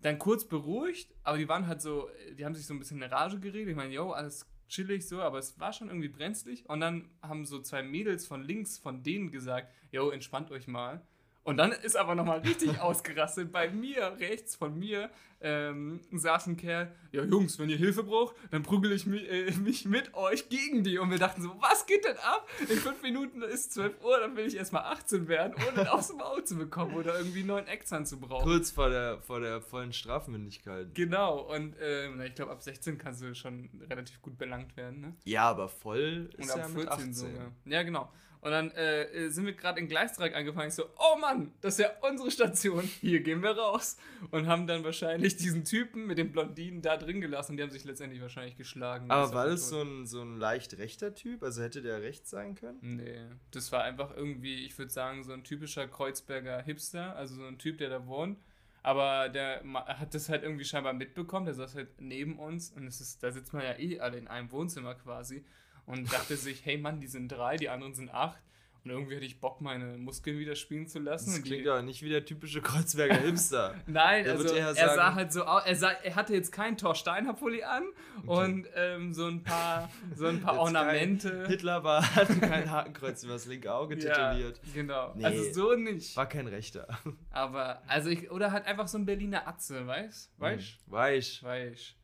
dann 0.00 0.18
kurz 0.18 0.46
beruhigt, 0.46 1.14
aber 1.22 1.38
die 1.38 1.48
waren 1.48 1.66
halt 1.66 1.80
so, 1.80 2.08
die 2.36 2.44
haben 2.44 2.54
sich 2.54 2.66
so 2.66 2.74
ein 2.74 2.78
bisschen 2.78 3.00
in 3.02 3.08
Rage 3.08 3.38
geredet. 3.38 3.68
Ich 3.68 3.76
meine, 3.76 3.92
yo, 3.92 4.10
alles 4.10 4.46
chillig 4.68 5.06
so, 5.06 5.20
aber 5.20 5.38
es 5.38 5.58
war 5.60 5.72
schon 5.72 5.88
irgendwie 5.88 6.08
brenzlig. 6.08 6.68
Und 6.68 6.80
dann 6.80 7.10
haben 7.22 7.44
so 7.44 7.60
zwei 7.60 7.82
Mädels 7.82 8.26
von 8.26 8.42
links 8.42 8.78
von 8.78 9.02
denen 9.02 9.30
gesagt, 9.30 9.72
yo, 9.90 10.10
entspannt 10.10 10.50
euch 10.50 10.66
mal. 10.66 11.06
Und 11.44 11.56
dann 11.56 11.72
ist 11.72 11.96
aber 11.96 12.14
nochmal 12.14 12.40
richtig 12.40 12.80
ausgerastet. 12.80 13.50
Bei 13.50 13.68
mir, 13.68 14.16
rechts 14.20 14.54
von 14.54 14.78
mir, 14.78 15.10
ähm, 15.42 16.00
saß 16.12 16.46
ein 16.46 16.56
Kerl, 16.56 16.94
ja 17.10 17.24
Jungs, 17.24 17.58
wenn 17.58 17.68
ihr 17.68 17.76
Hilfe 17.76 18.04
braucht, 18.04 18.36
dann 18.50 18.62
prügel 18.62 18.92
ich 18.92 19.06
mich, 19.06 19.28
äh, 19.28 19.50
mich 19.52 19.84
mit 19.84 20.14
euch 20.14 20.48
gegen 20.48 20.84
die. 20.84 20.98
Und 20.98 21.10
wir 21.10 21.18
dachten 21.18 21.42
so, 21.42 21.50
was 21.60 21.86
geht 21.86 22.04
denn 22.04 22.16
ab? 22.18 22.48
In 22.60 22.76
fünf 22.76 23.02
Minuten 23.02 23.42
ist 23.42 23.72
12 23.74 24.04
Uhr, 24.04 24.20
dann 24.20 24.36
will 24.36 24.46
ich 24.46 24.56
erstmal 24.56 24.84
18 24.84 25.26
werden, 25.28 25.54
ohne 25.68 25.92
aufs 25.92 26.12
Maul 26.14 26.44
zu 26.44 26.56
bekommen 26.56 26.94
oder 26.94 27.18
irgendwie 27.18 27.42
neuen 27.42 27.66
Extern 27.66 28.06
zu 28.06 28.20
brauchen. 28.20 28.44
Kurz 28.44 28.70
vor 28.70 28.90
der, 28.90 29.20
vor 29.20 29.40
der 29.40 29.60
vollen 29.60 29.92
Strafmündigkeit. 29.92 30.94
Genau, 30.94 31.40
und 31.40 31.74
ähm, 31.80 32.20
ich 32.20 32.34
glaube, 32.34 32.52
ab 32.52 32.62
16 32.62 32.98
kannst 32.98 33.22
du 33.22 33.34
schon 33.34 33.68
relativ 33.90 34.22
gut 34.22 34.38
belangt 34.38 34.76
werden, 34.76 35.00
ne? 35.00 35.16
Ja, 35.24 35.50
aber 35.50 35.68
voll 35.68 36.30
Und 36.36 36.44
ist 36.44 36.50
ab 36.52 36.58
ja 36.58 36.64
14 36.68 36.76
mit 36.78 36.88
18. 36.88 37.14
sogar. 37.14 37.52
Ja, 37.64 37.82
genau. 37.82 38.12
Und 38.42 38.50
dann 38.50 38.72
äh, 38.72 39.30
sind 39.30 39.46
wir 39.46 39.52
gerade 39.52 39.78
in 39.78 39.86
Gleisdreieck 39.86 40.34
angefangen. 40.34 40.66
Ich 40.66 40.74
so, 40.74 40.86
oh 40.98 41.16
Mann, 41.16 41.52
das 41.60 41.74
ist 41.74 41.84
ja 41.84 41.90
unsere 42.00 42.28
Station. 42.28 42.82
Hier 43.00 43.20
gehen 43.20 43.40
wir 43.40 43.56
raus. 43.56 43.96
Und 44.32 44.48
haben 44.48 44.66
dann 44.66 44.82
wahrscheinlich 44.82 45.36
diesen 45.36 45.64
Typen 45.64 46.08
mit 46.08 46.18
den 46.18 46.32
Blondinen 46.32 46.82
da 46.82 46.96
drin 46.96 47.20
gelassen. 47.20 47.56
Die 47.56 47.62
haben 47.62 47.70
sich 47.70 47.84
letztendlich 47.84 48.20
wahrscheinlich 48.20 48.56
geschlagen. 48.56 49.08
Aber 49.12 49.32
war 49.32 49.46
das 49.46 49.68
so 49.68 49.80
ein, 49.80 50.06
so 50.06 50.22
ein 50.22 50.38
leicht 50.38 50.76
rechter 50.78 51.14
Typ? 51.14 51.44
Also 51.44 51.62
hätte 51.62 51.82
der 51.82 52.02
rechts 52.02 52.30
sein 52.30 52.56
können? 52.56 52.78
Nee, 52.80 53.20
das 53.52 53.70
war 53.70 53.84
einfach 53.84 54.12
irgendwie, 54.16 54.66
ich 54.66 54.76
würde 54.76 54.90
sagen, 54.90 55.22
so 55.22 55.32
ein 55.32 55.44
typischer 55.44 55.86
Kreuzberger 55.86 56.60
Hipster, 56.62 57.14
also 57.14 57.36
so 57.36 57.44
ein 57.44 57.58
Typ, 57.58 57.78
der 57.78 57.90
da 57.90 58.08
wohnt. 58.08 58.40
Aber 58.82 59.28
der 59.28 59.62
hat 59.86 60.14
das 60.14 60.28
halt 60.28 60.42
irgendwie 60.42 60.64
scheinbar 60.64 60.94
mitbekommen, 60.94 61.46
der 61.46 61.54
saß 61.54 61.76
halt 61.76 62.00
neben 62.00 62.40
uns 62.40 62.72
und 62.72 62.88
es 62.88 63.00
ist, 63.00 63.22
da 63.22 63.30
sitzt 63.30 63.52
man 63.52 63.62
ja 63.62 63.78
eh 63.78 64.00
alle 64.00 64.18
in 64.18 64.26
einem 64.26 64.50
Wohnzimmer 64.50 64.96
quasi 64.96 65.44
und 65.86 66.12
dachte 66.12 66.36
sich, 66.36 66.64
hey 66.64 66.78
Mann, 66.78 67.00
die 67.00 67.06
sind 67.08 67.28
drei, 67.28 67.56
die 67.56 67.68
anderen 67.68 67.94
sind 67.94 68.10
acht 68.12 68.40
und 68.84 68.90
irgendwie 68.90 69.14
hätte 69.14 69.24
ich 69.24 69.38
Bock, 69.40 69.60
meine 69.60 69.96
Muskeln 69.96 70.40
wieder 70.40 70.56
spielen 70.56 70.88
zu 70.88 70.98
lassen. 70.98 71.30
Das 71.30 71.42
klingt 71.44 71.68
aber 71.68 71.82
nicht 71.82 72.02
wie 72.02 72.08
der 72.08 72.24
typische 72.24 72.60
Kreuzberger 72.60 73.14
Hipster. 73.14 73.76
Nein, 73.86 74.24
Der 74.24 74.32
also 74.32 74.48
er 74.54 74.56
eher 74.56 74.74
sah 74.74 74.94
sagen- 74.96 75.14
halt 75.14 75.32
so 75.32 75.44
aus, 75.44 75.62
er, 75.64 75.76
sah, 75.76 75.90
er 75.90 76.16
hatte 76.16 76.32
jetzt 76.34 76.50
keinen 76.50 76.76
Thorsteiner 76.76 77.32
Pulli 77.32 77.62
an 77.62 77.84
und 78.26 78.66
ähm, 78.74 79.14
so 79.14 79.26
ein 79.26 79.44
paar, 79.44 79.88
so 80.16 80.26
ein 80.26 80.40
paar 80.40 80.54
Jetzt 80.54 80.60
Ornamente. 80.62 81.46
Hitler 81.46 81.84
war, 81.84 82.12
hatte 82.16 82.34
kein 82.40 82.68
Hakenkreuz 82.72 83.22
über 83.22 83.34
das 83.34 83.46
linke 83.46 83.72
Auge 83.72 83.96
tätowiert. 83.98 84.60
Ja, 84.64 84.72
genau. 84.74 85.12
Nee. 85.14 85.26
Also 85.26 85.52
so 85.52 85.74
nicht. 85.76 86.16
War 86.16 86.28
kein 86.28 86.48
rechter. 86.48 86.88
Aber, 87.30 87.82
also 87.86 88.10
ich, 88.10 88.32
oder 88.32 88.50
halt 88.50 88.66
einfach 88.66 88.88
so 88.88 88.98
ein 88.98 89.06
Berliner 89.06 89.46
Atze, 89.46 89.86
weißt? 89.86 90.32
Weißt? 90.38 90.78
Weich. 90.86 91.40
Weißt. 91.44 91.94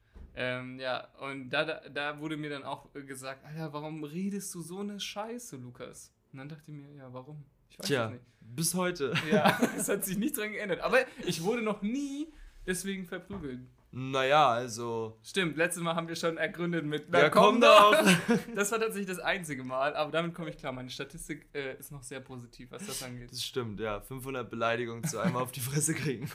Ähm, 0.40 0.78
ja, 0.78 1.08
und 1.18 1.50
da, 1.50 1.64
da, 1.64 1.80
da 1.88 2.20
wurde 2.20 2.36
mir 2.36 2.48
dann 2.48 2.62
auch 2.62 2.86
gesagt, 2.92 3.44
Alter, 3.44 3.72
warum 3.72 4.04
redest 4.04 4.54
du 4.54 4.60
so 4.62 4.78
eine 4.78 5.00
Scheiße, 5.00 5.56
Lukas? 5.56 6.12
Und 6.32 6.38
dann 6.38 6.48
dachte 6.48 6.62
ich 6.68 6.74
mir, 6.74 6.88
ja, 6.94 7.12
warum? 7.12 7.44
Ich 7.70 7.76
weiß 7.80 7.86
Tja, 7.86 8.04
es 8.04 8.10
nicht. 8.12 8.24
bis 8.40 8.74
heute. 8.74 9.14
Ja, 9.32 9.58
es 9.76 9.88
hat 9.88 10.04
sich 10.04 10.16
nichts 10.16 10.38
dran 10.38 10.52
geändert. 10.52 10.80
Aber 10.80 10.98
ich 11.26 11.42
wurde 11.42 11.62
noch 11.62 11.82
nie 11.82 12.32
deswegen 12.64 13.04
verprügelt. 13.04 13.62
Naja, 13.90 14.48
also. 14.50 15.18
Stimmt, 15.24 15.56
letztes 15.56 15.82
Mal 15.82 15.96
haben 15.96 16.06
wir 16.06 16.14
schon 16.14 16.36
ergründet 16.36 16.84
mit, 16.84 17.12
Ja, 17.12 17.30
komm 17.30 17.60
doch! 17.60 17.96
Das 18.54 18.70
war 18.70 18.78
tatsächlich 18.78 19.08
das 19.08 19.18
einzige 19.18 19.64
Mal, 19.64 19.96
aber 19.96 20.12
damit 20.12 20.34
komme 20.34 20.50
ich 20.50 20.56
klar. 20.58 20.70
Meine 20.70 20.90
Statistik 20.90 21.48
äh, 21.52 21.76
ist 21.78 21.90
noch 21.90 22.04
sehr 22.04 22.20
positiv, 22.20 22.70
was 22.70 22.86
das 22.86 23.02
angeht. 23.02 23.32
Das 23.32 23.42
stimmt, 23.42 23.80
ja. 23.80 24.02
500 24.02 24.48
Beleidigungen 24.48 25.02
zu 25.02 25.18
einmal 25.18 25.42
auf 25.42 25.50
die 25.50 25.60
Fresse 25.60 25.94
kriegen. 25.94 26.30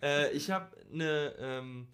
äh, 0.00 0.30
ich 0.30 0.50
habe 0.50 0.74
eine, 0.90 1.34
ähm, 1.38 1.88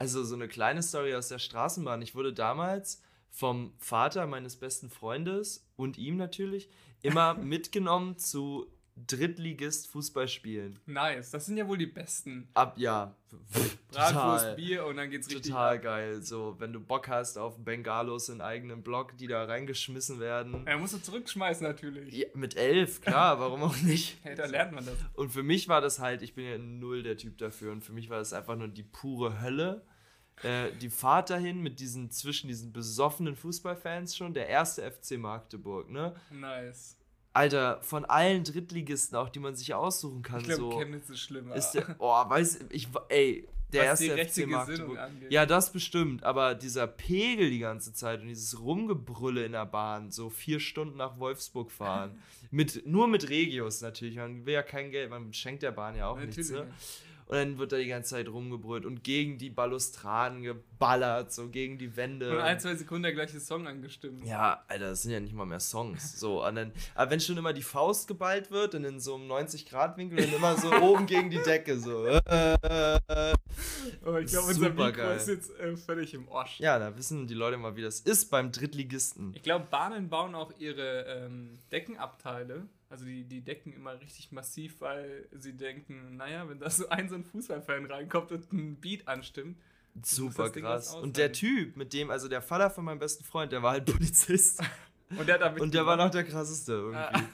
also 0.00 0.24
so 0.24 0.34
eine 0.34 0.48
kleine 0.48 0.82
Story 0.82 1.14
aus 1.14 1.28
der 1.28 1.38
Straßenbahn. 1.38 2.00
Ich 2.00 2.14
wurde 2.14 2.32
damals 2.32 3.02
vom 3.28 3.74
Vater 3.76 4.26
meines 4.26 4.56
besten 4.56 4.88
Freundes 4.88 5.68
und 5.76 5.98
ihm 5.98 6.16
natürlich 6.16 6.70
immer 7.02 7.34
mitgenommen 7.42 8.16
zu 8.16 8.66
Drittligist-Fußballspielen. 9.06 10.78
Nice, 10.86 11.30
das 11.30 11.46
sind 11.46 11.56
ja 11.56 11.66
wohl 11.66 11.78
die 11.78 11.86
besten. 11.86 12.48
Ab, 12.54 12.74
ja. 12.76 13.14
Bratwurst. 13.92 14.56
Bier 14.56 14.86
und 14.86 14.96
dann 14.96 15.10
geht's 15.10 15.28
richtig 15.28 15.52
Total 15.52 15.78
geil. 15.78 16.22
So, 16.22 16.56
wenn 16.58 16.72
du 16.72 16.80
Bock 16.80 17.08
hast 17.08 17.38
auf 17.38 17.58
Bengalos 17.58 18.28
in 18.28 18.40
eigenen 18.40 18.82
Block, 18.82 19.16
die 19.16 19.26
da 19.26 19.44
reingeschmissen 19.44 20.20
werden. 20.20 20.66
Er 20.66 20.78
musst 20.78 20.94
du 20.94 20.98
zurückschmeißen 20.98 21.66
natürlich. 21.66 22.14
Ja, 22.14 22.26
mit 22.34 22.56
elf, 22.56 23.00
klar, 23.00 23.38
warum 23.38 23.62
auch 23.62 23.76
nicht? 23.82 24.18
Hey, 24.22 24.34
da 24.34 24.46
lernt 24.46 24.72
man 24.72 24.84
das. 24.84 24.94
Und 25.14 25.30
für 25.30 25.42
mich 25.42 25.68
war 25.68 25.80
das 25.80 25.98
halt, 25.98 26.22
ich 26.22 26.34
bin 26.34 26.44
ja 26.44 26.58
null 26.58 27.02
der 27.02 27.16
Typ 27.16 27.38
dafür, 27.38 27.72
und 27.72 27.82
für 27.82 27.92
mich 27.92 28.10
war 28.10 28.18
das 28.18 28.32
einfach 28.32 28.56
nur 28.56 28.68
die 28.68 28.82
pure 28.82 29.40
Hölle. 29.40 29.82
Äh, 30.42 30.72
die 30.80 30.90
Fahrt 30.90 31.30
dahin 31.30 31.60
mit 31.60 31.80
diesen, 31.80 32.10
zwischen 32.10 32.48
diesen 32.48 32.72
besoffenen 32.72 33.36
Fußballfans 33.36 34.16
schon, 34.16 34.32
der 34.34 34.48
erste 34.48 34.90
FC 34.90 35.18
Magdeburg, 35.18 35.90
ne? 35.90 36.14
Nice. 36.30 36.96
Alter, 37.32 37.80
von 37.82 38.04
allen 38.04 38.42
Drittligisten 38.42 39.16
auch, 39.16 39.28
die 39.28 39.38
man 39.38 39.54
sich 39.54 39.72
aussuchen 39.74 40.22
kann, 40.22 40.40
Ich 40.40 40.46
glaube, 40.46 40.62
so. 40.62 40.78
Chemnitz 40.78 41.08
ist 41.10 41.20
schlimmer. 41.20 41.54
Ist 41.54 41.72
der, 41.72 41.94
oh, 41.98 42.28
weiß 42.28 42.60
ich, 42.70 42.88
ey, 43.08 43.46
der 43.72 43.92
was 43.92 44.00
erste 44.00 44.42
FC 44.42 44.48
Magdeburg. 44.48 44.98
Ja, 45.28 45.46
das 45.46 45.72
bestimmt, 45.72 46.24
aber 46.24 46.54
dieser 46.54 46.86
Pegel 46.86 47.50
die 47.50 47.60
ganze 47.60 47.92
Zeit 47.92 48.20
und 48.20 48.28
dieses 48.28 48.60
Rumgebrülle 48.60 49.44
in 49.44 49.52
der 49.52 49.66
Bahn, 49.66 50.10
so 50.10 50.28
vier 50.28 50.60
Stunden 50.60 50.96
nach 50.96 51.18
Wolfsburg 51.18 51.70
fahren, 51.70 52.20
mit, 52.50 52.86
nur 52.86 53.06
mit 53.06 53.28
Regios 53.28 53.80
natürlich, 53.80 54.16
man 54.16 54.44
will 54.44 54.54
ja 54.54 54.62
kein 54.62 54.90
Geld, 54.90 55.10
man 55.10 55.32
schenkt 55.32 55.62
der 55.62 55.72
Bahn 55.72 55.96
ja 55.96 56.08
auch 56.08 56.16
Natürlich. 56.16 56.36
nichts, 56.36 56.50
ne? 56.50 56.66
Und 57.30 57.36
dann 57.36 57.58
wird 57.58 57.70
da 57.70 57.76
die 57.76 57.86
ganze 57.86 58.10
Zeit 58.10 58.28
rumgebrüllt 58.28 58.84
und 58.84 59.04
gegen 59.04 59.38
die 59.38 59.50
Balustraden 59.50 60.42
geballert, 60.42 61.32
so 61.32 61.48
gegen 61.48 61.78
die 61.78 61.96
Wände. 61.96 62.32
Und 62.32 62.38
ein, 62.38 62.58
zwei 62.58 62.74
Sekunden 62.74 63.04
der 63.04 63.12
gleiche 63.12 63.38
Song 63.38 63.68
angestimmt. 63.68 64.26
Ja, 64.26 64.64
Alter, 64.66 64.90
das 64.90 65.02
sind 65.02 65.12
ja 65.12 65.20
nicht 65.20 65.32
mal 65.32 65.46
mehr 65.46 65.60
Songs. 65.60 66.18
So, 66.18 66.44
und 66.44 66.56
dann, 66.56 66.72
aber 66.96 67.12
wenn 67.12 67.20
schon 67.20 67.36
immer 67.36 67.52
die 67.52 67.62
Faust 67.62 68.08
geballt 68.08 68.50
wird 68.50 68.74
und 68.74 68.82
in 68.82 68.98
so 68.98 69.14
einem 69.14 69.30
90-Grad-Winkel 69.30 70.18
dann 70.18 70.34
immer 70.34 70.56
so 70.56 70.72
oben 70.82 71.06
gegen 71.06 71.30
die 71.30 71.38
Decke, 71.38 71.78
so. 71.78 72.04
Oh, 74.04 74.16
ich 74.16 74.26
glaube, 74.26 74.48
unser 74.48 74.70
Mikro 74.70 74.86
Supergeil. 74.86 75.16
ist 75.16 75.28
jetzt 75.28 75.56
äh, 75.60 75.76
völlig 75.76 76.12
im 76.14 76.26
Orsch. 76.26 76.58
Ja, 76.58 76.80
da 76.80 76.96
wissen 76.96 77.28
die 77.28 77.34
Leute 77.34 77.58
mal, 77.58 77.76
wie 77.76 77.82
das 77.82 78.00
ist 78.00 78.28
beim 78.32 78.50
Drittligisten. 78.50 79.34
Ich 79.36 79.44
glaube, 79.44 79.66
Bahnen 79.70 80.08
bauen 80.08 80.34
auch 80.34 80.52
ihre 80.58 81.04
ähm, 81.06 81.60
Deckenabteile. 81.70 82.66
Also 82.90 83.04
die, 83.04 83.22
die 83.22 83.40
decken 83.40 83.72
immer 83.72 83.98
richtig 84.00 84.32
massiv, 84.32 84.80
weil 84.80 85.28
sie 85.30 85.56
denken, 85.56 86.16
naja, 86.16 86.48
wenn 86.48 86.58
da 86.58 86.68
so 86.68 86.88
ein 86.88 87.08
so 87.08 87.14
ein 87.14 87.24
Fußballfan 87.24 87.86
reinkommt 87.86 88.32
und 88.32 88.52
ein 88.52 88.76
Beat 88.80 89.06
anstimmt. 89.06 89.56
Super 90.02 90.50
krass. 90.50 90.96
Und 90.96 91.16
der. 91.16 91.32
Typ, 91.32 91.76
mit 91.76 91.92
dem, 91.92 92.10
also 92.10 92.28
der 92.28 92.42
Vater 92.42 92.68
von 92.68 92.84
meinem 92.84 92.98
besten 92.98 93.24
Freund, 93.24 93.52
der 93.52 93.62
war 93.62 93.72
halt 93.72 93.86
Polizist. 93.92 94.62
Und 95.18 95.26
der, 95.26 95.40
hat 95.40 95.58
Und 95.58 95.74
der 95.74 95.84
war 95.86 95.96
noch 95.96 96.10
der 96.10 96.22
krasseste 96.22 96.72
irgendwie. 96.72 97.24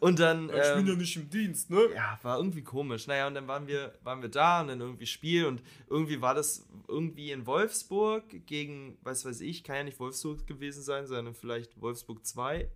Und 0.00 0.18
dann. 0.18 0.50
Ähm, 0.54 0.96
nicht 0.96 1.16
im 1.16 1.28
Dienst, 1.28 1.68
ne? 1.68 1.80
ja, 1.94 2.18
war 2.22 2.38
irgendwie 2.38 2.62
komisch. 2.62 3.06
Naja, 3.06 3.26
und 3.26 3.34
dann 3.34 3.46
waren 3.46 3.66
wir, 3.66 3.92
waren 4.02 4.22
wir 4.22 4.30
da 4.30 4.62
und 4.62 4.68
dann 4.68 4.80
irgendwie 4.80 5.04
Spiel 5.04 5.44
und 5.44 5.60
irgendwie 5.90 6.22
war 6.22 6.34
das 6.34 6.66
irgendwie 6.88 7.32
in 7.32 7.44
Wolfsburg 7.44 8.24
gegen, 8.46 8.96
was 9.02 9.26
weiß 9.26 9.42
ich, 9.42 9.64
kann 9.64 9.76
ja 9.76 9.84
nicht 9.84 10.00
Wolfsburg 10.00 10.46
gewesen 10.46 10.82
sein, 10.82 11.06
sondern 11.06 11.34
vielleicht 11.34 11.78
Wolfsburg 11.78 12.24
2. 12.24 12.70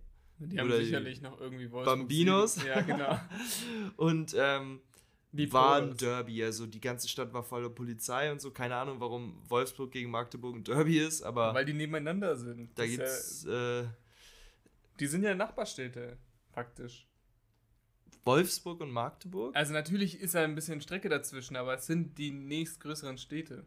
Die 0.49 0.59
haben 0.59 0.67
Oder 0.67 0.77
sicherlich 0.77 1.21
noch 1.21 1.39
irgendwie 1.39 1.69
Wolfsburg 1.71 1.99
Bambinos. 1.99 2.55
siegen. 2.55 2.67
Ja, 2.67 2.81
genau. 2.81 3.19
Und 3.97 4.35
ähm, 4.37 4.81
Die 5.31 5.51
war 5.53 5.75
ein 5.77 5.83
Polos. 5.83 5.97
Derby, 5.97 6.43
also 6.43 6.65
die 6.65 6.81
ganze 6.81 7.07
Stadt 7.07 7.31
war 7.31 7.43
voller 7.43 7.69
Polizei 7.69 8.31
und 8.31 8.41
so. 8.41 8.51
Keine 8.51 8.75
Ahnung, 8.75 8.99
warum 8.99 9.41
Wolfsburg 9.47 9.91
gegen 9.91 10.09
Magdeburg 10.11 10.55
ein 10.55 10.63
Derby 10.63 10.99
ist, 10.99 11.21
aber 11.21 11.53
Weil 11.53 11.65
die 11.65 11.73
nebeneinander 11.73 12.35
sind. 12.35 12.71
da 12.77 12.83
Das 12.83 12.89
gibt's 12.91 13.45
äh, 13.45 13.83
Ja, 13.83 13.95
die 14.99 15.07
sind 15.07 15.23
ja 15.23 15.33
Nachbarstädte, 15.35 16.17
praktisch. 16.51 17.07
Wolfsburg 18.23 18.81
und 18.81 18.91
Magdeburg. 18.91 19.55
Also 19.55 19.73
natürlich 19.73 20.19
ist 20.19 20.35
da 20.35 20.43
ein 20.43 20.53
bisschen 20.55 20.79
Strecke 20.81 21.09
dazwischen, 21.09 21.55
aber 21.55 21.75
es 21.75 21.87
sind 21.87 22.17
die 22.17 22.31
nächstgrößeren 22.31 23.17
Städte. 23.17 23.65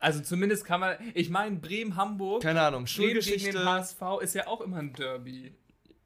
Also 0.00 0.20
zumindest 0.20 0.64
kann 0.64 0.80
man. 0.80 0.96
Ich 1.14 1.28
meine, 1.28 1.56
Bremen, 1.56 1.94
Hamburg, 1.94 2.42
Keine 2.42 2.62
Ahnung, 2.62 2.84
Bremen 2.84 2.96
gegen 2.96 3.14
den 3.14 3.22
Schulgeschichte. 3.22 3.64
HSV 3.64 4.02
ist 4.22 4.34
ja 4.34 4.46
auch 4.46 4.62
immer 4.62 4.78
ein 4.78 4.92
Derby. 4.94 5.54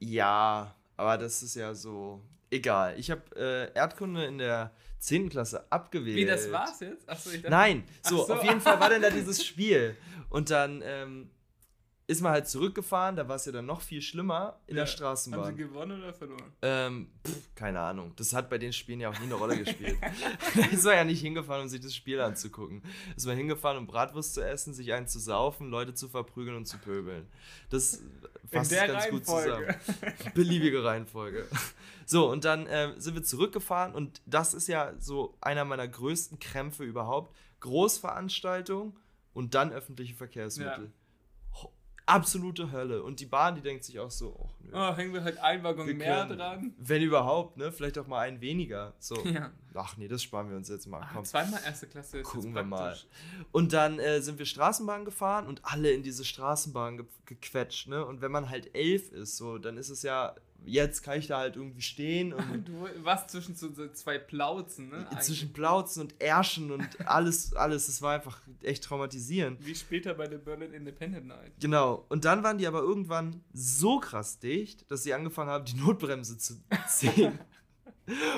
Ja, 0.01 0.75
aber 0.97 1.17
das 1.17 1.43
ist 1.43 1.55
ja 1.55 1.75
so 1.75 2.21
egal. 2.51 2.99
Ich 2.99 3.11
habe 3.11 3.23
äh, 3.37 3.79
Erdkunde 3.79 4.25
in 4.27 4.39
der 4.39 4.73
10. 4.99 5.29
Klasse 5.29 5.65
abgewählt. 5.71 6.17
Wie, 6.17 6.25
das 6.25 6.51
war's 6.51 6.81
jetzt? 6.81 7.09
Achso, 7.09 7.31
ich 7.31 7.37
dachte. 7.37 7.51
Nein, 7.51 7.85
so, 8.03 8.25
so. 8.25 8.35
auf 8.35 8.45
jeden 8.45 8.61
Fall 8.61 8.81
war 8.81 8.91
dann 8.91 9.03
da 9.03 9.11
dieses 9.11 9.45
Spiel. 9.47 9.97
Und 10.29 10.51
dann 10.51 10.83
ähm, 10.85 11.31
ist 12.07 12.21
man 12.21 12.33
halt 12.33 12.47
zurückgefahren, 12.47 13.17
da 13.17 13.27
war 13.29 13.37
es 13.37 13.47
ja 13.47 13.53
dann 13.53 13.65
noch 13.65 13.81
viel 13.81 14.03
schlimmer 14.03 14.59
in 14.67 14.75
der 14.77 14.85
Ja. 14.85 14.87
Haben 14.87 14.91
sie 14.91 14.97
Straßenbahn. 14.97 15.57
gewonnen 15.57 16.03
oder 16.03 16.13
verloren? 16.13 16.53
Ähm, 16.61 17.09
pff, 17.27 17.55
keine 17.55 17.81
Ahnung. 17.81 18.13
Das 18.17 18.35
hat 18.35 18.51
bei 18.51 18.59
den 18.59 18.75
Spielen 18.75 19.01
ja 19.01 19.09
auch 19.09 19.19
nie 19.19 19.25
eine 19.25 19.35
Rolle 19.35 19.57
gespielt. 19.57 19.97
ist 20.73 20.85
man 20.85 20.95
ja 20.97 21.05
nicht 21.05 21.21
hingefahren, 21.23 21.63
um 21.63 21.69
sich 21.69 21.81
das 21.81 21.95
Spiel 21.95 22.21
anzugucken. 22.21 22.83
Ist 23.17 23.27
man 23.27 23.37
hingefahren, 23.39 23.79
um 23.79 23.87
Bratwurst 23.87 24.35
zu 24.35 24.43
essen, 24.47 24.75
sich 24.75 24.93
einen 24.93 25.09
zu 25.09 25.19
saufen, 25.19 25.71
Leute 25.71 25.95
zu 25.95 26.09
verprügeln 26.11 26.57
und 26.59 26.67
zu 26.67 26.77
pöbeln. 26.77 27.27
Das 27.71 28.03
fasst 28.53 28.71
ganz 28.73 29.09
gut 29.09 29.25
zusammen. 29.25 29.65
Reihenfolge. 29.65 29.79
Beliebige 30.35 30.85
Reihenfolge. 30.85 31.47
So, 32.05 32.31
und 32.31 32.45
dann 32.45 32.67
ähm, 32.69 32.93
sind 33.01 33.15
wir 33.15 33.23
zurückgefahren 33.23 33.95
und 33.95 34.21
das 34.27 34.53
ist 34.53 34.69
ja 34.69 34.93
so 34.99 35.39
einer 35.41 35.65
meiner 35.65 35.89
größten 35.89 36.39
Krämpfe 36.39 36.85
überhaupt. 36.85 37.35
Großveranstaltung 37.61 38.99
und 39.33 39.55
dann 39.55 39.73
öffentliche 39.73 40.15
Verkehrsmittel. 40.15 40.87
Ho- 40.89 41.04
Absolute 42.07 42.71
Hölle. 42.71 43.03
Und 43.03 43.21
die 43.21 43.25
Bahn, 43.27 43.55
die 43.55 43.63
denkt 43.63 43.83
sich 43.85 43.99
auch 43.99 44.11
so, 44.11 44.37
oh, 44.39 44.51
nö. 44.61 44.71
Oh, 44.75 44.95
hängen 44.95 45.15
wir 45.15 45.23
halt 45.25 45.39
ein 45.39 45.63
Waggon 45.65 45.87
Wir 45.87 45.95
mehr 45.95 46.27
können- 46.27 46.39
dran. 46.39 46.75
Wenn 46.77 47.01
überhaupt, 47.03 47.57
ne? 47.57 47.73
Vielleicht 47.73 47.99
auch 47.99 48.07
mal 48.07 48.21
einen 48.21 48.41
weniger. 48.43 48.93
So. 48.99 49.17
Ja. 49.25 49.51
Ach 49.75 49.97
nee, 49.97 50.07
das 50.07 50.23
sparen 50.23 50.51
wir 50.51 50.57
uns 50.57 50.69
jetzt 50.69 50.87
mal. 50.87 51.01
Ah, 51.01 51.11
Komm. 51.15 51.25
zweimal 51.25 51.61
erste 51.65 51.87
Klasse 51.87 52.19
ist 52.19 52.29
Gucken 52.29 52.55
wir 52.55 52.63
mal. 52.63 52.97
Und 53.53 53.73
dann 53.73 53.99
äh, 53.99 54.21
sind 54.21 54.39
wir 54.39 54.45
Straßenbahn 54.47 55.05
gefahren 55.07 55.47
und 55.47 55.61
alle 55.65 55.91
in 55.93 56.03
diese 56.03 56.25
Straßenbahn 56.25 56.99
ge 56.99 57.07
gequetscht, 57.27 57.89
ne? 57.89 58.05
Und 58.05 58.21
wenn 58.21 58.31
man 58.31 58.51
halt 58.51 58.75
elf 58.77 59.11
ist, 59.11 59.39
so, 59.39 59.57
dann 59.57 59.79
ist 59.79 59.89
es 59.89 60.03
ja, 60.03 60.35
jetzt 60.67 61.03
kann 61.03 61.19
ich 61.19 61.27
da 61.27 61.39
halt 61.39 61.57
irgendwie 61.57 61.83
stehen 61.83 62.33
und 62.33 62.65
Du 62.69 62.89
warst 63.05 63.31
zwischen 63.31 63.55
so 63.55 63.71
zwei 63.93 64.19
Plauzen, 64.19 64.89
ne? 64.91 65.07
zwischen 65.21 65.53
Plauzen 65.53 66.03
und 66.03 66.21
Ärschen 66.21 66.71
und 66.71 67.07
alles, 67.09 67.55
alles. 67.55 67.89
Es 67.89 68.03
war 68.03 68.15
einfach 68.15 68.41
echt 68.63 68.85
traumatisierend. 68.85 69.65
Wie 69.65 69.75
später 69.75 70.15
bei 70.15 70.27
der 70.27 70.39
Berlin 70.39 70.73
Independent 70.73 71.27
Night. 71.27 71.53
Genau. 71.61 72.05
Und 72.09 72.25
dann 72.25 72.43
waren 72.43 72.59
die 72.59 72.67
aber 72.67 72.81
irgendwann 72.81 73.43
so 73.53 73.99
krass 74.01 74.39
dicht, 74.39 74.91
dass 74.91 75.03
sie 75.03 75.15
angefangen 75.15 75.51
haben, 75.51 75.65
die 75.65 75.77
Notbremse 75.77 76.39
zu 76.39 76.55
ziehen. 76.89 77.39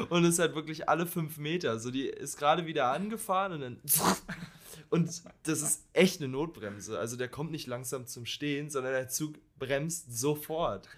und 0.09 0.25
es 0.25 0.39
hat 0.39 0.55
wirklich 0.55 0.89
alle 0.89 1.07
fünf 1.07 1.39
Meter. 1.39 1.79
So, 1.79 1.91
die 1.91 2.07
ist 2.07 2.37
gerade 2.37 2.67
wieder 2.67 2.93
angefahren 2.93 3.53
und 3.53 3.61
dann. 3.61 3.81
Und 4.89 5.23
das 5.43 5.62
ist 5.62 5.83
echt 5.95 6.21
eine 6.21 6.29
Notbremse. 6.29 6.97
Also 6.97 7.17
der 7.17 7.29
kommt 7.29 7.51
nicht 7.51 7.67
langsam 7.67 8.07
zum 8.07 8.25
Stehen, 8.25 8.71
sondern 8.71 8.93
der 8.93 9.09
Zug 9.09 9.35
bremst 9.59 10.17
sofort. 10.17 10.89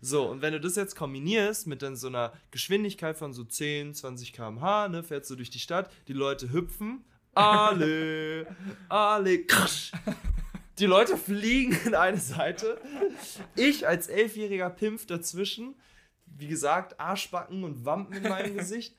So, 0.00 0.28
und 0.28 0.42
wenn 0.42 0.52
du 0.52 0.60
das 0.60 0.76
jetzt 0.76 0.96
kombinierst 0.96 1.66
mit 1.66 1.82
dann 1.82 1.96
so 1.96 2.08
einer 2.08 2.32
Geschwindigkeit 2.50 3.16
von 3.16 3.32
so 3.32 3.44
10, 3.44 3.94
20 3.94 4.32
km/h, 4.32 4.88
ne, 4.88 5.02
fährst 5.02 5.30
du 5.30 5.36
durch 5.36 5.50
die 5.50 5.58
Stadt, 5.58 5.90
die 6.08 6.12
Leute 6.12 6.52
hüpfen, 6.52 7.04
alle, 7.34 8.46
alle, 8.88 9.44
krasch. 9.44 9.92
Die 10.78 10.86
Leute 10.86 11.16
fliegen 11.16 11.76
in 11.84 11.94
eine 11.94 12.18
Seite. 12.18 12.80
Ich 13.54 13.86
als 13.86 14.08
elfjähriger 14.08 14.70
Pimpf 14.70 15.06
dazwischen. 15.06 15.74
Wie 16.26 16.48
gesagt, 16.48 17.00
Arschbacken 17.00 17.64
und 17.64 17.84
Wampen 17.84 18.16
in 18.16 18.28
meinem 18.28 18.56
Gesicht. 18.58 18.94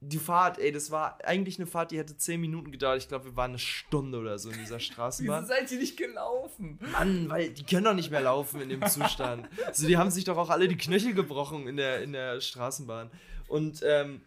Die 0.00 0.18
Fahrt, 0.18 0.58
ey, 0.58 0.70
das 0.70 0.92
war 0.92 1.18
eigentlich 1.24 1.58
eine 1.58 1.66
Fahrt, 1.66 1.90
die 1.90 1.98
hätte 1.98 2.16
10 2.16 2.40
Minuten 2.40 2.70
gedauert. 2.70 2.98
Ich 2.98 3.08
glaube, 3.08 3.24
wir 3.24 3.36
waren 3.36 3.50
eine 3.50 3.58
Stunde 3.58 4.18
oder 4.18 4.38
so 4.38 4.48
in 4.50 4.58
dieser 4.58 4.76
Wieso 4.78 4.92
Straßenbahn. 4.92 5.46
seid 5.46 5.70
ihr 5.72 5.78
nicht 5.78 5.96
gelaufen? 5.96 6.78
Mann, 6.92 7.28
weil 7.28 7.50
die 7.50 7.64
können 7.64 7.84
doch 7.84 7.94
nicht 7.94 8.10
mehr 8.10 8.20
laufen 8.20 8.60
in 8.60 8.68
dem 8.68 8.86
Zustand. 8.86 9.48
So, 9.72 9.86
die 9.88 9.96
haben 9.96 10.10
sich 10.10 10.24
doch 10.24 10.36
auch 10.36 10.50
alle 10.50 10.68
die 10.68 10.76
Knöchel 10.76 11.14
gebrochen 11.14 11.66
in 11.66 11.76
der, 11.76 12.02
in 12.02 12.12
der 12.12 12.40
Straßenbahn. 12.40 13.10
Und 13.48 13.82
ähm, 13.84 14.20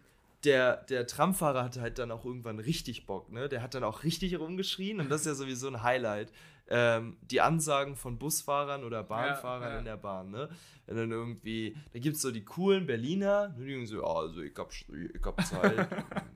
der, 0.44 0.76
der 0.84 1.06
Tramfahrer 1.06 1.64
hatte 1.64 1.80
halt 1.80 1.98
dann 1.98 2.10
auch 2.10 2.24
irgendwann 2.24 2.58
richtig 2.58 3.06
Bock, 3.06 3.30
ne? 3.32 3.48
Der 3.48 3.62
hat 3.62 3.74
dann 3.74 3.84
auch 3.84 4.02
richtig 4.02 4.38
rumgeschrien 4.38 5.00
und 5.00 5.08
das 5.08 5.22
ist 5.22 5.26
ja 5.28 5.34
sowieso 5.34 5.68
ein 5.68 5.82
Highlight. 5.82 6.32
Ähm, 6.74 7.18
die 7.30 7.42
Ansagen 7.42 7.96
von 7.96 8.18
Busfahrern 8.18 8.82
oder 8.82 9.02
Bahnfahrern 9.02 9.72
ja. 9.72 9.78
in 9.80 9.84
der 9.84 9.98
Bahn, 9.98 10.30
ne? 10.30 10.48
Wenn 10.86 10.96
dann 10.96 11.10
irgendwie, 11.10 11.76
da 11.92 11.98
gibt 11.98 12.16
es 12.16 12.22
so 12.22 12.30
die 12.30 12.46
coolen 12.46 12.86
Berliner, 12.86 13.48
ne, 13.58 13.66
die 13.66 13.72
sagen 13.74 13.86
so, 13.86 14.00
ja, 14.00 14.08
also 14.08 14.40
ich 14.40 14.56
hab, 14.56 14.70
ich 14.70 15.22
hab 15.22 15.44
Zeit, 15.44 15.90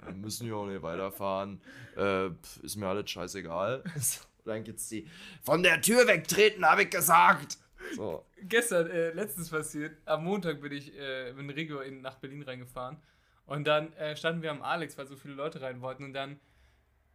wir 0.05 0.13
müssen 0.15 0.47
ja 0.47 0.55
auch 0.55 0.67
nicht 0.67 0.83
weiterfahren, 0.83 1.63
äh, 1.97 2.29
ist 2.63 2.77
mir 2.77 2.87
alles 2.87 3.11
scheißegal. 3.11 3.83
So, 3.97 4.21
dann 4.45 4.63
gibt's 4.63 4.91
die, 4.91 5.09
von 5.43 5.63
der 5.63 5.81
Tür 5.81 6.07
wegtreten, 6.07 6.67
habe 6.67 6.83
ich 6.83 6.91
gesagt. 6.91 7.57
So. 7.95 8.27
Gestern, 8.43 8.91
äh, 8.91 9.13
letztens 9.13 9.49
passiert, 9.49 9.97
am 10.05 10.25
Montag 10.25 10.61
bin 10.61 10.73
ich 10.73 10.93
äh, 10.99 11.33
mit 11.33 11.57
Rigo 11.57 11.81
in, 11.81 12.03
nach 12.03 12.17
Berlin 12.17 12.43
reingefahren 12.43 12.99
und 13.47 13.67
dann 13.67 13.91
äh, 13.95 14.15
standen 14.17 14.43
wir 14.43 14.51
am 14.51 14.61
Alex, 14.61 14.99
weil 14.99 15.07
so 15.07 15.17
viele 15.17 15.33
Leute 15.33 15.63
rein 15.63 15.81
wollten 15.81 16.05
und 16.05 16.13
dann 16.13 16.39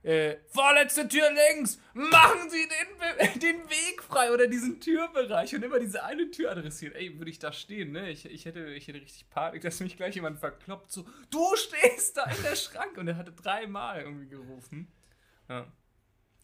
äh, 0.03 0.37
vorletzte 0.47 1.07
Tür 1.07 1.29
links, 1.31 1.79
machen 1.93 2.49
Sie 2.49 2.67
den, 2.67 3.39
den 3.39 3.69
Weg 3.69 4.01
frei 4.01 4.31
oder 4.31 4.47
diesen 4.47 4.79
Türbereich 4.79 5.53
und 5.55 5.63
immer 5.63 5.79
diese 5.79 6.03
eine 6.03 6.31
Tür 6.31 6.51
adressiert. 6.51 6.95
Ey, 6.95 7.17
würde 7.19 7.29
ich 7.29 7.39
da 7.39 7.53
stehen, 7.53 7.91
ne? 7.91 8.09
Ich, 8.09 8.25
ich, 8.25 8.45
hätte, 8.45 8.65
ich 8.73 8.87
hätte 8.87 8.99
richtig 8.99 9.29
Panik, 9.29 9.61
dass 9.61 9.79
mich 9.79 9.97
gleich 9.97 10.15
jemand 10.15 10.39
verkloppt, 10.39 10.91
so, 10.91 11.05
du 11.29 11.55
stehst 11.55 12.17
da 12.17 12.25
in 12.25 12.41
der 12.43 12.55
Schrank 12.55 12.97
und 12.97 13.07
er 13.07 13.17
hatte 13.17 13.31
dreimal 13.31 14.01
irgendwie 14.01 14.27
gerufen. 14.27 14.91
Ja. 15.47 15.67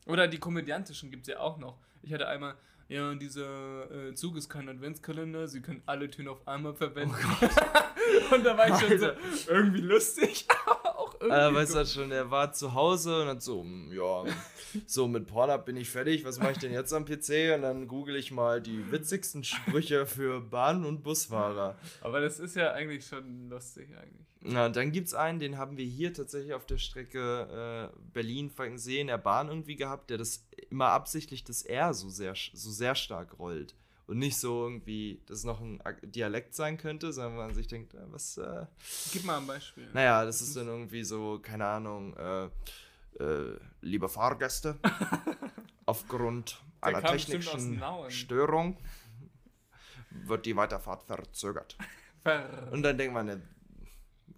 Oder 0.06 0.28
die 0.28 0.39
komödiantischen 0.39 1.10
gibt 1.10 1.28
es 1.28 1.34
ja 1.34 1.39
auch 1.39 1.58
noch. 1.58 1.80
Ich 2.02 2.13
hatte 2.13 2.28
einmal, 2.28 2.56
ja, 2.88 3.13
dieser 3.15 3.91
äh, 3.91 4.13
Zug 4.13 4.38
ist 4.38 4.50
kein 4.50 4.70
Adventskalender, 4.70 5.48
Sie 5.48 5.62
können 5.62 5.82
alle 5.86 6.10
Türen 6.10 6.30
auf 6.30 6.48
einmal 6.48 6.74
verwenden. 6.74 7.15
und 8.32 8.46
da 8.46 8.58
war 8.58 8.70
ich 8.70 8.88
schon 8.88 9.00
so, 9.00 9.10
irgendwie 9.48 9.82
lustig, 9.82 10.48
irgendwie. 11.19 11.36
Äh, 11.36 11.53
weißt 11.53 11.75
du 11.75 11.86
schon, 11.86 12.12
er 12.12 12.32
war 12.32 12.51
zu 12.53 12.73
Hause 12.73 13.21
und 13.21 13.27
hat 13.27 13.41
so, 13.41 13.62
hm, 13.62 13.91
ja, 13.91 14.25
so 14.86 15.08
mit 15.08 15.27
Pornhub 15.27 15.65
bin 15.65 15.77
ich 15.77 15.89
fertig, 15.89 16.25
was 16.25 16.39
mache 16.39 16.53
ich 16.53 16.58
denn 16.58 16.71
jetzt 16.71 16.93
am 16.93 17.06
PC? 17.06 17.56
Und 17.56 17.62
dann 17.62 17.88
google 17.88 18.15
ich 18.15 18.32
mal 18.32 18.62
die 18.62 18.91
witzigsten 18.91 19.43
Sprüche 19.43 20.06
für 20.06 20.41
Bahn- 20.41 20.86
und 20.86 21.03
Busfahrer. 21.03 21.75
aber 22.01 22.21
das 22.21 22.39
ist 22.39 22.56
ja 22.56 22.71
eigentlich 22.71 23.06
schon 23.06 23.49
lustig 23.49 23.89
eigentlich. 23.97 24.27
Na, 24.41 24.69
dann 24.69 24.91
gibt 24.91 25.08
es 25.08 25.13
einen, 25.13 25.39
den 25.39 25.58
haben 25.58 25.77
wir 25.77 25.86
hier 25.86 26.13
tatsächlich 26.13 26.53
auf 26.53 26.65
der 26.65 26.77
Strecke 26.77 27.91
äh, 27.93 27.99
Berlin-Frankenthal 28.13 28.93
in 28.93 29.08
der 29.08 29.17
Bahn 29.17 29.49
irgendwie 29.49 29.75
gehabt, 29.75 30.10
der 30.10 30.17
das 30.17 30.47
immer 30.69 30.88
absichtlich 30.89 31.43
das 31.43 31.63
R 31.63 31.93
so 31.93 32.10
sehr, 32.10 32.34
so 32.53 32.71
sehr 32.71 32.95
stark 32.95 33.39
rollt. 33.39 33.75
Und 34.08 34.20
nicht 34.20 34.38
so 34.38 34.63
irgendwie, 34.63 35.22
dass 35.26 35.39
es 35.39 35.43
noch 35.43 35.60
ein 35.60 35.82
Dialekt 36.02 36.56
sein 36.56 36.78
könnte, 36.78 37.12
sondern 37.12 37.36
man 37.36 37.54
sich 37.54 37.67
denkt, 37.67 37.93
äh, 37.93 37.98
was, 38.10 38.38
äh, 38.38 38.65
Gib 39.12 39.26
mal 39.26 39.38
ein 39.38 39.46
Beispiel. 39.48 39.88
naja, 39.93 40.24
das 40.24 40.41
ist 40.41 40.56
dann 40.56 40.67
irgendwie 40.67 41.04
so, 41.04 41.40
keine 41.40 41.65
Ahnung, 41.65 42.15
äh, 42.15 42.46
äh, 43.21 43.60
liebe 43.81 44.08
Fahrgäste, 44.08 44.77
aufgrund 45.86 46.62
einer 46.81 47.02
technischen. 47.04 47.81
Störung 48.10 48.77
wird 50.12 50.46
die 50.46 50.56
Weiterfahrt 50.56 51.04
verzögert. 51.06 51.77
Ver- 52.23 52.69
Und 52.71 52.84
dann 52.84 52.98
denkt 52.98 53.13
man, 53.13 53.27
äh, 53.27 53.40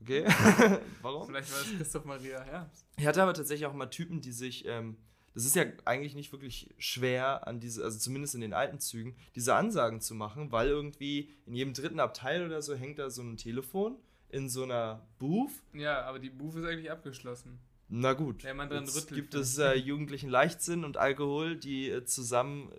okay, 0.02 0.26
warum? 1.02 1.28
Vielleicht 1.28 1.52
war 1.52 1.60
es 1.62 1.78
Christoph 1.78 2.06
Maria 2.06 2.42
Herbst. 2.42 2.86
Ich 2.98 3.06
hatte 3.06 3.22
aber 3.22 3.34
tatsächlich 3.34 3.66
auch 3.68 3.74
mal 3.74 3.86
Typen, 3.88 4.22
die 4.22 4.32
sich, 4.32 4.66
ähm, 4.66 4.98
das 5.34 5.46
ist 5.46 5.56
ja 5.56 5.66
eigentlich 5.86 6.16
nicht 6.16 6.32
wirklich 6.32 6.74
schwer 6.78 7.48
an 7.48 7.60
diese, 7.60 7.84
also 7.84 7.98
zumindest 7.98 8.36
in 8.36 8.42
den 8.42 8.54
alten 8.54 8.80
Zügen, 8.80 9.16
diese 9.36 9.56
Ansagen 9.56 10.02
zu 10.02 10.16
machen, 10.16 10.52
weil 10.52 10.68
irgendwie 10.70 11.32
in 11.46 11.54
jedem 11.56 11.74
dritten 11.74 12.00
Abteil 12.00 12.46
oder 12.46 12.62
so 12.62 12.76
hängt 12.76 13.00
da 13.00 13.10
so 13.10 13.22
ein 13.22 13.38
Telefon 13.38 13.98
in 14.30 14.50
so 14.50 14.64
einer 14.64 15.08
Booth. 15.18 15.52
Ja, 15.74 16.02
aber 16.04 16.20
die 16.20 16.30
Bufe 16.30 16.60
ist 16.60 16.66
eigentlich 16.66 16.92
abgeschlossen. 16.92 17.60
Na 17.88 18.14
gut, 18.14 18.44
Wenn 18.44 18.58
man 18.58 18.70
dran 18.70 18.86
jetzt 18.86 18.96
rüttelt, 18.96 19.16
gibt 19.16 19.34
ne? 19.34 19.40
es 19.40 19.58
äh, 19.58 19.74
jugendlichen 19.74 20.30
Leichtsinn 20.30 20.84
und 20.84 20.98
Alkohol, 20.98 21.56
die 21.56 21.90
äh, 21.90 22.06
zusammen 22.06 22.72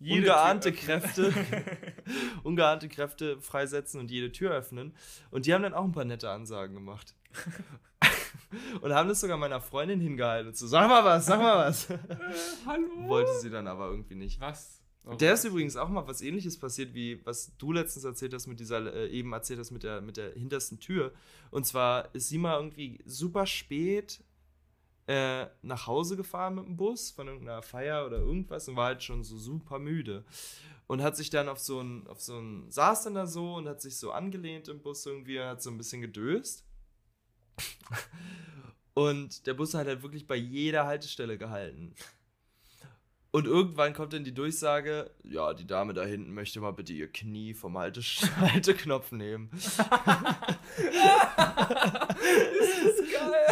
Jede 0.00 0.32
ungeahnte. 0.32 0.72
Kräfte, 0.72 1.32
ungeahnte 2.42 2.88
Kräfte 2.88 3.40
freisetzen 3.40 4.00
und 4.00 4.10
jede 4.10 4.30
Tür 4.30 4.52
öffnen. 4.52 4.94
Und 5.30 5.46
die 5.46 5.54
haben 5.54 5.62
dann 5.62 5.74
auch 5.74 5.84
ein 5.84 5.92
paar 5.92 6.04
nette 6.04 6.30
Ansagen 6.30 6.74
gemacht. 6.74 7.14
und 8.80 8.92
haben 8.92 9.08
das 9.08 9.20
sogar 9.20 9.36
meiner 9.36 9.60
Freundin 9.60 10.00
hingehalten. 10.00 10.48
Und 10.48 10.56
so, 10.56 10.66
sag 10.66 10.88
mal 10.88 11.04
was, 11.04 11.26
sag 11.26 11.40
mal 11.40 11.68
was. 11.68 11.88
Hallo? 12.66 13.08
Wollte 13.08 13.32
sie 13.40 13.50
dann 13.50 13.66
aber 13.66 13.88
irgendwie 13.90 14.14
nicht. 14.14 14.40
Was? 14.40 14.80
Oh, 15.04 15.14
Der 15.14 15.34
ist 15.34 15.44
übrigens 15.44 15.76
auch 15.76 15.88
mal 15.88 16.06
was 16.06 16.20
ähnliches 16.20 16.58
passiert, 16.58 16.92
wie 16.94 17.24
was 17.24 17.56
du 17.56 17.72
letztens 17.72 18.04
erzählt 18.04 18.34
hast 18.34 18.46
mit 18.46 18.60
dieser, 18.60 18.92
äh, 18.94 19.08
eben 19.08 19.32
erzählt 19.32 19.58
hast 19.58 19.70
mit 19.70 19.82
der, 19.82 20.00
mit 20.00 20.16
der 20.16 20.32
hintersten 20.32 20.80
Tür. 20.80 21.12
Und 21.50 21.66
zwar 21.66 22.14
ist 22.14 22.28
sie 22.28 22.38
mal 22.38 22.56
irgendwie 22.56 23.00
super 23.06 23.46
spät 23.46 24.22
äh, 25.06 25.46
nach 25.62 25.86
Hause 25.86 26.16
gefahren 26.16 26.56
mit 26.56 26.66
dem 26.66 26.76
Bus 26.76 27.10
von 27.10 27.26
irgendeiner 27.28 27.62
Feier 27.62 28.04
oder 28.04 28.18
irgendwas 28.18 28.68
und 28.68 28.76
war 28.76 28.86
halt 28.86 29.02
schon 29.02 29.24
so 29.24 29.38
super 29.38 29.78
müde. 29.78 30.24
Und 30.86 31.02
hat 31.02 31.16
sich 31.16 31.30
dann 31.30 31.48
auf 31.48 31.58
so 31.58 31.80
ein, 31.80 32.06
auf 32.06 32.20
so 32.20 32.38
ein, 32.38 32.70
saß 32.70 33.04
dann 33.04 33.14
da 33.14 33.26
so 33.26 33.54
und 33.54 33.68
hat 33.68 33.80
sich 33.80 33.96
so 33.96 34.10
angelehnt 34.10 34.68
im 34.68 34.80
Bus 34.80 35.04
irgendwie 35.06 35.38
und 35.38 35.44
hat 35.46 35.62
so 35.62 35.70
ein 35.70 35.78
bisschen 35.78 36.00
gedöst. 36.02 36.64
Und 38.94 39.46
der 39.46 39.54
Bus 39.54 39.74
hat 39.74 39.86
halt 39.86 40.02
wirklich 40.02 40.26
bei 40.26 40.36
jeder 40.36 40.86
Haltestelle 40.86 41.38
gehalten. 41.38 41.94
Und 43.30 43.46
irgendwann 43.46 43.92
kommt 43.92 44.14
dann 44.14 44.24
die 44.24 44.34
Durchsage, 44.34 45.10
ja, 45.22 45.52
die 45.52 45.66
Dame 45.66 45.92
da 45.92 46.02
hinten 46.04 46.32
möchte 46.32 46.60
mal 46.60 46.72
bitte 46.72 46.94
ihr 46.94 47.12
Knie 47.12 47.54
vom 47.54 47.76
Halte 47.76 48.00
Halteknopf 48.40 49.12
nehmen. 49.12 49.50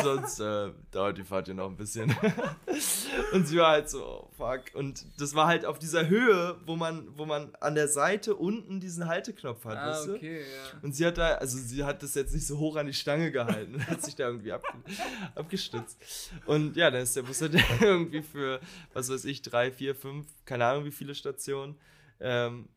Sonst 0.07 0.41
äh, 0.41 0.73
dauert 0.91 1.19
die 1.19 1.25
Fahrt 1.25 1.49
ja 1.49 1.55
noch 1.55 1.69
ein 1.69 1.77
bisschen. 1.77 2.15
und 3.33 3.47
sie 3.47 3.57
war 3.59 3.71
halt 3.73 3.91
so, 3.91 4.05
oh, 4.05 4.31
fuck. 4.37 4.75
Und 4.75 5.05
das 5.19 5.35
war 5.35 5.47
halt 5.47 5.65
auf 5.65 5.79
dieser 5.79 6.09
Höhe, 6.09 6.57
wo 6.65 6.77
man, 6.77 7.09
wo 7.17 7.25
man 7.27 7.55
an 7.61 7.75
der 7.75 7.89
Seite 7.89 8.35
unten 8.37 8.81
diesen 8.81 9.07
Halteknopf 9.07 9.65
hat, 9.65 9.77
Ah, 9.79 9.91
weißt 9.91 10.07
du? 10.09 10.15
okay, 10.15 10.41
ja. 10.41 10.79
Und 10.83 10.95
sie 10.95 11.07
hat 11.07 11.19
da, 11.19 11.35
also 11.35 11.59
sie 11.59 11.85
hat 11.85 12.03
das 12.03 12.15
jetzt 12.15 12.35
nicht 12.35 12.47
so 12.47 12.59
hoch 12.59 12.77
an 12.77 12.87
die 12.87 12.95
Stange 12.95 13.31
gehalten 13.33 13.75
und 13.75 13.87
hat 13.91 14.03
sich 14.03 14.15
da 14.15 14.27
irgendwie 14.29 14.53
abge 14.53 14.69
abgestützt. 15.35 15.99
Und 16.47 16.77
ja, 16.77 16.91
dann 16.91 17.03
ist 17.03 17.17
der 17.17 17.23
Bus 17.23 17.41
halt 17.41 17.55
irgendwie 17.81 18.23
für, 18.23 18.61
was 18.93 19.09
weiß 19.11 19.25
ich, 19.27 19.43
drei, 19.43 19.71
vier, 19.71 19.95
fünf, 19.95 20.27
keine 20.45 20.67
Ahnung 20.67 20.85
wie 20.85 20.91
viele 20.93 21.15
Stationen 21.15 21.77
ähm, 22.21 22.69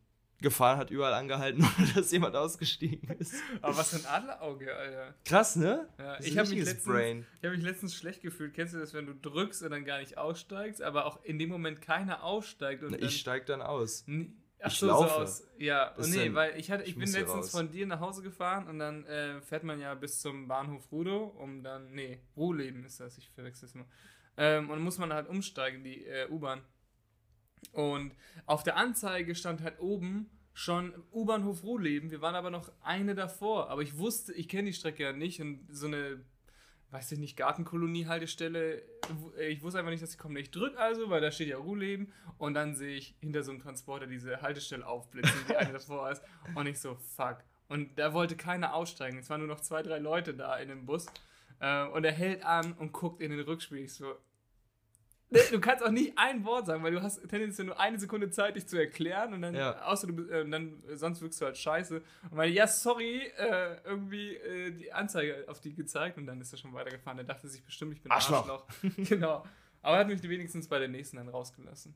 gefahren, 0.42 0.78
hat 0.78 0.90
überall 0.90 1.14
angehalten, 1.14 1.62
ohne 1.78 1.92
dass 1.94 2.10
jemand 2.12 2.34
ausgestiegen 2.36 3.08
ist. 3.18 3.34
Aber 3.62 3.76
was 3.76 3.90
für 3.90 3.96
ein 3.96 4.06
Adlerauge, 4.06 4.74
Alter. 4.74 5.14
Krass, 5.24 5.56
ne? 5.56 5.88
Ja, 5.98 6.18
ich 6.20 6.38
habe 6.38 6.48
mich, 6.48 6.64
letztens- 6.64 7.24
ich 7.40 7.44
hab 7.46 7.52
mich 7.54 7.62
letztens 7.62 7.94
schlecht 7.94 8.22
gefühlt. 8.22 8.54
Kennst 8.54 8.74
du 8.74 8.78
das, 8.78 8.94
wenn 8.94 9.06
du 9.06 9.14
drückst 9.14 9.62
und 9.62 9.70
dann 9.70 9.84
gar 9.84 9.98
nicht 9.98 10.18
aussteigst, 10.18 10.82
aber 10.82 11.06
auch 11.06 11.22
in 11.24 11.38
dem 11.38 11.48
Moment 11.48 11.80
keiner 11.80 12.22
aussteigt 12.24 12.82
und 12.82 12.92
Na, 12.92 12.96
dann, 12.98 13.08
Ich 13.08 13.20
steig 13.20 13.46
dann 13.46 13.62
aus. 13.62 14.04
Ach 14.62 14.66
Ich 14.72 14.78
so, 14.78 14.86
laufe. 14.88 15.08
So 15.08 15.14
aus, 15.22 15.48
ja, 15.58 15.90
Das 15.96 16.06
und 16.06 16.12
ist 16.12 16.18
nee, 16.18 16.34
weil 16.34 16.58
ich 16.58 16.70
hatte, 16.70 16.82
ich, 16.82 16.90
ich 16.90 16.94
bin 16.96 17.04
letztens 17.10 17.28
raus. 17.46 17.50
von 17.50 17.70
dir 17.70 17.86
nach 17.86 18.00
Hause 18.00 18.22
gefahren 18.22 18.68
und 18.68 18.78
dann 18.78 19.04
äh, 19.06 19.40
fährt 19.40 19.64
man 19.64 19.80
ja 19.80 19.94
bis 19.94 20.20
zum 20.20 20.48
Bahnhof 20.48 20.90
Rudow, 20.92 21.34
um 21.38 21.62
dann, 21.62 21.92
nee, 21.92 22.20
Ruhleben 22.36 22.84
ist 22.84 23.00
das, 23.00 23.16
ich 23.16 23.30
verwechsel 23.30 23.66
es 23.68 23.74
immer. 23.74 23.86
Ähm, 24.36 24.64
und 24.64 24.76
dann 24.76 24.82
muss 24.84 24.98
man 24.98 25.12
halt 25.12 25.28
umsteigen, 25.28 25.82
die 25.82 26.04
äh, 26.04 26.28
U-Bahn. 26.30 26.60
Und 27.72 28.12
auf 28.46 28.62
der 28.62 28.76
Anzeige 28.76 29.34
stand 29.34 29.62
halt 29.62 29.78
oben 29.80 30.28
schon 30.52 30.92
U-Bahnhof 31.12 31.62
Ruhleben. 31.62 32.10
Wir 32.10 32.20
waren 32.20 32.34
aber 32.34 32.50
noch 32.50 32.70
eine 32.82 33.14
davor. 33.14 33.70
Aber 33.70 33.82
ich 33.82 33.96
wusste, 33.98 34.32
ich 34.32 34.48
kenne 34.48 34.68
die 34.70 34.72
Strecke 34.74 35.02
ja 35.04 35.12
nicht 35.12 35.40
und 35.40 35.66
so 35.70 35.86
eine, 35.86 36.20
weiß 36.90 37.12
ich 37.12 37.18
nicht, 37.18 37.36
Gartenkolonie-Haltestelle. 37.36 38.82
w- 39.36 39.42
Ich 39.48 39.62
wusste 39.62 39.78
einfach 39.78 39.90
nicht, 39.92 40.02
dass 40.02 40.12
sie 40.12 40.18
kommen. 40.18 40.36
Ich 40.36 40.50
drück 40.50 40.76
also, 40.78 41.10
weil 41.10 41.20
da 41.20 41.30
steht 41.30 41.48
ja 41.48 41.56
Ruhleben 41.58 42.12
und 42.38 42.54
dann 42.54 42.74
sehe 42.74 42.96
ich 42.96 43.14
hinter 43.20 43.42
so 43.42 43.52
einem 43.52 43.60
Transporter 43.60 44.06
diese 44.06 44.42
Haltestelle 44.42 44.86
aufblitzen, 44.86 45.32
die 45.48 45.56
eine 45.56 45.72
davor 45.74 46.10
ist. 46.10 46.22
Und 46.54 46.66
ich 46.66 46.80
so, 46.80 46.96
fuck. 46.96 47.38
Und 47.68 47.98
da 47.98 48.12
wollte 48.12 48.36
keiner 48.36 48.74
aussteigen. 48.74 49.18
Es 49.18 49.30
waren 49.30 49.40
nur 49.40 49.48
noch 49.48 49.60
zwei, 49.60 49.82
drei 49.82 49.98
Leute 49.98 50.34
da 50.34 50.56
in 50.56 50.68
dem 50.68 50.86
Bus. 50.86 51.06
Äh, 51.60 51.86
Und 51.86 52.04
er 52.04 52.12
hält 52.12 52.44
an 52.44 52.72
und 52.72 52.92
guckt 52.92 53.20
in 53.22 53.30
den 53.30 53.40
Rückspiegel. 53.40 53.84
Ich 53.84 53.94
so, 53.94 54.14
Du 55.52 55.60
kannst 55.60 55.84
auch 55.84 55.90
nicht 55.90 56.12
ein 56.16 56.44
Wort 56.44 56.66
sagen, 56.66 56.82
weil 56.82 56.90
du 56.92 57.02
hast 57.02 57.20
tendenziell 57.28 57.66
nur 57.66 57.78
eine 57.78 58.00
Sekunde 58.00 58.30
Zeit, 58.30 58.56
dich 58.56 58.66
zu 58.66 58.76
erklären 58.76 59.32
und 59.32 59.42
dann, 59.42 59.54
Ja. 59.54 59.80
außer 59.82 60.08
du, 60.08 60.28
äh, 60.28 60.48
dann 60.48 60.82
äh, 60.88 60.96
sonst 60.96 61.20
wirkst 61.22 61.40
du 61.40 61.44
halt 61.46 61.56
scheiße. 61.56 62.02
Und 62.30 62.32
meine, 62.34 62.52
ja, 62.52 62.66
sorry, 62.66 63.22
äh, 63.36 63.76
irgendwie 63.84 64.34
äh, 64.36 64.72
die 64.72 64.92
Anzeige 64.92 65.44
auf 65.46 65.60
die 65.60 65.72
gezeigt 65.74 66.18
und 66.18 66.26
dann 66.26 66.40
ist 66.40 66.52
er 66.52 66.58
schon 66.58 66.72
weitergefahren. 66.74 67.18
Er 67.18 67.24
dachte 67.24 67.48
sich 67.48 67.62
bestimmt, 67.64 67.92
ich 67.94 68.02
bin 68.02 68.10
Arschloch. 68.10 68.38
Arschloch. 68.48 68.66
genau. 69.08 69.44
Aber 69.82 69.96
er 69.96 70.00
hat 70.00 70.08
mich 70.08 70.20
wenigstens 70.22 70.66
bei 70.68 70.78
der 70.80 70.88
nächsten 70.88 71.16
dann 71.16 71.28
rausgelassen. 71.28 71.94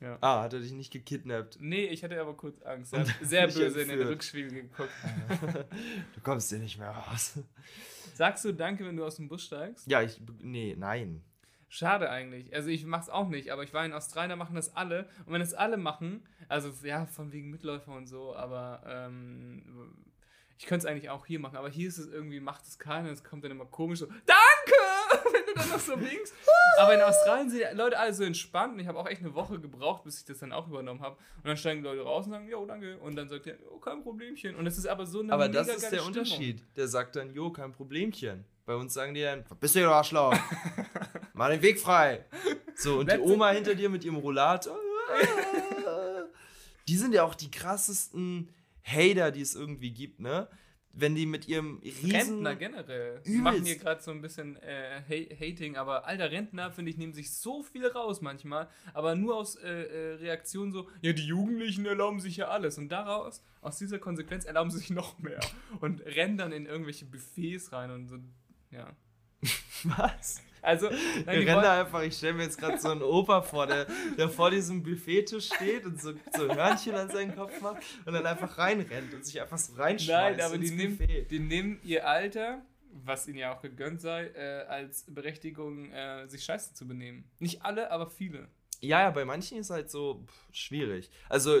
Ja. 0.00 0.18
Ah, 0.20 0.42
hat 0.42 0.52
er 0.54 0.58
dich 0.60 0.72
nicht 0.72 0.92
gekidnappt? 0.92 1.58
Nee, 1.60 1.86
ich 1.86 2.02
hatte 2.02 2.20
aber 2.20 2.36
kurz 2.36 2.60
Angst. 2.62 2.92
Er 2.92 3.00
hat 3.06 3.14
sehr 3.22 3.46
böse 3.46 3.62
in 3.68 3.74
den 3.74 3.90
entführt. 3.90 4.08
Rückspiegel 4.08 4.50
geguckt. 4.50 4.90
Du 6.14 6.20
kommst 6.22 6.50
hier 6.50 6.58
nicht 6.58 6.78
mehr 6.78 6.90
raus. 6.90 7.38
Sagst 8.14 8.44
du 8.44 8.52
Danke, 8.52 8.84
wenn 8.84 8.96
du 8.96 9.04
aus 9.04 9.16
dem 9.16 9.28
Bus 9.28 9.44
steigst? 9.44 9.86
Ja, 9.88 10.02
ich. 10.02 10.20
Nee, 10.42 10.74
nein. 10.76 11.22
Schade 11.68 12.10
eigentlich. 12.10 12.54
Also 12.54 12.68
ich 12.68 12.84
mach's 12.84 13.08
auch 13.08 13.28
nicht, 13.28 13.50
aber 13.50 13.62
ich 13.62 13.74
war 13.74 13.84
in 13.84 13.92
Australien, 13.92 14.30
da 14.30 14.36
machen 14.36 14.54
das 14.56 14.76
alle. 14.76 15.08
Und 15.26 15.32
wenn 15.32 15.40
das 15.40 15.54
alle 15.54 15.76
machen, 15.76 16.22
also 16.48 16.72
ja, 16.86 17.06
von 17.06 17.32
wegen 17.32 17.50
Mitläufer 17.50 17.92
und 17.92 18.06
so, 18.06 18.34
aber 18.36 18.82
ähm, 18.86 19.62
ich 20.58 20.66
könnte 20.66 20.86
es 20.86 20.90
eigentlich 20.90 21.10
auch 21.10 21.26
hier 21.26 21.40
machen. 21.40 21.56
Aber 21.56 21.68
hier 21.68 21.88
ist 21.88 21.98
es 21.98 22.08
irgendwie, 22.08 22.40
macht 22.40 22.64
es 22.66 22.78
keiner. 22.78 23.10
Es 23.10 23.24
kommt 23.24 23.44
dann 23.44 23.50
immer 23.50 23.66
komisch 23.66 23.98
so, 23.98 24.06
Danke! 24.06 25.24
Wenn 25.32 25.46
du 25.46 25.54
dann 25.54 25.68
noch 25.70 25.78
so 25.78 26.00
winkst. 26.00 26.34
aber 26.78 26.94
in 26.94 27.00
Australien 27.00 27.50
sind 27.50 27.60
die 27.60 27.76
Leute 27.76 27.98
alle 27.98 28.14
so 28.14 28.24
entspannt. 28.24 28.74
Und 28.74 28.80
ich 28.80 28.86
habe 28.86 28.98
auch 28.98 29.08
echt 29.08 29.20
eine 29.22 29.34
Woche 29.34 29.58
gebraucht, 29.58 30.04
bis 30.04 30.20
ich 30.20 30.24
das 30.24 30.38
dann 30.38 30.52
auch 30.52 30.68
übernommen 30.68 31.00
habe. 31.00 31.16
Und 31.38 31.46
dann 31.46 31.56
steigen 31.56 31.82
die 31.82 31.88
Leute 31.88 32.02
raus 32.02 32.26
und 32.26 32.32
sagen, 32.32 32.48
jo, 32.48 32.64
danke. 32.66 32.98
Und 32.98 33.16
dann 33.16 33.28
sagt 33.28 33.46
er, 33.46 33.56
oh, 33.70 33.78
kein 33.78 34.02
Problemchen. 34.02 34.54
Und 34.54 34.64
das 34.64 34.78
ist 34.78 34.86
aber 34.86 35.06
so 35.06 35.20
eine 35.20 35.32
Aber 35.32 35.48
das 35.48 35.68
ist 35.68 35.82
der 35.82 35.98
Stimmung. 35.98 36.06
Unterschied. 36.06 36.62
Der 36.76 36.88
sagt 36.88 37.16
dann, 37.16 37.32
jo, 37.34 37.50
kein 37.50 37.72
Problemchen. 37.72 38.44
Bei 38.66 38.74
uns 38.74 38.94
sagen 38.94 39.12
die 39.12 39.22
dann, 39.22 39.44
bist 39.60 39.74
du 39.74 39.80
du 39.80 39.90
Arschloch? 39.90 40.34
Mach 41.34 41.50
den 41.50 41.60
Weg 41.62 41.78
frei. 41.78 42.24
So, 42.76 43.00
und 43.00 43.10
die 43.12 43.18
Oma 43.18 43.50
hinter 43.50 43.74
dir 43.74 43.90
mit 43.90 44.04
ihrem 44.04 44.16
Rollator. 44.16 44.78
Die 46.88 46.96
sind 46.96 47.14
ja 47.14 47.24
auch 47.24 47.34
die 47.34 47.50
krassesten 47.50 48.50
Hater, 48.82 49.30
die 49.30 49.40
es 49.40 49.54
irgendwie 49.54 49.90
gibt, 49.90 50.20
ne? 50.20 50.48
Wenn 50.96 51.14
die 51.14 51.26
mit 51.26 51.48
ihrem 51.48 51.78
riesen... 51.82 52.10
Rentner 52.12 52.54
generell. 52.54 53.20
Die 53.24 53.30
Übelst. 53.30 53.42
machen 53.42 53.64
hier 53.64 53.78
gerade 53.78 54.00
so 54.02 54.10
ein 54.12 54.20
bisschen 54.20 54.56
äh, 54.62 55.00
Ha- 55.08 55.34
Hating, 55.40 55.76
aber 55.76 56.06
alter 56.06 56.30
Rentner, 56.30 56.70
finde 56.70 56.90
ich, 56.90 56.98
nehmen 56.98 57.14
sich 57.14 57.34
so 57.34 57.62
viel 57.64 57.86
raus 57.86 58.20
manchmal, 58.20 58.68
aber 58.92 59.16
nur 59.16 59.34
aus 59.36 59.56
äh, 59.56 59.66
äh, 59.68 60.14
Reaktion 60.16 60.72
so, 60.72 60.88
ja, 61.00 61.12
die 61.12 61.26
Jugendlichen 61.26 61.84
erlauben 61.86 62.20
sich 62.20 62.36
ja 62.36 62.48
alles. 62.48 62.78
Und 62.78 62.90
daraus, 62.90 63.42
aus 63.60 63.78
dieser 63.78 63.98
Konsequenz 63.98 64.44
erlauben 64.44 64.70
sie 64.70 64.78
sich 64.78 64.90
noch 64.90 65.18
mehr. 65.18 65.40
Und 65.80 66.00
rennen 66.02 66.36
dann 66.36 66.52
in 66.52 66.66
irgendwelche 66.66 67.06
Buffets 67.06 67.72
rein 67.72 67.90
und 67.90 68.08
so, 68.08 68.18
ja. 68.70 68.94
Was? 69.84 70.42
Also, 70.64 70.88
nein, 70.88 71.26
wollen, 71.26 71.46
da 71.46 71.80
einfach, 71.80 72.02
ich 72.02 72.16
stelle 72.16 72.34
mir 72.34 72.44
jetzt 72.44 72.58
gerade 72.58 72.78
so 72.78 72.88
einen 72.88 73.02
Opa 73.02 73.42
vor, 73.42 73.66
der, 73.66 73.86
der 74.16 74.28
vor 74.28 74.50
diesem 74.50 74.82
Buffettisch 74.82 75.46
steht 75.46 75.84
und 75.84 76.00
so, 76.00 76.14
so 76.34 76.48
Hörnchen 76.48 76.94
an 76.94 77.10
seinen 77.10 77.34
Kopf 77.34 77.60
macht 77.60 77.82
und 78.06 78.14
dann 78.14 78.24
einfach 78.24 78.56
reinrennt 78.56 79.12
und 79.12 79.24
sich 79.26 79.40
einfach 79.40 79.58
so 79.58 79.74
reinschmeißt 79.74 80.38
nein, 80.38 80.40
aber 80.40 80.58
die 80.58 80.70
nehmen, 80.70 80.98
die 81.30 81.38
nehmen 81.38 81.80
ihr 81.82 82.08
Alter, 82.08 82.62
was 82.90 83.28
ihnen 83.28 83.38
ja 83.38 83.54
auch 83.54 83.60
gegönnt 83.60 84.00
sei, 84.00 84.28
äh, 84.28 84.64
als 84.66 85.04
Berechtigung, 85.06 85.90
äh, 85.92 86.26
sich 86.28 86.44
scheiße 86.44 86.74
zu 86.74 86.88
benehmen. 86.88 87.30
Nicht 87.40 87.62
alle, 87.62 87.90
aber 87.90 88.08
viele. 88.08 88.48
Ja, 88.80 89.00
ja, 89.00 89.10
bei 89.10 89.24
manchen 89.24 89.58
ist 89.58 89.70
halt 89.70 89.90
so 89.90 90.24
pff, 90.26 90.56
schwierig. 90.56 91.10
Also 91.28 91.60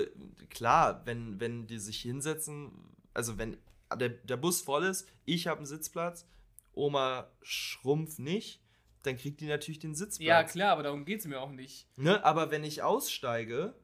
klar, 0.50 1.02
wenn, 1.04 1.40
wenn 1.40 1.66
die 1.66 1.78
sich 1.78 2.00
hinsetzen, 2.00 2.72
also 3.12 3.38
wenn 3.38 3.56
der, 3.94 4.08
der 4.08 4.36
Bus 4.36 4.62
voll 4.62 4.84
ist, 4.84 5.08
ich 5.24 5.46
habe 5.46 5.58
einen 5.58 5.66
Sitzplatz, 5.66 6.26
Oma 6.72 7.30
Schrumpf 7.42 8.18
nicht, 8.18 8.63
dann 9.04 9.16
kriegt 9.16 9.40
die 9.40 9.46
natürlich 9.46 9.78
den 9.78 9.94
Sitzplatz. 9.94 10.26
Ja, 10.26 10.42
klar, 10.44 10.72
aber 10.72 10.82
darum 10.82 11.04
geht 11.04 11.20
es 11.20 11.26
mir 11.26 11.40
auch 11.40 11.52
nicht. 11.52 11.86
Ne? 11.96 12.24
Aber 12.24 12.50
wenn 12.50 12.64
ich 12.64 12.82
aussteige, 12.82 13.74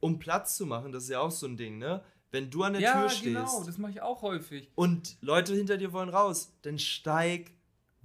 um 0.00 0.18
Platz 0.18 0.56
zu 0.56 0.66
machen, 0.66 0.92
das 0.92 1.04
ist 1.04 1.10
ja 1.10 1.20
auch 1.20 1.30
so 1.30 1.46
ein 1.46 1.56
Ding, 1.56 1.78
ne? 1.78 2.02
Wenn 2.30 2.50
du 2.50 2.62
an 2.62 2.74
der 2.74 2.82
ja, 2.82 2.92
Tür 2.92 3.08
stehst 3.08 3.24
genau, 3.24 3.64
das 3.64 3.78
mache 3.78 3.92
ich 3.92 4.02
auch 4.02 4.20
häufig. 4.20 4.70
und 4.74 5.16
Leute 5.22 5.54
hinter 5.54 5.78
dir 5.78 5.92
wollen 5.92 6.10
raus, 6.10 6.52
dann 6.60 6.78
steig 6.78 7.50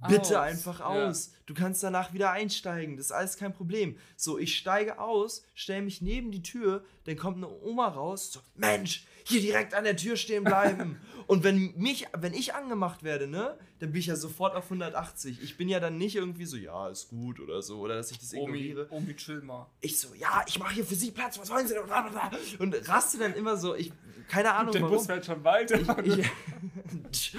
bitte 0.08 0.40
Aus, 0.40 0.46
einfach 0.46 0.80
ja. 0.80 0.86
aus. 0.86 1.32
Du 1.46 1.54
kannst 1.54 1.82
danach 1.82 2.12
wieder 2.12 2.30
einsteigen. 2.30 2.96
Das 2.96 3.06
ist 3.06 3.12
alles 3.12 3.36
kein 3.36 3.52
Problem. 3.52 3.98
So, 4.16 4.38
ich 4.38 4.56
steige 4.56 4.98
aus, 4.98 5.44
stelle 5.54 5.82
mich 5.82 6.00
neben 6.00 6.30
die 6.30 6.42
Tür, 6.42 6.84
dann 7.04 7.16
kommt 7.16 7.36
eine 7.36 7.48
Oma 7.48 7.88
raus, 7.88 8.32
so, 8.32 8.40
Mensch, 8.54 9.06
hier 9.24 9.40
direkt 9.40 9.74
an 9.74 9.84
der 9.84 9.96
Tür 9.96 10.16
stehen 10.16 10.44
bleiben. 10.44 11.00
Und 11.26 11.42
wenn 11.42 11.72
mich, 11.78 12.06
wenn 12.18 12.34
ich 12.34 12.54
angemacht 12.54 13.02
werde, 13.02 13.26
ne, 13.26 13.56
dann 13.78 13.92
bin 13.92 13.98
ich 13.98 14.06
ja 14.08 14.14
sofort 14.16 14.54
auf 14.54 14.64
180. 14.64 15.42
Ich 15.42 15.56
bin 15.56 15.70
ja 15.70 15.80
dann 15.80 15.96
nicht 15.96 16.16
irgendwie 16.16 16.44
so, 16.44 16.58
ja, 16.58 16.88
ist 16.90 17.08
gut 17.08 17.40
oder 17.40 17.62
so, 17.62 17.78
oder 17.80 17.94
dass 17.96 18.10
ich 18.10 18.18
das 18.18 18.34
ignoriere. 18.34 18.86
Omi, 18.90 19.16
chill 19.16 19.40
mal. 19.40 19.66
Ich 19.80 19.98
so, 19.98 20.12
ja, 20.14 20.44
ich 20.46 20.58
mache 20.58 20.74
hier 20.74 20.84
für 20.84 20.94
Sie 20.94 21.10
Platz, 21.12 21.38
was 21.38 21.48
wollen 21.48 21.66
Sie 21.66 21.72
denn? 21.72 21.82
Und 22.58 22.88
raste 22.88 23.16
dann 23.16 23.32
immer 23.32 23.56
so, 23.56 23.74
ich, 23.74 23.90
keine 24.28 24.52
Ahnung 24.52 24.72
Der 24.72 24.82
warum. 24.82 24.96
Bus 24.98 25.06
fährt 25.06 25.24
schon 25.24 25.42
weiter. 25.44 25.80
Ich, 27.10 27.34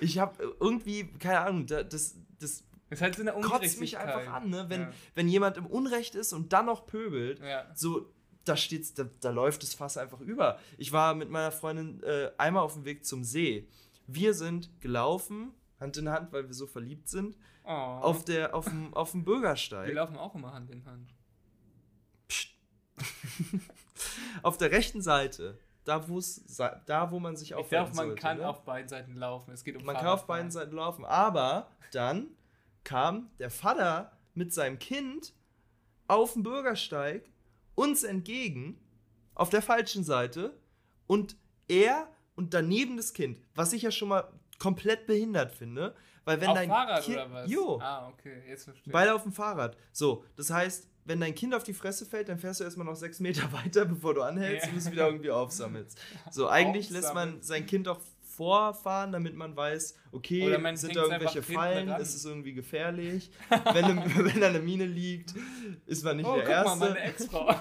ich 0.00 0.18
habe 0.18 0.54
irgendwie, 0.60 1.04
keine 1.18 1.40
Ahnung, 1.40 1.66
da- 1.66 1.82
das, 1.84 2.16
das 2.38 2.64
ist 2.90 3.00
halt 3.02 3.16
so 3.16 3.22
eine 3.22 3.32
kotzt 3.40 3.80
mich 3.80 3.96
einfach 3.98 4.30
an, 4.32 4.50
ne? 4.50 4.66
Wenn, 4.68 4.80
Ja. 4.82 4.92
wenn 5.14 5.28
jemand 5.28 5.56
im 5.56 5.66
Unrecht 5.66 6.14
ist 6.14 6.32
und 6.32 6.52
dann 6.52 6.66
noch 6.66 6.86
pöbelt. 6.86 7.40
Ja. 7.40 7.64
So, 7.74 8.12
da 8.46 8.56
steht's, 8.56 8.94
da, 8.94 9.04
da 9.20 9.30
läuft 9.30 9.62
das 9.62 9.74
Fass 9.74 9.96
einfach 9.98 10.20
über. 10.20 10.58
Ich 10.78 10.92
war 10.92 11.14
mit 11.14 11.28
meiner 11.30 11.52
Freundin 11.52 12.02
äh, 12.02 12.30
einmal 12.38 12.62
auf 12.62 12.74
dem 12.74 12.84
Weg 12.84 13.04
zum 13.04 13.24
See. 13.24 13.68
Wir 14.06 14.34
sind 14.34 14.80
gelaufen, 14.80 15.52
Hand 15.80 15.96
in 15.98 16.08
Hand, 16.08 16.32
weil 16.32 16.46
wir 16.46 16.54
so 16.54 16.66
verliebt 16.66 17.08
sind, 17.08 17.36
Oh. 17.68 17.70
auf, 17.72 18.24
der, 18.24 18.54
auf, 18.54 18.66
dem, 18.66 18.94
auf 18.94 19.10
dem 19.10 19.22
wir 19.26 19.34
Bürgersteig. 19.34 19.92
laufen 19.92 20.16
auch 20.16 20.36
immer 20.36 20.52
Hand 20.52 20.70
in 20.70 20.84
Hand. 20.86 21.12
Psst. 22.28 22.50
auf 24.44 24.56
der 24.56 24.70
rechten 24.70 25.02
Seite, 25.02 25.58
da, 25.84 26.08
wo's, 26.08 26.42
da 26.86 27.10
wo 27.10 27.18
man 27.18 27.36
sich 27.36 27.50
Ich 27.50 27.54
aufhalten 27.56 27.92
glaube, 27.92 27.96
man 27.96 28.06
sollte, 28.06 28.22
kann 28.22 28.38
ne? 28.38 28.48
auf 28.48 28.64
beiden 28.64 28.88
Seiten 28.88 29.16
laufen. 29.16 29.50
Es 29.52 29.64
geht 29.64 29.76
um 29.76 29.84
Man 29.84 29.96
kann 29.96 30.06
auf 30.06 30.26
beiden 30.28 30.52
Seiten 30.52 30.76
laufen. 30.76 31.04
Aber 31.04 31.68
dann 31.92 32.28
kam 32.84 33.30
der 33.40 33.50
Vater 33.50 34.12
mit 34.34 34.52
seinem 34.54 34.78
Kind 34.78 35.32
auf 36.06 36.34
dem 36.34 36.44
Bürgersteig 36.44 37.28
uns 37.76 38.02
entgegen, 38.02 38.80
auf 39.36 39.48
der 39.50 39.62
falschen 39.62 40.02
Seite. 40.02 40.58
Und 41.06 41.36
er 41.68 42.08
und 42.34 42.52
daneben 42.52 42.96
das 42.96 43.12
Kind, 43.12 43.38
was 43.54 43.72
ich 43.72 43.82
ja 43.82 43.92
schon 43.92 44.08
mal 44.08 44.24
komplett 44.58 45.06
behindert 45.06 45.52
finde. 45.52 45.94
Weil 46.24 46.40
wenn 46.40 46.48
auf 46.48 46.54
dein 46.56 46.68
Fahrrad 46.68 47.04
Kind, 47.04 47.16
oder 47.18 47.32
was? 47.32 47.50
Jo, 47.50 47.78
Ah, 47.80 48.08
okay, 48.08 48.42
jetzt 48.48 48.64
verstehe 48.64 48.92
beide 48.92 49.14
auf 49.14 49.22
dem 49.22 49.30
Fahrrad. 49.32 49.76
So, 49.92 50.24
das 50.36 50.50
heißt, 50.50 50.88
wenn 51.04 51.20
dein 51.20 51.36
Kind 51.36 51.54
auf 51.54 51.62
die 51.62 51.72
Fresse 51.74 52.04
fällt, 52.04 52.28
dann 52.28 52.38
fährst 52.40 52.58
du 52.58 52.64
erstmal 52.64 52.84
noch 52.86 52.96
sechs 52.96 53.20
Meter 53.20 53.52
weiter, 53.52 53.84
bevor 53.84 54.12
du 54.14 54.22
anhältst 54.22 54.66
Ja. 54.66 54.72
und 54.72 54.78
es 54.78 54.90
wieder 54.90 55.06
irgendwie 55.06 55.30
aufsammelst. 55.30 55.96
So, 56.32 56.48
eigentlich 56.48 56.90
lässt 56.90 57.14
man 57.14 57.40
sein 57.42 57.64
Kind 57.66 57.86
auch 57.86 58.00
vorfahren, 58.36 59.12
damit 59.12 59.34
man 59.34 59.56
weiß, 59.56 59.94
okay, 60.12 60.56
man 60.58 60.76
sind 60.76 60.94
da 60.94 61.04
irgendwelche 61.04 61.42
Fallen, 61.42 61.88
ist 61.88 62.14
es 62.14 62.24
irgendwie 62.24 62.52
gefährlich. 62.52 63.30
wenn, 63.48 63.84
eine, 63.84 64.04
wenn 64.16 64.40
da 64.40 64.48
eine 64.48 64.60
Mine 64.60 64.84
liegt, 64.84 65.34
ist 65.86 66.04
man 66.04 66.18
nicht 66.18 66.26
oh, 66.26 66.34
der 66.36 66.44
guck 66.44 66.52
Erste. 66.52 66.78
mal, 66.78 66.88
meine 66.88 67.00
Ex-Frau. 67.00 67.54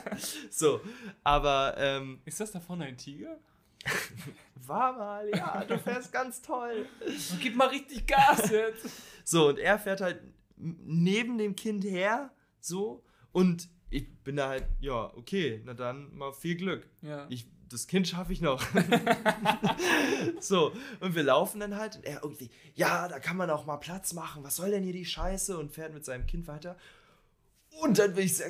so, 0.50 0.80
aber 1.22 1.74
ähm, 1.78 2.20
Ist 2.24 2.40
das 2.40 2.52
da 2.52 2.60
vorne 2.60 2.84
ein 2.84 2.96
Tiger? 2.96 3.38
war 4.66 4.92
mal, 4.92 5.28
ja, 5.28 5.64
du 5.64 5.78
fährst 5.78 6.12
ganz 6.12 6.40
toll. 6.40 6.86
Gib 7.40 7.56
mal 7.56 7.68
richtig 7.68 8.06
Gas 8.06 8.50
jetzt. 8.50 8.86
So, 9.24 9.48
und 9.48 9.58
er 9.58 9.78
fährt 9.78 10.00
halt 10.00 10.20
neben 10.56 11.38
dem 11.38 11.56
Kind 11.56 11.84
her, 11.84 12.32
so, 12.60 13.04
und 13.32 13.68
ich 13.90 14.08
bin 14.22 14.36
da 14.36 14.48
halt, 14.48 14.66
ja, 14.80 15.12
okay, 15.16 15.60
na 15.64 15.74
dann 15.74 16.14
mal 16.14 16.32
viel 16.32 16.56
Glück. 16.56 16.88
Ja. 17.02 17.26
Ich, 17.28 17.46
das 17.72 17.86
Kind 17.86 18.06
schaffe 18.06 18.32
ich 18.32 18.40
noch. 18.40 18.62
so, 20.40 20.72
und 21.00 21.14
wir 21.14 21.22
laufen 21.22 21.60
dann 21.60 21.76
halt 21.76 21.96
und 21.96 22.04
er 22.04 22.22
irgendwie, 22.22 22.50
ja, 22.74 23.08
da 23.08 23.18
kann 23.18 23.36
man 23.36 23.50
auch 23.50 23.66
mal 23.66 23.78
Platz 23.78 24.12
machen, 24.12 24.44
was 24.44 24.56
soll 24.56 24.70
denn 24.70 24.82
hier 24.82 24.92
die 24.92 25.06
Scheiße? 25.06 25.56
Und 25.58 25.72
fährt 25.72 25.94
mit 25.94 26.04
seinem 26.04 26.26
Kind 26.26 26.46
weiter. 26.46 26.76
Und 27.80 27.98
dann 27.98 28.14
will 28.16 28.24
ich 28.24 28.36
so. 28.36 28.44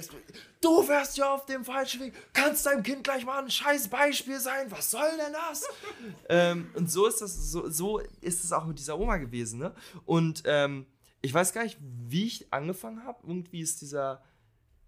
Du 0.61 0.89
wärst 0.89 1.17
ja 1.17 1.33
auf 1.33 1.47
dem 1.47 1.65
falschen 1.65 2.01
Weg. 2.01 2.15
Kannst 2.33 2.67
deinem 2.67 2.83
Kind 2.83 3.05
gleich 3.05 3.25
mal 3.25 3.41
ein 3.41 3.51
scheiß 3.51 3.89
Beispiel 3.89 4.41
sein. 4.41 4.71
Was 4.71 4.91
soll 4.91 5.11
denn 5.17 5.33
das? 5.33 5.65
ähm, 6.29 6.71
und 6.75 6.91
so 6.91 7.07
ist 7.07 7.21
das, 7.21 7.51
so, 7.51 7.69
so 7.71 8.01
ist 8.21 8.45
es 8.45 8.53
auch 8.53 8.67
mit 8.67 8.79
dieser 8.79 8.99
Oma 8.99 9.19
gewesen, 9.19 9.61
ne? 9.61 9.75
Und 10.05 10.43
ähm, 10.47 10.87
ich 11.21 11.33
weiß 11.33 11.53
gar 11.53 11.63
nicht, 11.63 11.79
wie 11.81 12.27
ich 12.27 12.53
angefangen 12.53 13.05
habe. 13.05 13.21
Irgendwie 13.27 13.61
ist 13.61 13.81
dieser, 13.81 14.23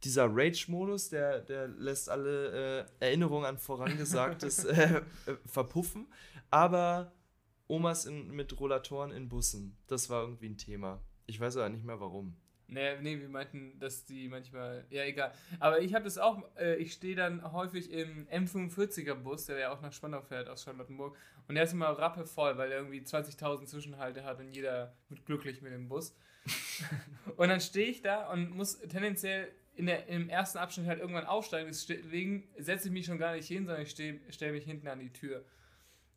dieser 0.04 0.28
Rage-Modus, 0.30 1.10
der, 1.10 1.40
der 1.40 1.68
lässt 1.68 2.08
alle 2.08 2.86
äh, 3.00 3.06
Erinnerungen 3.06 3.46
an 3.46 3.58
Vorangesagtes 3.58 4.64
äh, 4.64 5.02
äh, 5.26 5.36
verpuffen. 5.46 6.06
Aber 6.50 7.12
Omas 7.66 8.06
in, 8.06 8.30
mit 8.30 8.58
Rollatoren 8.58 9.10
in 9.10 9.28
Bussen, 9.28 9.76
das 9.86 10.10
war 10.10 10.22
irgendwie 10.22 10.50
ein 10.50 10.58
Thema. 10.58 11.00
Ich 11.26 11.40
weiß 11.40 11.56
aber 11.56 11.68
nicht 11.70 11.84
mehr 11.84 12.00
warum. 12.00 12.36
Nee, 12.66 12.98
nee, 13.00 13.20
wir 13.20 13.28
meinten, 13.28 13.78
dass 13.78 14.04
die 14.04 14.28
manchmal. 14.28 14.86
Ja, 14.90 15.04
egal. 15.04 15.32
Aber 15.60 15.80
ich 15.80 15.94
habe 15.94 16.04
das 16.04 16.18
auch. 16.18 16.42
Äh, 16.56 16.76
ich 16.76 16.92
stehe 16.92 17.14
dann 17.14 17.52
häufig 17.52 17.90
im 17.90 18.26
M45er 18.28 19.14
Bus, 19.14 19.46
der 19.46 19.58
ja 19.58 19.72
auch 19.72 19.82
nach 19.82 19.92
Spandau 19.92 20.22
fährt 20.22 20.48
aus 20.48 20.64
Charlottenburg. 20.64 21.16
Und 21.46 21.56
der 21.56 21.64
ist 21.64 21.72
immer 21.72 21.90
rappevoll, 21.90 22.56
weil 22.56 22.72
er 22.72 22.78
irgendwie 22.78 23.00
20.000 23.00 23.66
Zwischenhalte 23.66 24.24
hat 24.24 24.40
und 24.40 24.50
jeder 24.54 24.94
wird 25.10 25.26
glücklich 25.26 25.60
mit 25.60 25.72
dem 25.72 25.88
Bus. 25.88 26.16
und 27.36 27.48
dann 27.48 27.60
stehe 27.60 27.86
ich 27.86 28.02
da 28.02 28.30
und 28.30 28.50
muss 28.50 28.78
tendenziell 28.80 29.48
in 29.76 29.86
der, 29.86 30.06
im 30.08 30.28
ersten 30.28 30.58
Abschnitt 30.58 30.86
halt 30.86 31.00
irgendwann 31.00 31.26
aufsteigen. 31.26 31.68
Deswegen 31.68 32.48
setze 32.58 32.88
ich 32.88 32.94
mich 32.94 33.06
schon 33.06 33.18
gar 33.18 33.34
nicht 33.34 33.48
hin, 33.48 33.66
sondern 33.66 33.82
ich 33.82 33.90
stelle 33.90 34.52
mich 34.52 34.64
hinten 34.64 34.88
an 34.88 35.00
die 35.00 35.12
Tür. 35.12 35.44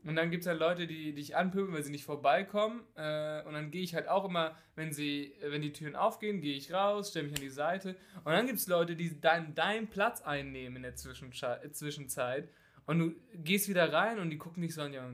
Und 0.04 0.16
dann 0.16 0.32
gibt 0.32 0.42
es 0.42 0.48
halt 0.48 0.60
Leute, 0.60 0.88
die 0.88 1.14
dich 1.14 1.36
anpöbeln, 1.36 1.74
weil 1.74 1.84
sie 1.84 1.92
nicht 1.92 2.06
vorbeikommen. 2.06 2.82
Äh, 2.96 3.44
und 3.44 3.54
dann 3.54 3.72
gehe 3.72 3.82
ich 3.82 3.96
halt 3.96 4.08
auch 4.08 4.26
immer, 4.26 4.56
wenn 4.76 4.94
sie, 4.94 5.34
wenn 5.42 5.62
die 5.62 5.74
Türen 5.74 5.96
aufgehen, 5.96 6.40
gehe 6.40 6.56
ich 6.56 6.72
raus, 6.72 7.10
stelle 7.10 7.26
mich 7.26 7.36
an 7.36 7.42
die 7.42 7.50
Seite. 7.50 7.96
Und 8.24 8.32
dann 8.32 8.46
gibt 8.46 8.60
es 8.60 8.68
Leute, 8.68 8.96
die 8.96 9.20
dann 9.20 9.54
deinen 9.56 9.88
Platz 9.88 10.22
einnehmen 10.22 10.78
in 10.78 10.84
der 10.84 10.96
Zwischenzeit. 10.96 12.50
Und 12.86 13.00
du 13.00 13.16
gehst 13.36 13.68
wieder 13.68 13.92
rein 13.92 14.20
und 14.20 14.30
die 14.30 14.38
gucken 14.38 14.62
dich 14.62 14.76
so 14.76 14.82
an, 14.82 14.94
ja, 14.94 15.06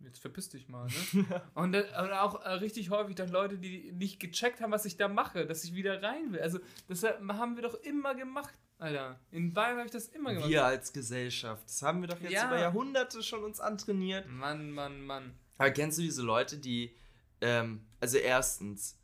jetzt 0.00 0.18
verpiss 0.20 0.48
dich 0.48 0.68
mal, 0.68 0.86
ne? 0.86 1.42
und, 1.54 1.72
dann, 1.72 1.84
und 1.84 2.12
auch 2.12 2.42
äh, 2.42 2.50
richtig 2.50 2.90
häufig 2.90 3.14
dann 3.14 3.28
Leute, 3.30 3.58
die 3.58 3.92
nicht 3.92 4.20
gecheckt 4.20 4.60
haben, 4.60 4.72
was 4.72 4.84
ich 4.84 4.96
da 4.96 5.08
mache, 5.08 5.46
dass 5.46 5.64
ich 5.64 5.74
wieder 5.74 6.02
rein 6.02 6.32
will. 6.32 6.40
Also, 6.40 6.58
das 6.88 7.02
haben 7.02 7.56
wir 7.56 7.62
doch 7.62 7.74
immer 7.82 8.14
gemacht, 8.14 8.54
Alter. 8.78 9.18
In 9.30 9.52
Bayern 9.54 9.76
habe 9.78 9.86
ich 9.86 9.92
das 9.92 10.08
immer 10.08 10.34
gemacht. 10.34 10.50
Wir 10.50 10.64
als 10.64 10.92
Gesellschaft, 10.92 11.64
das 11.66 11.82
haben 11.82 12.00
wir 12.02 12.08
doch 12.08 12.20
jetzt 12.20 12.32
Ja. 12.32 12.46
über 12.46 12.58
Jahrhunderte 12.60 13.22
schon 13.22 13.42
uns 13.42 13.60
antrainiert. 13.60 14.28
Mann, 14.28 14.70
Mann, 14.70 15.00
Mann. 15.02 15.34
Aber 15.58 15.70
kennst 15.70 15.98
du 15.98 16.02
diese 16.02 16.22
Leute, 16.22 16.58
die, 16.58 16.94
ähm, 17.40 17.86
also 18.00 18.18
erstens, 18.18 18.98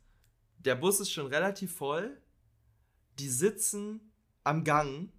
der 0.59 0.75
Bus 0.75 0.99
ist 0.99 1.11
schon 1.11 1.27
relativ 1.27 1.75
voll, 1.75 2.21
die 3.19 3.29
sitzen 3.29 4.11
am 4.43 4.63
Gang 4.63 5.11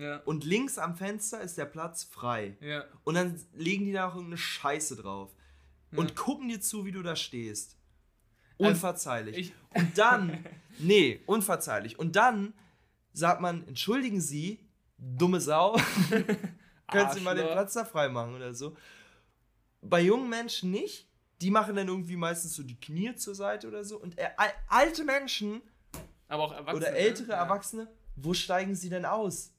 Ja, 0.00 0.16
und 0.24 0.44
links 0.44 0.78
am 0.78 0.96
Fenster 0.96 1.40
ist 1.40 1.58
der 1.58 1.66
Platz 1.66 2.04
frei. 2.04 2.56
ja. 2.60 2.84
Und 3.04 3.14
dann 3.14 3.38
legen 3.54 3.84
die 3.84 3.92
da 3.92 4.06
auch 4.08 4.14
irgendeine 4.14 4.38
Scheiße 4.38 4.96
drauf 4.96 5.30
und 5.94 6.10
Ja. 6.10 6.16
gucken 6.16 6.48
dir 6.48 6.60
zu, 6.60 6.84
wie 6.86 6.92
du 6.92 7.02
da 7.02 7.16
stehst. 7.16 7.76
Also, 8.58 8.70
Unverzeihlich. 8.72 9.36
ich- 9.36 9.52
und 9.74 9.96
dann, 9.98 10.44
nee, 10.78 11.20
unverzeihlich. 11.26 11.98
Und 11.98 12.16
dann 12.16 12.54
sagt 13.12 13.40
man, 13.40 13.66
entschuldigen 13.68 14.20
Sie, 14.20 14.58
dumme 14.98 15.40
Sau, 15.40 15.76
können 16.88 17.10
Sie 17.12 17.20
mal 17.20 17.34
den. 17.34 17.46
Platz 17.46 17.74
da 17.74 17.84
frei 17.84 18.08
machen 18.08 18.34
oder 18.34 18.52
so. 18.54 18.76
Bei 19.82 20.00
jungen 20.00 20.28
Menschen 20.28 20.70
nicht. 20.70 21.06
Die 21.40 21.50
machen 21.50 21.74
dann 21.74 21.88
irgendwie 21.88 22.16
meistens 22.16 22.54
so 22.54 22.62
die 22.62 22.78
Knie 22.78 23.14
zur 23.14 23.34
Seite 23.34 23.66
oder 23.66 23.82
so. 23.82 23.98
Und 23.98 24.18
äh, 24.18 24.28
al- 24.36 24.52
alte 24.68 25.04
Menschen 25.04 25.62
Aber 26.28 26.42
auch 26.44 26.74
oder 26.74 26.92
ältere 26.92 27.30
ja. 27.32 27.38
Erwachsene, 27.38 27.88
wo 28.14 28.34
steigen 28.34 28.74
sie 28.74 28.90
denn 28.90 29.06
aus? 29.06 29.50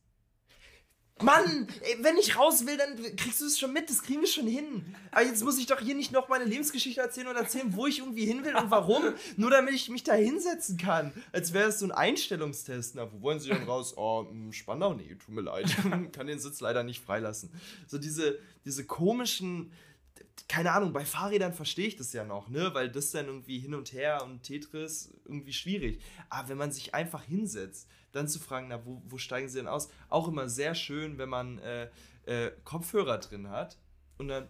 Mann, 1.22 1.68
wenn 2.02 2.18
ich 2.18 2.38
raus 2.38 2.66
will, 2.66 2.78
dann 2.78 3.16
kriegst 3.16 3.42
du 3.42 3.46
es 3.46 3.60
schon 3.60 3.74
mit, 3.74 3.90
das 3.90 4.04
kriegen 4.04 4.22
wir 4.22 4.28
schon 4.28 4.48
hin. 4.48 4.96
Aber 5.12 5.24
jetzt 5.24 5.44
muss 5.44 5.58
ich 5.58 5.66
doch 5.66 5.80
hier 5.80 5.96
nicht 5.96 6.12
noch 6.12 6.30
meine 6.30 6.46
Lebensgeschichte 6.46 7.02
erzählen 7.02 7.28
oder 7.28 7.40
erzählen, 7.40 7.76
wo 7.76 7.88
ich 7.88 8.00
irgendwie 8.00 8.26
hin 8.26 8.44
will 8.46 8.56
und 8.56 8.72
warum, 8.72 9.04
nur 9.38 9.52
damit 9.52 9.74
ich 9.74 9.90
mich 9.90 10.04
da 10.04 10.14
hinsetzen 10.14 10.78
kann. 10.78 11.12
Als 11.32 11.54
wäre 11.54 11.70
es 11.70 11.80
so 11.80 11.86
ein 11.86 11.92
Einstellungstest. 11.92 12.96
Na, 12.96 13.12
wo 13.12 13.22
wollen 13.22 13.40
Sie 13.40 13.50
denn 13.50 13.64
raus? 13.64 13.94
Oh, 13.98 14.28
mh, 14.32 14.54
Spandau? 14.54 14.94
Nee, 14.94 15.16
tut 15.16 15.36
mir 15.36 15.42
leid. 15.42 15.76
kann 16.12 16.28
den 16.28 16.40
Sitz 16.40 16.60
leider 16.62 16.84
nicht 16.84 17.04
freilassen. 17.04 17.52
So 17.88 17.98
diese, 17.98 18.40
diese 18.66 18.86
komischen, 18.86 19.72
keine 20.48 20.72
Ahnung, 20.72 20.94
bei 20.94 21.06
Fahrrädern 21.06 21.54
verstehe 21.54 21.88
ich 21.88 21.96
das 21.96 22.14
ja 22.14 22.24
noch, 22.24 22.50
ne? 22.50 22.74
Weil 22.74 22.90
das 22.90 23.12
dann 23.12 23.28
irgendwie 23.28 23.60
hin 23.60 23.74
und 23.74 23.94
her 23.94 24.24
und 24.24 24.44
Tetris 24.44 25.12
irgendwie 25.26 25.54
schwierig. 25.54 26.02
Aber 26.30 26.50
wenn 26.50 26.58
man 26.58 26.72
sich 26.72 26.94
einfach 26.94 27.24
hinsetzt, 27.24 27.88
dann 28.12 28.28
zu 28.28 28.40
fragen, 28.40 28.68
na, 28.70 28.86
wo, 28.86 29.02
wo 29.06 29.18
steigen 29.18 29.50
sie 29.50 29.60
denn 29.60 29.68
aus? 29.68 29.90
Auch 30.10 30.28
immer 30.28 30.50
sehr 30.50 30.76
schön, 30.76 31.18
wenn 31.18 31.30
man 31.30 31.60
äh, 31.60 31.90
äh, 32.26 32.52
Kopfhörer 32.64 33.18
drin 33.18 33.50
hat 33.50 33.78
und 34.18 34.28
dann 34.28 34.48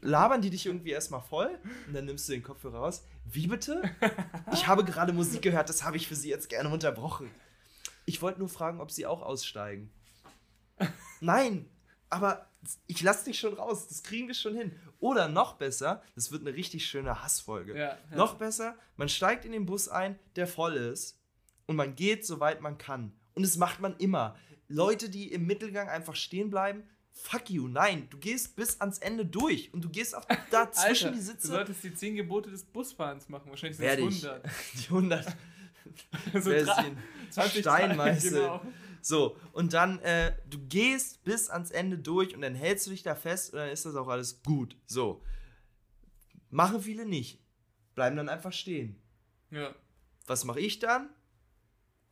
labern 0.00 0.40
die 0.40 0.50
dich 0.50 0.66
irgendwie 0.66 0.90
erstmal 0.90 1.20
voll 1.20 1.58
und 1.86 1.94
dann 1.94 2.06
nimmst 2.06 2.28
du 2.28 2.32
den 2.32 2.42
Kopfhörer 2.42 2.78
raus. 2.78 3.04
Wie 3.24 3.46
bitte? 3.46 3.82
Ich 4.52 4.66
habe 4.66 4.84
gerade 4.84 5.12
Musik 5.12 5.42
gehört, 5.42 5.68
das 5.68 5.84
habe 5.84 5.96
ich 5.96 6.08
für 6.08 6.16
Sie 6.16 6.30
jetzt 6.30 6.48
gerne 6.48 6.68
unterbrochen. 6.68 7.30
Ich 8.04 8.22
wollte 8.22 8.40
nur 8.40 8.48
fragen, 8.48 8.80
ob 8.80 8.90
Sie 8.90 9.06
auch 9.06 9.22
aussteigen. 9.22 9.92
Nein, 11.20 11.68
aber 12.08 12.48
ich 12.86 13.02
lasse 13.02 13.26
dich 13.26 13.38
schon 13.38 13.54
raus, 13.54 13.88
das 13.88 14.02
kriegen 14.02 14.28
wir 14.28 14.34
schon 14.34 14.56
hin. 14.56 14.72
Oder 14.98 15.28
noch 15.28 15.54
besser, 15.54 16.02
das 16.14 16.32
wird 16.32 16.46
eine 16.46 16.56
richtig 16.56 16.86
schöne 16.86 17.22
Hassfolge. 17.22 17.76
Ja, 17.76 17.98
ja. 18.10 18.16
Noch 18.16 18.34
besser, 18.34 18.76
man 18.96 19.08
steigt 19.08 19.44
in 19.44 19.52
den 19.52 19.66
Bus 19.66 19.88
ein, 19.88 20.18
der 20.36 20.46
voll 20.46 20.74
ist 20.74 21.21
und 21.66 21.76
man 21.76 21.94
geht, 21.94 22.26
soweit 22.26 22.60
man 22.60 22.78
kann. 22.78 23.12
Und 23.34 23.42
das 23.44 23.56
macht 23.56 23.80
man 23.80 23.96
immer. 23.96 24.36
Leute, 24.68 25.08
die 25.08 25.30
im 25.32 25.46
Mittelgang 25.46 25.88
einfach 25.88 26.16
stehen 26.16 26.50
bleiben, 26.50 26.84
fuck 27.12 27.50
you, 27.50 27.68
nein, 27.68 28.08
du 28.10 28.18
gehst 28.18 28.56
bis 28.56 28.80
ans 28.80 28.98
Ende 28.98 29.26
durch 29.26 29.72
und 29.74 29.84
du 29.84 29.90
gehst 29.90 30.14
auch 30.16 30.24
da 30.50 30.70
zwischen 30.72 31.08
Alter, 31.08 31.18
die 31.18 31.24
Du 31.24 31.32
Sitze. 31.32 31.46
solltest 31.48 31.84
die 31.84 31.94
10 31.94 32.16
Gebote 32.16 32.50
des 32.50 32.64
Busfahrens 32.64 33.28
machen. 33.28 33.50
Wahrscheinlich 33.50 33.76
sind 33.76 33.86
es 33.86 34.16
ich. 34.16 34.28
100. 34.28 34.44
Die 34.74 34.88
100 34.88 35.36
so 36.42 36.50
in 36.50 36.66
20 37.30 37.60
Steinmeißel. 37.60 38.30
Genau. 38.32 38.62
So, 39.04 39.36
und 39.52 39.72
dann, 39.72 39.98
äh, 39.98 40.32
du 40.48 40.58
gehst 40.68 41.24
bis 41.24 41.50
ans 41.50 41.72
Ende 41.72 41.98
durch 41.98 42.34
und 42.36 42.40
dann 42.40 42.54
hältst 42.54 42.86
du 42.86 42.92
dich 42.92 43.02
da 43.02 43.14
fest 43.16 43.52
und 43.52 43.58
dann 43.58 43.68
ist 43.68 43.84
das 43.84 43.96
auch 43.96 44.06
alles 44.08 44.42
gut. 44.44 44.76
So. 44.86 45.22
Machen 46.50 46.80
viele 46.80 47.04
nicht. 47.04 47.40
Bleiben 47.94 48.16
dann 48.16 48.28
einfach 48.28 48.52
stehen. 48.52 49.02
Ja. 49.50 49.74
Was 50.26 50.44
mache 50.44 50.60
ich 50.60 50.78
dann? 50.78 51.10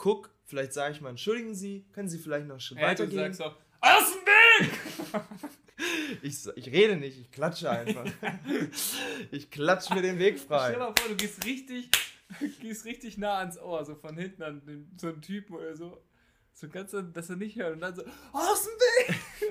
Guck 0.00 0.30
Vielleicht 0.46 0.72
sage 0.72 0.94
ich 0.94 1.00
mal, 1.00 1.10
entschuldigen 1.10 1.54
Sie, 1.54 1.84
können 1.92 2.08
Sie 2.08 2.18
vielleicht 2.18 2.46
noch 2.46 2.54
einen 2.54 2.60
Schritt 2.60 2.78
Hey, 2.78 2.94
du 2.96 3.02
weitergehen? 3.02 3.32
sagst 3.34 3.42
auch, 3.42 3.56
aus 3.80 4.14
dem 4.14 4.66
Weg! 4.66 4.72
Ich, 6.22 6.44
ich 6.56 6.66
rede 6.72 6.96
nicht, 6.96 7.20
ich 7.20 7.30
klatsche 7.30 7.70
einfach. 7.70 8.04
ich 9.30 9.50
klatsche 9.50 9.94
mir 9.94 10.02
den 10.02 10.18
Weg 10.18 10.38
Stell 10.38 10.48
frei. 10.48 10.72
dir 10.72 10.78
mal 10.78 10.94
vor, 10.98 11.08
du 11.08 11.16
gehst 11.16 11.44
richtig, 11.44 11.88
gehst 12.60 12.84
richtig 12.84 13.16
nah 13.18 13.38
ans 13.38 13.58
Ohr, 13.58 13.84
so 13.84 13.94
von 13.94 14.16
hinten 14.16 14.42
an 14.42 14.64
den, 14.66 14.90
so 14.96 15.08
einen 15.08 15.22
Typen 15.22 15.54
oder 15.54 15.76
so. 15.76 16.02
So 16.54 16.68
ganz, 16.68 16.96
dass 17.12 17.30
er 17.30 17.36
nicht 17.36 17.56
hört 17.56 17.74
und 17.74 17.80
dann 17.80 17.94
so, 17.94 18.02
aus 18.32 18.64
dem 18.64 18.72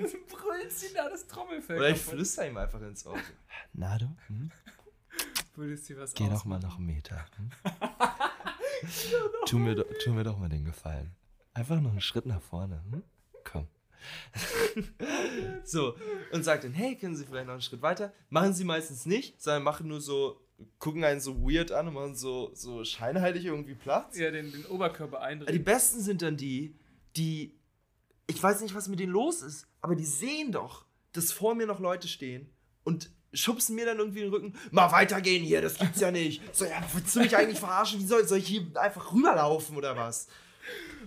Weg! 0.02 0.26
Brüllst 0.28 0.82
ihn 0.82 0.94
da 0.94 1.08
das 1.08 1.26
Trommelfell. 1.28 1.78
Oder 1.78 1.90
ich 1.90 1.98
flüster 1.98 2.46
ihm 2.46 2.56
einfach 2.56 2.80
ins 2.82 3.06
Ohr. 3.06 3.18
Na 3.72 3.96
du, 3.96 4.14
hm? 4.26 4.50
Würdest 5.54 5.88
dir 5.88 5.96
was 5.98 6.12
geh 6.12 6.28
doch 6.28 6.44
mal 6.44 6.58
noch 6.60 6.76
einen 6.76 6.86
Meter. 6.86 7.24
Hm? 7.36 7.50
tu, 9.46 9.58
mir 9.58 9.74
do, 9.74 9.84
tu 10.02 10.12
mir 10.12 10.24
doch 10.24 10.38
mal 10.38 10.48
den 10.48 10.64
Gefallen. 10.64 11.14
Einfach 11.54 11.80
noch 11.80 11.90
einen 11.90 12.00
Schritt 12.00 12.26
nach 12.26 12.40
vorne. 12.40 12.82
Hm? 12.90 13.02
Komm. 13.44 13.66
so, 15.64 15.94
und 16.32 16.44
sagt 16.44 16.64
dann, 16.64 16.72
hey, 16.72 16.96
können 16.96 17.16
Sie 17.16 17.24
vielleicht 17.24 17.46
noch 17.46 17.52
einen 17.52 17.62
Schritt 17.62 17.82
weiter? 17.82 18.12
Machen 18.30 18.54
sie 18.54 18.64
meistens 18.64 19.06
nicht, 19.06 19.42
sondern 19.42 19.62
machen 19.62 19.88
nur 19.88 20.00
so, 20.00 20.40
gucken 20.78 21.04
einen 21.04 21.20
so 21.20 21.42
weird 21.42 21.72
an 21.72 21.88
und 21.88 21.94
machen 21.94 22.14
so, 22.14 22.50
so 22.54 22.84
scheinheilig 22.84 23.44
irgendwie 23.44 23.74
Platz. 23.74 24.16
Ja, 24.16 24.30
den, 24.30 24.50
den 24.52 24.64
Oberkörper 24.66 25.18
Die 25.18 25.24
eindrehen. 25.24 25.64
besten 25.64 26.00
sind 26.00 26.22
dann 26.22 26.36
die, 26.36 26.76
die. 27.16 27.54
Ich 28.26 28.42
weiß 28.42 28.60
nicht, 28.60 28.74
was 28.74 28.88
mit 28.88 29.00
denen 29.00 29.12
los 29.12 29.42
ist, 29.42 29.66
aber 29.80 29.96
die 29.96 30.04
sehen 30.04 30.52
doch, 30.52 30.86
dass 31.12 31.32
vor 31.32 31.54
mir 31.54 31.66
noch 31.66 31.80
Leute 31.80 32.06
stehen 32.06 32.48
und 32.84 33.10
schubsen 33.32 33.76
mir 33.76 33.86
dann 33.86 33.98
irgendwie 33.98 34.20
den 34.20 34.30
Rücken. 34.30 34.54
Mal 34.70 34.90
weitergehen 34.92 35.42
hier, 35.42 35.62
das 35.62 35.78
gibt's 35.78 36.00
ja 36.00 36.10
nicht. 36.10 36.42
So, 36.54 36.64
ja, 36.64 36.82
willst 36.92 37.14
du 37.14 37.20
mich 37.20 37.36
eigentlich 37.36 37.58
verarschen? 37.58 38.00
Wie 38.00 38.06
soll, 38.06 38.26
soll 38.26 38.38
ich 38.38 38.46
hier 38.46 38.66
einfach 38.74 39.12
rüberlaufen 39.12 39.76
oder 39.76 39.96
was? 39.96 40.28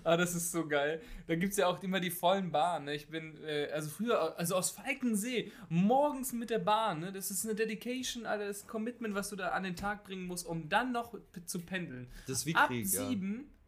Ah, 0.04 0.18
das 0.18 0.36
ist 0.36 0.52
so 0.52 0.68
geil. 0.68 1.02
Da 1.28 1.36
gibt 1.36 1.52
es 1.52 1.58
ja 1.58 1.68
auch 1.68 1.82
immer 1.82 2.00
die 2.00 2.12
vollen 2.12 2.52
Bahnen. 2.52 2.86
Ne? 2.86 2.96
Ich 2.96 3.08
bin, 3.08 3.42
äh, 3.46 3.70
also 3.72 3.90
früher, 3.90 4.38
also 4.38 4.56
aus 4.56 4.72
Falkensee, 4.72 5.52
morgens 5.70 6.34
mit 6.34 6.50
der 6.50 6.60
Bahn. 6.60 7.00
Ne? 7.00 7.14
Das 7.14 7.32
ist 7.32 7.46
eine 7.46 7.56
Dedication, 7.56 8.26
Alter, 8.26 8.48
das 8.48 8.58
ist 8.58 8.64
ein 8.66 8.70
Commitment, 8.70 9.16
was 9.16 9.30
du 9.30 9.36
da 9.36 9.50
an 9.50 9.64
den 9.64 9.76
Tag 9.76 10.04
bringen 10.04 10.26
musst, 10.26 10.46
um 10.46 10.68
dann 10.68 10.92
noch 10.92 11.18
zu 11.46 11.60
pendeln. 11.60 12.08
Das 12.28 12.40
ist 12.40 12.46
wie 12.46 12.56
Ab 12.56 12.68
Krieg, 12.68 12.86
ja. 12.92 13.08
sieben. 13.08 13.36
Ja, 13.36 13.63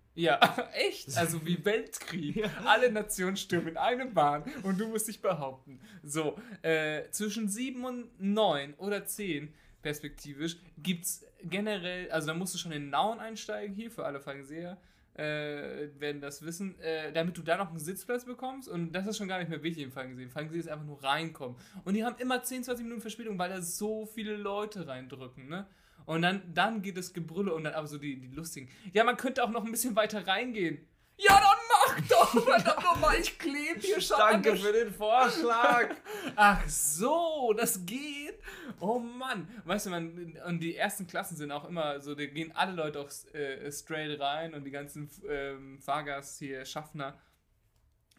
echt? 0.73 1.17
Also 1.17 1.45
wie 1.45 1.63
Weltkrieg. 1.63 2.49
Alle 2.65 2.91
Nationen 2.91 3.37
stürmen 3.37 3.69
in 3.69 3.77
eine 3.77 4.05
Bahn 4.05 4.43
und 4.63 4.79
du 4.79 4.87
musst 4.87 5.07
dich 5.07 5.21
behaupten. 5.21 5.79
So, 6.03 6.37
äh, 6.61 7.03
zwischen 7.11 7.49
sieben 7.49 7.83
und 7.85 8.09
neun 8.19 8.73
oder 8.75 9.05
zehn 9.05 9.53
perspektivisch 9.81 10.57
gibt 10.77 11.05
es 11.05 11.25
generell, 11.43 12.09
also 12.09 12.27
da 12.27 12.33
musst 12.33 12.55
du 12.55 12.57
schon 12.57 12.71
in 12.71 12.89
Nauen 12.89 13.19
einsteigen, 13.19 13.75
hier 13.75 13.91
für 13.91 14.05
alle 14.05 14.19
Falkenseher, 14.19 14.77
äh, 15.15 15.89
werden 15.99 16.21
das 16.21 16.43
wissen, 16.43 16.79
äh, 16.79 17.11
damit 17.13 17.37
du 17.37 17.41
da 17.41 17.57
noch 17.57 17.69
einen 17.69 17.79
Sitzplatz 17.79 18.25
bekommst 18.25 18.67
und 18.67 18.91
das 18.93 19.05
ist 19.07 19.17
schon 19.17 19.27
gar 19.27 19.39
nicht 19.39 19.49
mehr 19.49 19.63
wichtig 19.63 19.83
im 19.83 19.91
Falkensee. 19.91 20.27
Falkensee 20.27 20.59
ist 20.59 20.69
einfach 20.69 20.85
nur 20.85 21.03
reinkommen. 21.03 21.55
Und 21.85 21.93
die 21.93 22.03
haben 22.03 22.17
immer 22.17 22.41
10, 22.41 22.63
20 22.63 22.83
Minuten 22.83 23.01
Verspätung, 23.01 23.37
weil 23.37 23.49
da 23.49 23.61
so 23.61 24.05
viele 24.05 24.35
Leute 24.35 24.87
reindrücken, 24.87 25.47
ne? 25.47 25.67
Und 26.05 26.21
dann, 26.21 26.53
dann 26.53 26.81
geht 26.81 26.97
das 26.97 27.13
Gebrülle 27.13 27.53
und 27.53 27.63
dann 27.63 27.73
aber 27.73 27.87
so 27.87 27.97
die, 27.97 28.19
die 28.19 28.27
lustigen. 28.27 28.69
Ja, 28.93 29.03
man 29.03 29.17
könnte 29.17 29.43
auch 29.43 29.49
noch 29.49 29.65
ein 29.65 29.71
bisschen 29.71 29.95
weiter 29.95 30.25
reingehen. 30.25 30.87
Ja, 31.17 31.39
dann 31.39 31.57
mach 31.69 32.07
doch! 32.09 32.43
Verdammt 32.43 32.83
nochmal, 32.83 33.15
ich 33.19 33.39
klebe 33.39 33.79
hier 33.79 34.01
schon 34.01 34.19
an 34.19 34.43
Danke 34.43 34.57
für 34.57 34.73
den 34.73 34.93
Vorschlag. 34.93 35.95
Ach 36.35 36.67
so, 36.67 37.53
das 37.55 37.85
geht. 37.85 38.37
Oh 38.79 38.99
Mann. 38.99 39.47
Weißt 39.63 39.85
du, 39.85 39.91
man, 39.91 40.37
und 40.45 40.59
die 40.59 40.75
ersten 40.75 41.07
Klassen 41.07 41.37
sind 41.37 41.51
auch 41.51 41.65
immer 41.65 42.01
so, 42.01 42.15
da 42.15 42.25
gehen 42.25 42.51
alle 42.53 42.73
Leute 42.73 42.99
auch 42.99 43.09
äh, 43.33 43.71
straight 43.71 44.19
rein 44.19 44.53
und 44.53 44.65
die 44.65 44.71
ganzen 44.71 45.09
ähm, 45.29 45.79
Fahrgast 45.79 46.39
hier, 46.39 46.65
Schaffner, 46.65 47.17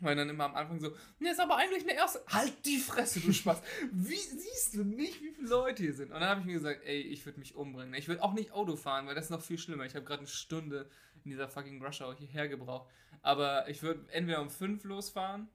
weil 0.00 0.14
dann 0.14 0.28
immer 0.28 0.44
am 0.44 0.54
Anfang 0.54 0.80
so, 0.80 0.94
ne, 1.18 1.30
ist 1.30 1.40
aber 1.40 1.56
eigentlich 1.56 1.82
eine 1.84 1.94
erste. 1.94 2.20
Halt 2.28 2.52
die 2.64 2.78
Fresse, 2.78 3.20
du 3.20 3.32
Spaß. 3.32 3.62
Wie 3.92 4.16
siehst 4.16 4.74
du 4.74 4.84
nicht, 4.84 5.22
wie 5.22 5.30
viele 5.30 5.48
Leute 5.48 5.82
hier 5.82 5.94
sind? 5.94 6.12
Und 6.12 6.20
dann 6.20 6.28
habe 6.28 6.40
ich 6.40 6.46
mir 6.46 6.54
gesagt, 6.54 6.82
ey, 6.84 7.00
ich 7.00 7.24
würde 7.24 7.38
mich 7.38 7.54
umbringen. 7.54 7.94
Ich 7.94 8.08
würde 8.08 8.22
auch 8.22 8.34
nicht 8.34 8.52
Auto 8.52 8.76
fahren, 8.76 9.06
weil 9.06 9.14
das 9.14 9.26
ist 9.26 9.30
noch 9.30 9.42
viel 9.42 9.58
schlimmer. 9.58 9.84
Ich 9.84 9.94
habe 9.94 10.04
gerade 10.04 10.20
eine 10.20 10.28
Stunde 10.28 10.90
in 11.24 11.30
dieser 11.30 11.48
fucking 11.48 11.82
Rush 11.82 12.02
Hour 12.02 12.14
hierher 12.14 12.48
gebraucht. 12.48 12.90
Aber 13.22 13.68
ich 13.68 13.82
würde 13.82 14.04
entweder 14.12 14.42
um 14.42 14.50
5 14.50 14.84
losfahren 14.84 15.48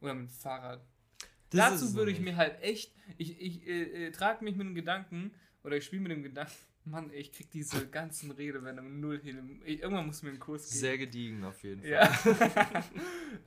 oder 0.00 0.14
mit 0.14 0.28
dem 0.28 0.30
Fahrrad. 0.30 0.84
Das 1.50 1.80
Dazu 1.80 1.94
würde 1.94 2.10
ich 2.10 2.20
mir 2.20 2.36
halt 2.36 2.60
echt, 2.62 2.92
ich, 3.16 3.40
ich 3.40 3.66
äh, 3.66 4.06
äh, 4.06 4.10
trage 4.10 4.44
mich 4.44 4.56
mit 4.56 4.66
dem 4.66 4.74
Gedanken, 4.74 5.32
oder 5.62 5.76
ich 5.76 5.84
spiele 5.84 6.02
mit 6.02 6.12
dem 6.12 6.22
Gedanken, 6.22 6.52
Mann, 6.86 7.10
ich 7.14 7.32
krieg 7.32 7.50
diese 7.50 7.88
ganzen 7.88 8.30
Redewendungen 8.30 9.00
null 9.00 9.20
hin. 9.20 9.62
Ich, 9.64 9.80
irgendwann 9.80 10.06
muss 10.06 10.22
mir 10.22 10.30
einen 10.30 10.38
Kurs 10.38 10.68
geben. 10.68 10.78
Sehr 10.80 10.98
gediegen 10.98 11.44
auf 11.44 11.62
jeden 11.62 11.80
Fall. 11.80 11.90
Ja. 11.90 12.84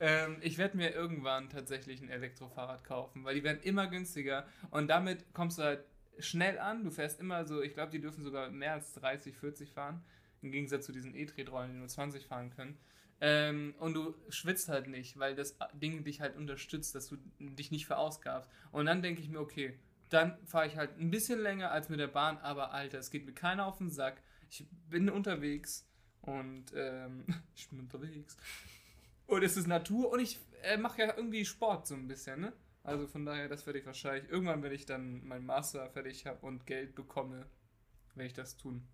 ähm, 0.00 0.36
ich 0.40 0.58
werde 0.58 0.76
mir 0.76 0.90
irgendwann 0.90 1.48
tatsächlich 1.48 2.02
ein 2.02 2.08
Elektrofahrrad 2.08 2.82
kaufen, 2.82 3.24
weil 3.24 3.36
die 3.36 3.44
werden 3.44 3.60
immer 3.62 3.86
günstiger 3.86 4.46
und 4.70 4.88
damit 4.88 5.32
kommst 5.34 5.58
du 5.58 5.62
halt 5.62 5.84
schnell 6.18 6.58
an. 6.58 6.84
Du 6.84 6.90
fährst 6.90 7.20
immer 7.20 7.44
so, 7.44 7.62
ich 7.62 7.74
glaube, 7.74 7.92
die 7.92 8.00
dürfen 8.00 8.24
sogar 8.24 8.50
mehr 8.50 8.72
als 8.72 8.92
30, 8.94 9.36
40 9.36 9.72
fahren, 9.72 10.02
im 10.42 10.50
Gegensatz 10.50 10.86
zu 10.86 10.92
diesen 10.92 11.14
E-Tretrollen, 11.14 11.72
die 11.72 11.78
nur 11.78 11.88
20 11.88 12.26
fahren 12.26 12.50
können. 12.50 12.76
Ähm, 13.20 13.74
und 13.78 13.94
du 13.94 14.14
schwitzt 14.28 14.68
halt 14.68 14.86
nicht, 14.86 15.18
weil 15.18 15.34
das 15.34 15.56
Ding 15.74 16.04
dich 16.04 16.20
halt 16.20 16.36
unterstützt, 16.36 16.94
dass 16.94 17.08
du 17.08 17.16
dich 17.38 17.70
nicht 17.70 17.86
verausgabst. 17.86 18.50
Und 18.70 18.86
dann 18.86 19.02
denke 19.02 19.20
ich 19.20 19.28
mir, 19.28 19.40
okay, 19.40 19.76
dann 20.08 20.38
fahre 20.46 20.66
ich 20.66 20.76
halt 20.76 20.98
ein 20.98 21.10
bisschen 21.10 21.40
länger 21.40 21.70
als 21.70 21.88
mit 21.88 22.00
der 22.00 22.08
Bahn, 22.08 22.38
aber 22.38 22.72
Alter, 22.72 22.98
es 22.98 23.10
geht 23.10 23.26
mir 23.26 23.32
keiner 23.34 23.66
auf 23.66 23.78
den 23.78 23.90
Sack. 23.90 24.22
Ich 24.50 24.66
bin 24.88 25.10
unterwegs 25.10 25.86
und 26.22 26.66
ähm, 26.74 27.26
ich 27.54 27.68
bin 27.68 27.80
unterwegs. 27.80 28.36
Und 29.26 29.42
es 29.42 29.56
ist 29.56 29.66
Natur 29.66 30.10
und 30.10 30.20
ich 30.20 30.38
äh, 30.62 30.76
mache 30.76 31.02
ja 31.02 31.14
irgendwie 31.16 31.44
Sport 31.44 31.86
so 31.86 31.94
ein 31.94 32.08
bisschen, 32.08 32.40
ne? 32.40 32.52
Also 32.82 33.06
von 33.06 33.26
daher, 33.26 33.48
das 33.48 33.66
werde 33.66 33.78
ich 33.78 33.86
wahrscheinlich 33.86 34.30
irgendwann, 34.30 34.62
wenn 34.62 34.72
ich 34.72 34.86
dann 34.86 35.26
meinen 35.26 35.44
Master 35.44 35.90
fertig 35.90 36.24
habe 36.26 36.46
und 36.46 36.66
Geld 36.66 36.94
bekomme, 36.94 37.46
werde 38.14 38.28
ich 38.28 38.32
das 38.32 38.56
tun. 38.56 38.86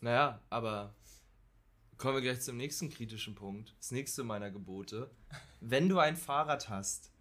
Naja, 0.00 0.40
aber 0.48 0.94
kommen 1.98 2.14
wir 2.14 2.22
gleich 2.22 2.40
zum 2.40 2.56
nächsten 2.56 2.88
kritischen 2.88 3.34
Punkt. 3.34 3.74
Das 3.78 3.90
nächste 3.90 4.24
meiner 4.24 4.50
Gebote. 4.50 5.10
Wenn 5.60 5.90
du 5.90 5.98
ein 5.98 6.16
Fahrrad 6.16 6.70
hast 6.70 7.12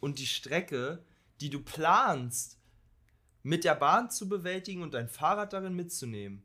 und 0.00 0.18
die 0.18 0.26
Strecke, 0.26 1.02
die 1.40 1.48
du 1.48 1.62
planst, 1.62 2.59
mit 3.42 3.64
der 3.64 3.74
Bahn 3.74 4.10
zu 4.10 4.28
bewältigen 4.28 4.82
und 4.82 4.94
dein 4.94 5.08
Fahrrad 5.08 5.52
darin 5.52 5.74
mitzunehmen, 5.74 6.42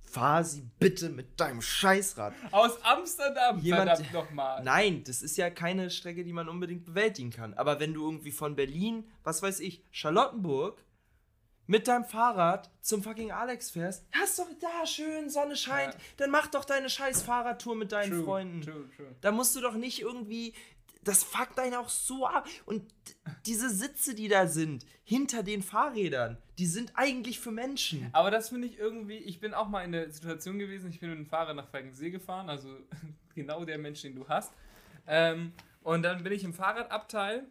fahr 0.00 0.42
sie 0.42 0.62
bitte 0.78 1.10
mit 1.10 1.38
deinem 1.38 1.60
Scheißrad. 1.60 2.32
Aus 2.50 2.82
Amsterdam, 2.82 3.58
Jemand- 3.60 3.90
verdammt 3.90 4.12
nochmal. 4.14 4.62
Nein, 4.64 5.04
das 5.04 5.20
ist 5.22 5.36
ja 5.36 5.50
keine 5.50 5.90
Strecke, 5.90 6.24
die 6.24 6.32
man 6.32 6.48
unbedingt 6.48 6.86
bewältigen 6.86 7.30
kann. 7.30 7.52
Aber 7.54 7.78
wenn 7.80 7.92
du 7.94 8.04
irgendwie 8.04 8.32
von 8.32 8.56
Berlin, 8.56 9.04
was 9.22 9.42
weiß 9.42 9.60
ich, 9.60 9.82
Charlottenburg 9.90 10.82
mit 11.66 11.86
deinem 11.88 12.06
Fahrrad 12.06 12.70
zum 12.80 13.02
fucking 13.02 13.30
Alex 13.32 13.70
fährst, 13.70 14.06
hast 14.12 14.38
doch 14.38 14.48
da 14.60 14.86
schön, 14.86 15.28
Sonne 15.28 15.54
scheint, 15.56 15.92
Ja. 15.92 16.00
dann 16.16 16.30
mach 16.30 16.46
doch 16.46 16.64
deine 16.64 16.88
scheiß 16.88 17.20
Fahrradtour 17.20 17.76
mit 17.76 17.92
deinen 17.92 18.10
True, 18.12 18.24
Freunden. 18.24 18.62
True, 18.62 18.88
true. 18.96 19.14
Da 19.20 19.30
musst 19.30 19.54
du 19.56 19.60
doch 19.60 19.74
nicht 19.74 20.00
irgendwie. 20.00 20.54
Das 21.08 21.24
fuckt 21.24 21.58
einen 21.58 21.74
auch 21.74 21.88
so 21.88 22.26
ab. 22.26 22.46
Und 22.66 22.82
diese 23.46 23.70
Sitze, 23.70 24.14
die 24.14 24.28
da 24.28 24.46
sind, 24.46 24.84
hinter 25.04 25.42
den 25.42 25.62
Fahrrädern, 25.62 26.36
die 26.58 26.66
sind 26.66 26.92
eigentlich 26.96 27.40
für 27.40 27.50
Menschen. 27.50 28.10
Aber 28.12 28.30
das 28.30 28.50
finde 28.50 28.68
ich 28.68 28.78
irgendwie, 28.78 29.16
ich 29.16 29.40
bin 29.40 29.54
auch 29.54 29.68
mal 29.68 29.82
in 29.84 29.92
der 29.92 30.10
Situation 30.10 30.58
gewesen, 30.58 30.90
ich 30.90 31.00
bin 31.00 31.08
mit 31.08 31.18
dem 31.18 31.26
Fahrrad 31.26 31.56
nach 31.56 31.68
Falkensee 31.68 32.10
gefahren, 32.10 32.50
also 32.50 32.68
genau 33.34 33.64
der 33.64 33.78
Mensch, 33.78 34.02
den 34.02 34.16
du 34.16 34.28
hast. 34.28 34.52
Ähm, 35.06 35.52
und 35.82 36.02
dann 36.02 36.22
bin 36.22 36.32
ich 36.32 36.44
im 36.44 36.52
Fahrradabteil 36.52 37.46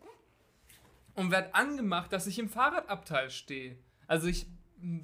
und 1.16 1.32
werde 1.32 1.56
angemacht, 1.56 2.14
dass 2.14 2.28
ich 2.28 2.38
im 2.38 2.50
Fahrradabteil 2.50 3.32
stehe. 3.32 3.76
Also 4.06 4.28
ich 4.28 4.46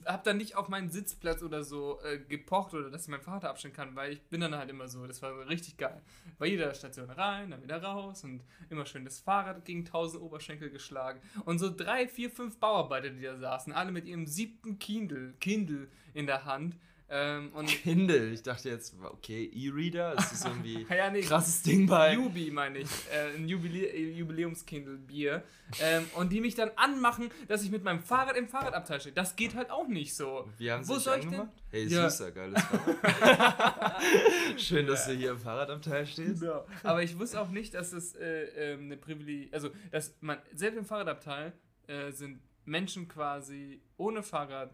habe 0.06 0.22
dann 0.24 0.38
nicht 0.38 0.56
auf 0.56 0.70
meinen 0.70 0.90
Sitzplatz 0.90 1.42
oder 1.42 1.64
so 1.64 2.00
äh, 2.04 2.20
gepocht 2.20 2.74
oder 2.74 2.90
dass 2.92 3.04
ich 3.04 3.08
mein 3.08 3.22
Fahrrad 3.22 3.46
abstellen 3.46 3.74
kann, 3.74 3.96
weil 3.96 4.14
ich 4.14 4.22
bin 4.24 4.42
dann 4.42 4.56
halt 4.56 4.70
immer 4.70 4.88
so, 4.88 5.08
das 5.08 5.22
war 5.22 5.48
richtig 5.48 5.78
geil. 5.78 6.02
Bei 6.38 6.46
jeder 6.46 6.74
Station 6.74 7.10
rein, 7.10 7.52
dann 7.52 7.64
wieder 7.64 7.82
raus 7.82 8.24
und 8.24 8.44
immer 8.70 8.86
schön 8.86 9.04
das 9.04 9.20
Fahrrad 9.20 9.66
gegen 9.66 9.80
1000 9.80 10.22
Oberschenkel 10.22 10.70
geschlagen. 10.70 11.22
Und 11.46 11.60
so 11.60 11.76
drei, 11.76 12.08
vier, 12.08 12.30
fünf 12.30 12.58
Bauarbeiter, 12.58 13.10
die 13.10 13.22
da 13.22 13.38
saßen, 13.38 13.74
alle 13.74 13.92
mit 13.92 14.06
ihrem 14.06 14.28
siebten 14.28 14.78
Kindle, 14.80 15.34
Kindle 15.40 15.88
in 16.14 16.28
der 16.28 16.46
Hand. 16.46 16.78
Ähm, 17.16 17.52
und 17.54 17.68
Kindle, 17.68 18.32
ich 18.32 18.42
dachte 18.42 18.70
jetzt, 18.70 18.96
okay, 19.04 19.46
E-Reader, 19.54 20.18
ist 20.18 20.32
das 20.32 20.46
irgendwie 20.46 20.84
Ja, 20.90 21.12
nee. 21.12 21.22
krasses 21.22 21.62
Ding 21.62 21.86
bei. 21.86 22.16
Jubi, 22.16 22.50
meine 22.50 22.80
ich. 22.80 22.90
Äh, 23.12 23.36
ein 23.38 23.48
Jubilä 23.48 23.86
äh, 23.86 24.12
Jubiläumskindle-Bier. 24.18 25.44
Ähm, 25.80 26.06
und 26.16 26.32
die 26.32 26.42
mich 26.42 26.56
dann 26.56 26.72
anmachen, 26.76 27.30
dass 27.48 27.62
ich 27.64 27.70
mit 27.70 27.84
meinem 27.84 28.02
Fahrrad 28.02 28.36
im 28.36 28.48
Fahrradabteil 28.48 29.00
stehe. 29.00 29.14
Das 29.14 29.36
geht 29.36 29.54
halt 29.54 29.70
auch 29.70 29.88
nicht 29.88 30.16
so. 30.16 30.50
Wie 30.58 30.72
haben 30.72 30.84
sie 30.84 30.90
Wo 30.90 30.96
dich 30.96 31.04
soll 31.04 31.20
ich 31.20 31.28
denn? 31.28 31.50
Hey, 31.70 31.86
Ja. 31.86 32.10
süßer, 32.10 32.32
geiles 32.32 32.62
Fahrrad. 32.64 34.02
Schön, 34.58 34.88
dass 34.88 35.06
du 35.06 35.14
hier 35.14 35.32
im 35.32 35.40
Fahrradabteil 35.40 36.08
stehst. 36.08 36.42
Genau. 36.42 36.66
Aber 36.84 37.04
ich 37.04 37.18
wusste 37.20 37.40
auch 37.40 37.50
nicht, 37.50 37.76
dass 37.76 37.94
es 37.94 38.16
äh, 38.16 38.74
ähm, 38.74 38.86
eine 38.86 38.98
Privileg, 38.98 39.54
also 39.54 39.70
dass 39.92 40.16
man 40.22 40.40
selbst 40.54 40.78
im 40.78 40.86
Fahrradabteil 40.86 41.54
äh, 41.88 42.12
sind 42.12 42.40
Menschen 42.66 43.08
quasi 43.08 43.82
ohne 43.98 44.24
Fahrrad 44.24 44.74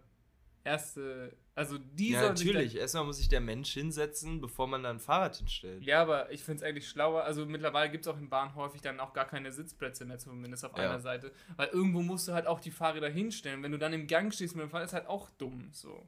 erste, 0.63 1.35
also 1.55 1.77
die 1.77 2.11
Ja, 2.11 2.21
natürlich. 2.21 2.75
Erstmal 2.75 3.03
muss 3.05 3.17
sich 3.17 3.29
der 3.29 3.41
Mensch 3.41 3.71
hinsetzen, 3.73 4.41
bevor 4.41 4.67
man 4.67 4.83
dann 4.83 4.97
ein 4.97 4.99
Fahrrad 4.99 5.35
hinstellt. 5.37 5.83
Ja, 5.83 6.01
aber 6.01 6.31
ich 6.31 6.43
finde 6.43 6.63
es 6.63 6.69
eigentlich 6.69 6.87
schlauer. 6.87 7.23
Also 7.23 7.45
mittlerweile 7.45 7.89
gibt 7.91 8.05
es 8.05 8.11
auch 8.11 8.17
in 8.17 8.29
Bahnen 8.29 8.55
häufig 8.55 8.81
dann 8.81 8.99
auch 8.99 9.13
gar 9.13 9.25
keine 9.27 9.51
Sitzplätze 9.51 10.05
mehr, 10.05 10.17
zumindest 10.19 10.65
auf 10.65 10.77
Ja. 10.77 10.83
einer 10.85 10.99
Seite. 10.99 11.31
Weil 11.55 11.67
irgendwo 11.69 12.01
musst 12.01 12.27
du 12.27 12.33
halt 12.33 12.47
auch 12.47 12.59
die 12.59 12.71
Fahrräder 12.71 13.09
hinstellen. 13.09 13.63
Wenn 13.63 13.71
du 13.71 13.77
dann 13.79 13.93
im 13.93 14.07
Gang 14.07 14.33
stehst 14.33 14.55
mit 14.55 14.63
dem 14.63 14.69
Fahrrad, 14.69 14.87
ist 14.87 14.93
halt 14.93 15.07
auch 15.07 15.29
dumm. 15.31 15.69
So. 15.71 16.07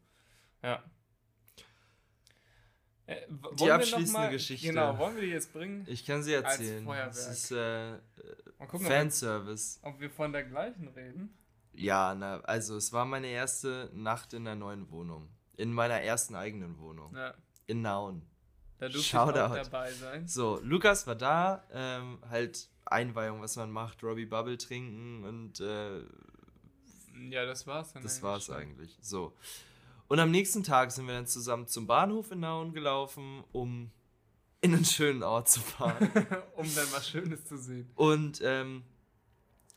Ja. 0.63 0.83
Äh, 3.07 3.15
noch 3.29 3.67
abschließende 3.69 4.11
mal- 4.11 4.29
Geschichte. 4.29 4.67
Genau, 4.67 4.97
wollen 4.97 5.15
wir 5.15 5.23
die 5.23 5.29
jetzt 5.29 5.51
bringen? 5.51 5.85
Ich 5.89 6.05
kann 6.05 6.23
sie 6.23 6.35
Als 6.35 6.45
erzählen. 6.59 6.85
Feuerwerk. 6.85 7.07
Das 7.09 7.27
ist 7.27 7.51
äh, 7.51 7.97
gucken, 8.59 8.75
ob 8.75 8.81
wir, 8.83 8.87
Fanservice. 8.87 9.79
ob 9.81 9.99
wir 9.99 10.09
von 10.09 10.31
der 10.31 10.43
gleichen 10.43 10.87
reden. 10.89 11.37
Ja, 11.73 12.13
na, 12.15 12.39
also 12.41 12.75
es 12.75 12.91
war 12.93 13.05
meine 13.05 13.27
erste 13.27 13.89
Nacht 13.93 14.33
in 14.33 14.45
der 14.45 14.55
neuen 14.55 14.89
Wohnung. 14.91 15.29
In 15.57 15.73
meiner 15.73 16.01
ersten 16.01 16.35
eigenen 16.35 16.77
Wohnung. 16.79 17.15
Ja, 17.15 17.33
In 17.67 17.81
Nauen. 17.81 18.23
da 18.77 18.85
durfte 18.87 18.99
ich 18.99 19.07
Shoutout. 19.07 19.39
auch 19.39 19.55
dabei 19.55 19.91
sein. 19.93 20.27
So, 20.27 20.59
Lukas 20.63 21.07
war 21.07 21.15
da, 21.15 21.63
ähm, 21.71 22.19
halt 22.29 22.67
Einweihung, 22.85 23.41
was 23.41 23.55
man 23.55 23.71
macht, 23.71 24.03
Robbie 24.03 24.25
Bubble 24.25 24.57
trinken 24.57 25.23
und 25.23 25.59
äh, 25.61 25.99
Ja, 27.29 27.45
das 27.45 27.67
war's 27.67 27.93
dann. 27.93 28.03
das 28.03 28.13
eigentlich 28.15 28.23
war's 28.23 28.45
schon. 28.45 28.55
eigentlich. 28.55 28.97
So. 29.01 29.33
Und 30.07 30.19
am 30.19 30.31
nächsten 30.31 30.63
Tag 30.63 30.91
sind 30.91 31.07
wir 31.07 31.13
dann 31.13 31.27
zusammen 31.27 31.67
zum 31.67 31.87
Bahnhof 31.87 32.31
in 32.31 32.41
Nauen 32.41 32.73
gelaufen, 32.73 33.43
um 33.53 33.91
in 34.59 34.73
einen 34.75 34.83
schönen 34.85 35.23
Ort 35.23 35.47
zu 35.49 35.61
fahren. 35.61 36.11
um 36.55 36.65
dann 36.75 36.87
was 36.91 37.07
Schönes 37.09 37.45
zu 37.45 37.57
sehen. 37.57 37.89
und 37.95 38.41
ähm, 38.43 38.83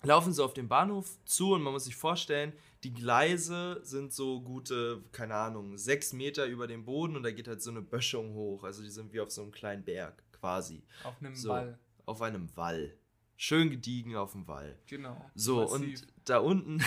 laufen 0.05 0.33
so 0.33 0.45
auf 0.45 0.55
den 0.55 0.69
Bahnhof 0.69 1.19
zu 1.25 1.55
und 1.55 1.63
man 1.63 1.73
muss 1.73 1.85
sich 1.85 1.97
vorstellen, 1.97 2.53
die 2.83 2.93
Gleise 2.93 3.81
sind 3.83 4.13
so 4.13 4.41
gute, 4.41 5.03
keine 5.13 5.35
Ahnung, 5.35 5.79
sechs 5.79 6.13
Meter 6.13 6.47
über 6.47 6.67
dem 6.67 6.85
Boden 6.85 7.17
und 7.17 7.23
da 7.23 7.31
geht 7.31 7.49
halt 7.49 7.63
so 7.63 7.71
eine 7.71 7.81
Böschung 7.83 8.35
hoch. 8.35 8.63
Also 8.65 8.83
die 8.83 8.91
sind 8.91 9.13
wie 9.13 9.21
auf 9.21 9.31
so 9.31 9.43
einem 9.43 9.53
kleinen 9.53 9.85
Berg 9.85 10.23
quasi. 10.33 10.83
Auf 11.03 11.15
einem 11.21 11.35
So. 11.35 11.49
Ball. 11.49 11.79
Auf 12.05 12.21
einem 12.21 12.55
Wall. 12.57 12.95
Schön 13.37 13.71
gediegen 13.71 14.15
auf 14.15 14.33
dem 14.33 14.47
Wall. 14.47 14.79
Genau. 14.87 15.19
So, 15.35 15.63
Massiv. 15.63 16.03
und 16.03 16.07
da 16.27 16.39
unten 16.39 16.85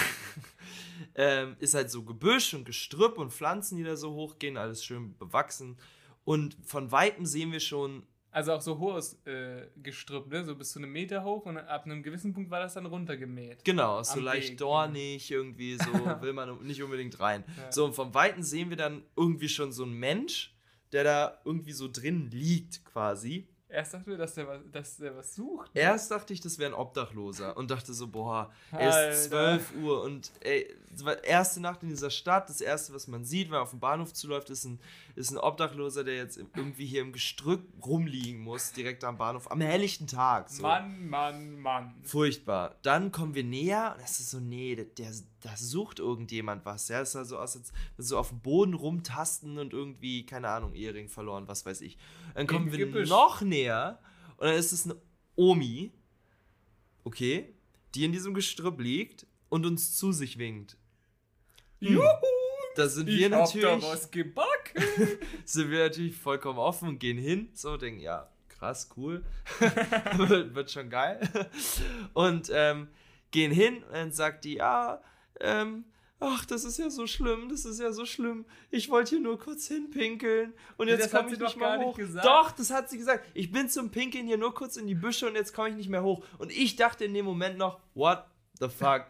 ähm, 1.15 1.55
ist 1.59 1.74
halt 1.74 1.89
so 1.89 2.03
Gebüsch 2.03 2.53
und 2.53 2.65
Gestrüpp 2.65 3.18
und 3.18 3.34
Pflanzen, 3.34 3.78
die 3.78 3.84
da 3.84 3.95
so 3.97 4.13
hochgehen, 4.13 4.57
alles 4.57 4.84
schön 4.84 5.18
bewachsen. 5.18 5.78
Und 6.24 6.57
von 6.63 6.91
Weitem 6.91 7.26
sehen 7.26 7.51
wir 7.51 7.59
schon, 7.59 8.03
Also 8.38 8.54
auch 8.54 8.62
so 8.62 8.78
hohes 8.78 9.18
äh, 9.26 9.66
Gestrüpp, 9.82 10.28
ne? 10.28 10.46
So 10.46 10.54
bis 10.56 10.72
zu 10.72 10.78
einem 10.78 10.92
Meter 10.92 11.24
hoch 11.24 11.48
und 11.48 11.58
ab 11.58 11.86
einem 11.86 12.04
gewissen 12.04 12.36
Punkt 12.36 12.52
war 12.52 12.60
das 12.60 12.76
dann 12.76 12.86
runtergemäht. 12.86 13.66
genau, 13.66 14.04
so 14.04 14.20
leicht 14.20 14.52
Weg, 14.52 14.58
dornig, 14.60 15.32
irgendwie 15.32 15.76
so, 15.76 15.92
will 16.22 16.34
man 16.34 16.62
nicht 16.62 16.84
unbedingt 16.84 17.20
rein. 17.20 17.44
Ja. 17.58 17.72
So, 17.72 17.86
und 17.86 17.96
vom 17.96 18.14
Weiten 18.14 18.44
sehen 18.44 18.70
wir 18.70 18.78
dann 18.78 19.02
irgendwie 19.16 19.50
schon 19.50 19.72
so 19.72 19.82
einen 19.86 19.94
Mensch, 19.94 20.56
der 20.92 21.04
da 21.04 21.42
irgendwie 21.46 21.72
so 21.72 21.90
drin 21.92 22.30
liegt, 22.30 22.86
quasi. 22.86 23.48
Erst 23.70 23.96
dachten 23.96 24.12
wir, 24.12 24.18
dass 24.18 24.36
der 24.36 24.48
was, 24.48 24.62
dass 24.72 24.98
der 24.98 25.18
was 25.18 25.34
sucht. 25.34 25.72
Erst 25.74 26.12
dachte 26.12 26.32
ich, 26.32 26.40
das 26.40 26.60
wäre 26.60 26.72
ein 26.72 26.80
Obdachloser 26.80 27.58
und 27.58 27.72
dachte 27.72 27.92
so, 27.92 28.08
boah, 28.08 28.52
es 28.72 28.96
Alter. 28.96 29.10
ist 29.10 29.24
12 29.30 29.74
Uhr 29.82 30.04
und 30.04 30.32
ey, 30.42 30.74
es 30.87 30.87
erste 31.24 31.60
Nacht 31.60 31.84
in 31.84 31.90
dieser 31.90 32.10
Stadt, 32.10 32.50
das 32.50 32.62
erste, 32.62 32.94
was 32.94 33.08
man 33.08 33.24
sieht, 33.24 33.48
wenn 33.48 33.54
man 33.54 33.62
auf 33.62 33.72
den 33.72 33.80
Bahnhof 33.80 34.14
zuläuft, 34.14 34.50
ist 34.50 34.66
ein, 34.66 34.80
ist 35.16 35.32
ein 35.32 35.38
Obdachloser, 35.38 36.04
der 36.04 36.16
jetzt 36.16 36.38
irgendwie 36.38 36.86
hier 36.86 37.02
im 37.02 37.12
Gestrüpp 37.12 37.62
rumliegen 37.86 38.42
muss, 38.42 38.72
direkt 38.72 39.04
am 39.04 39.18
Bahnhof, 39.18 39.52
am 39.52 39.62
helllichten 39.62 40.08
Tag. 40.08 40.50
So. 40.50 40.62
Mann, 40.62 41.08
Mann, 41.08 41.60
Mann. 41.60 41.96
Furchtbar. 42.04 42.76
Dann 42.82 43.12
kommen 43.12 43.36
wir 43.36 43.44
näher 43.44 43.94
und 43.96 44.02
das 44.02 44.20
ist 44.20 44.32
so, 44.32 44.40
nee, 44.40 44.76
der, 44.76 44.86
der, 44.86 45.12
da 45.42 45.56
sucht 45.56 46.00
irgendjemand 46.00 46.66
was. 46.66 46.88
Ja, 46.88 47.00
das 47.00 47.12
sah 47.12 47.26
so 47.26 47.38
aus, 47.38 47.58
als 47.58 47.72
so 47.98 48.18
auf 48.18 48.30
dem 48.30 48.40
Boden 48.40 48.74
rumtasten 48.74 49.58
und 49.58 49.74
irgendwie, 49.74 50.26
keine 50.26 50.50
Ahnung, 50.50 50.74
Ehering 50.74 51.10
verloren, 51.10 51.48
was 51.48 51.66
weiß 51.66 51.82
ich. 51.82 51.98
Dann 52.34 52.48
kommen 52.48 52.72
wir 52.72 53.06
noch 53.06 53.42
näher 53.42 54.00
und 54.38 54.48
dann 54.48 54.56
ist 54.56 54.72
es 54.72 54.86
eine 54.86 54.96
Omi, 55.36 55.92
okay, 57.04 57.54
die 57.96 58.06
in 58.06 58.12
diesem 58.12 58.34
Gestrüpp 58.34 58.80
liegt 58.80 59.26
und 59.50 59.66
uns 59.66 59.95
zu 59.98 60.12
sich 60.12 60.38
winkt. 60.38 60.78
Juhu! 61.80 62.04
Da 62.76 62.88
sind 62.88 63.10
Ich 63.10 63.18
wir 63.18 63.32
hab 63.32 63.54
natürlich, 63.54 63.84
da 63.84 63.91
was 63.91 64.12
gebacken. 64.12 64.84
sind 65.45 65.72
wir 65.72 65.80
natürlich 65.80 66.16
vollkommen 66.16 66.60
offen 66.60 66.89
und 66.89 67.00
gehen 67.00 67.18
hin, 67.18 67.50
so 67.54 67.76
denken, 67.76 68.00
ja, 68.02 68.30
krass, 68.50 68.89
cool, 68.98 69.24
wird, 70.18 70.54
wird 70.54 70.72
schon 70.72 70.89
geil. 70.89 71.28
Und 72.14 72.52
ähm, 72.54 72.89
gehen 73.32 73.52
hin 73.52 73.84
und 73.84 73.93
dann 73.93 74.12
sagt 74.12 74.45
die, 74.45 74.56
ja, 74.56 75.02
ähm, 75.39 75.86
ach, 76.20 76.45
das 76.45 76.64
ist 76.64 76.78
ja 76.78 76.89
so 76.89 77.08
schlimm, 77.08 77.50
das 77.50 77.66
ist 77.66 77.80
ja 77.80 77.91
so 77.91 78.06
schlimm. 78.06 78.45
Ich 78.70 78.89
wollte 78.89 79.12
hier 79.12 79.20
nur 79.22 79.39
kurz 79.39 79.68
hinpinkeln 79.68 80.54
und 80.78 80.88
jetzt 80.88 81.12
komme 81.12 81.30
ich 81.32 81.38
sie 81.38 81.43
nicht 81.43 81.58
mehr 81.58 81.78
nicht 81.78 81.88
hoch. 81.88 81.95
gesagt. 81.98 82.26
Doch, 82.26 82.52
das 82.52 82.72
hat 82.72 82.89
sie 82.89 82.98
gesagt. 82.98 83.28
Ich 83.34 83.52
bin 83.52 83.70
zum 83.70 83.89
Pinkeln 83.89 84.28
hier 84.28 84.38
nur 84.38 84.54
kurz 84.54 84.78
in 84.78 84.86
die 84.88 84.95
Büsche 84.95 85.28
und 85.28 85.36
jetzt 85.36 85.54
komme 85.54 85.70
ich 85.70 85.76
nicht 85.76 85.89
mehr 85.89 86.04
hoch. 86.04 86.24
Und 86.38 86.52
ich 86.52 86.76
dachte 86.76 87.06
in 87.06 87.14
dem 87.14 87.26
Moment 87.26 87.58
noch, 87.58 87.80
what 87.95 88.24
the 88.60 88.70
fuck? 88.70 89.06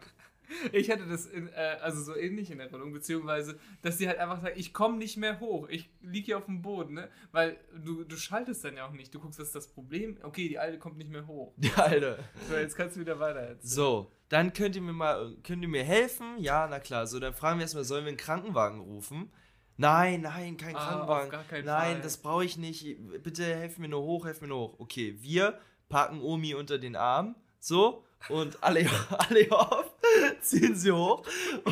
Ich 0.72 0.90
hatte 0.90 1.06
das 1.06 1.26
in, 1.26 1.48
äh, 1.48 1.76
also 1.82 2.02
so 2.02 2.16
ähnlich 2.16 2.50
in 2.50 2.60
Erinnerung, 2.60 2.92
beziehungsweise, 2.92 3.58
dass 3.82 3.98
sie 3.98 4.08
halt 4.08 4.18
einfach 4.18 4.40
sagt, 4.40 4.56
ich 4.58 4.72
komme 4.72 4.96
nicht 4.98 5.16
mehr 5.16 5.40
hoch, 5.40 5.68
ich 5.68 5.90
liege 6.00 6.26
hier 6.26 6.38
auf 6.38 6.46
dem 6.46 6.62
Boden, 6.62 6.94
ne? 6.94 7.08
Weil 7.32 7.58
du, 7.84 8.04
du 8.04 8.16
schaltest 8.16 8.64
dann 8.64 8.76
ja 8.76 8.86
auch 8.86 8.92
nicht. 8.92 9.14
Du 9.14 9.20
guckst, 9.20 9.38
was 9.38 9.48
ist 9.48 9.54
das 9.54 9.68
Problem? 9.68 10.16
Okay, 10.22 10.48
die 10.48 10.58
Alte 10.58 10.78
kommt 10.78 10.96
nicht 10.98 11.10
mehr 11.10 11.26
hoch. 11.26 11.52
Die 11.56 11.72
Alte. 11.74 12.18
So, 12.48 12.56
jetzt 12.56 12.76
kannst 12.76 12.96
du 12.96 13.00
wieder 13.00 13.18
weiter 13.20 13.40
erzählen. 13.40 13.60
So, 13.62 14.12
dann 14.28 14.52
könnt 14.52 14.74
ihr 14.76 14.82
mir 14.82 14.92
mal, 14.92 15.36
könnt 15.42 15.62
ihr 15.62 15.68
mir 15.68 15.84
helfen? 15.84 16.38
Ja, 16.38 16.66
na 16.68 16.80
klar. 16.80 17.06
So, 17.06 17.18
dann 17.20 17.34
fragen 17.34 17.58
wir 17.58 17.62
erstmal, 17.64 17.84
sollen 17.84 18.04
wir 18.04 18.08
einen 18.08 18.16
Krankenwagen 18.16 18.80
rufen? 18.80 19.30
Nein, 19.76 20.22
nein, 20.22 20.56
kein 20.56 20.74
Ah, 20.74 20.88
Krankenwagen. 20.88 21.30
gar 21.30 21.44
keinen 21.44 21.64
nein, 21.66 21.92
Fall. 21.94 22.02
das 22.02 22.16
brauche 22.16 22.44
ich 22.44 22.56
nicht. 22.56 22.96
Bitte 23.22 23.44
helf 23.44 23.78
mir 23.78 23.88
nur 23.88 24.02
hoch, 24.02 24.26
helf 24.26 24.40
mir 24.40 24.48
nur 24.48 24.58
hoch. 24.58 24.80
Okay, 24.80 25.16
wir 25.20 25.58
packen 25.88 26.20
Omi 26.20 26.54
unter 26.54 26.78
den 26.78 26.96
Arm. 26.96 27.36
So. 27.60 28.04
Und 28.28 28.62
alle, 28.64 28.80
alle 29.18 29.46
auf, 29.52 29.87
ziehen 30.40 30.74
sie 30.74 30.92
hoch. 30.92 31.22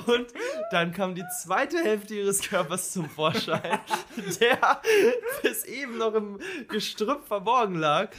Und 0.06 0.26
dann 0.70 0.92
kam 0.92 1.14
die 1.14 1.24
zweite 1.42 1.78
Hälfte 1.82 2.14
ihres 2.14 2.42
Körpers 2.42 2.92
zum 2.92 3.08
Vorschein, 3.08 3.80
der 4.40 4.80
bis 5.42 5.64
eben 5.64 5.98
noch 5.98 6.14
im 6.14 6.38
Gestrüpp 6.68 7.26
verborgen 7.26 7.76
lag. 7.76 8.10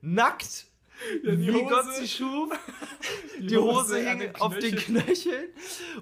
Nackt. 0.00 0.66
Ja, 1.22 1.34
die 1.34 1.46
wie 1.46 1.52
Hose- 1.52 1.68
Gott 1.68 1.94
sie 1.94 2.06
schuf. 2.08 2.52
Die, 3.38 3.56
Hose, 3.56 3.96
an 4.00 4.04
hing 4.06 4.18
den 4.18 4.36
auf 4.36 4.58
den 4.58 4.76
Knöcheln. 4.76 5.06
Knöcheln. 5.06 5.48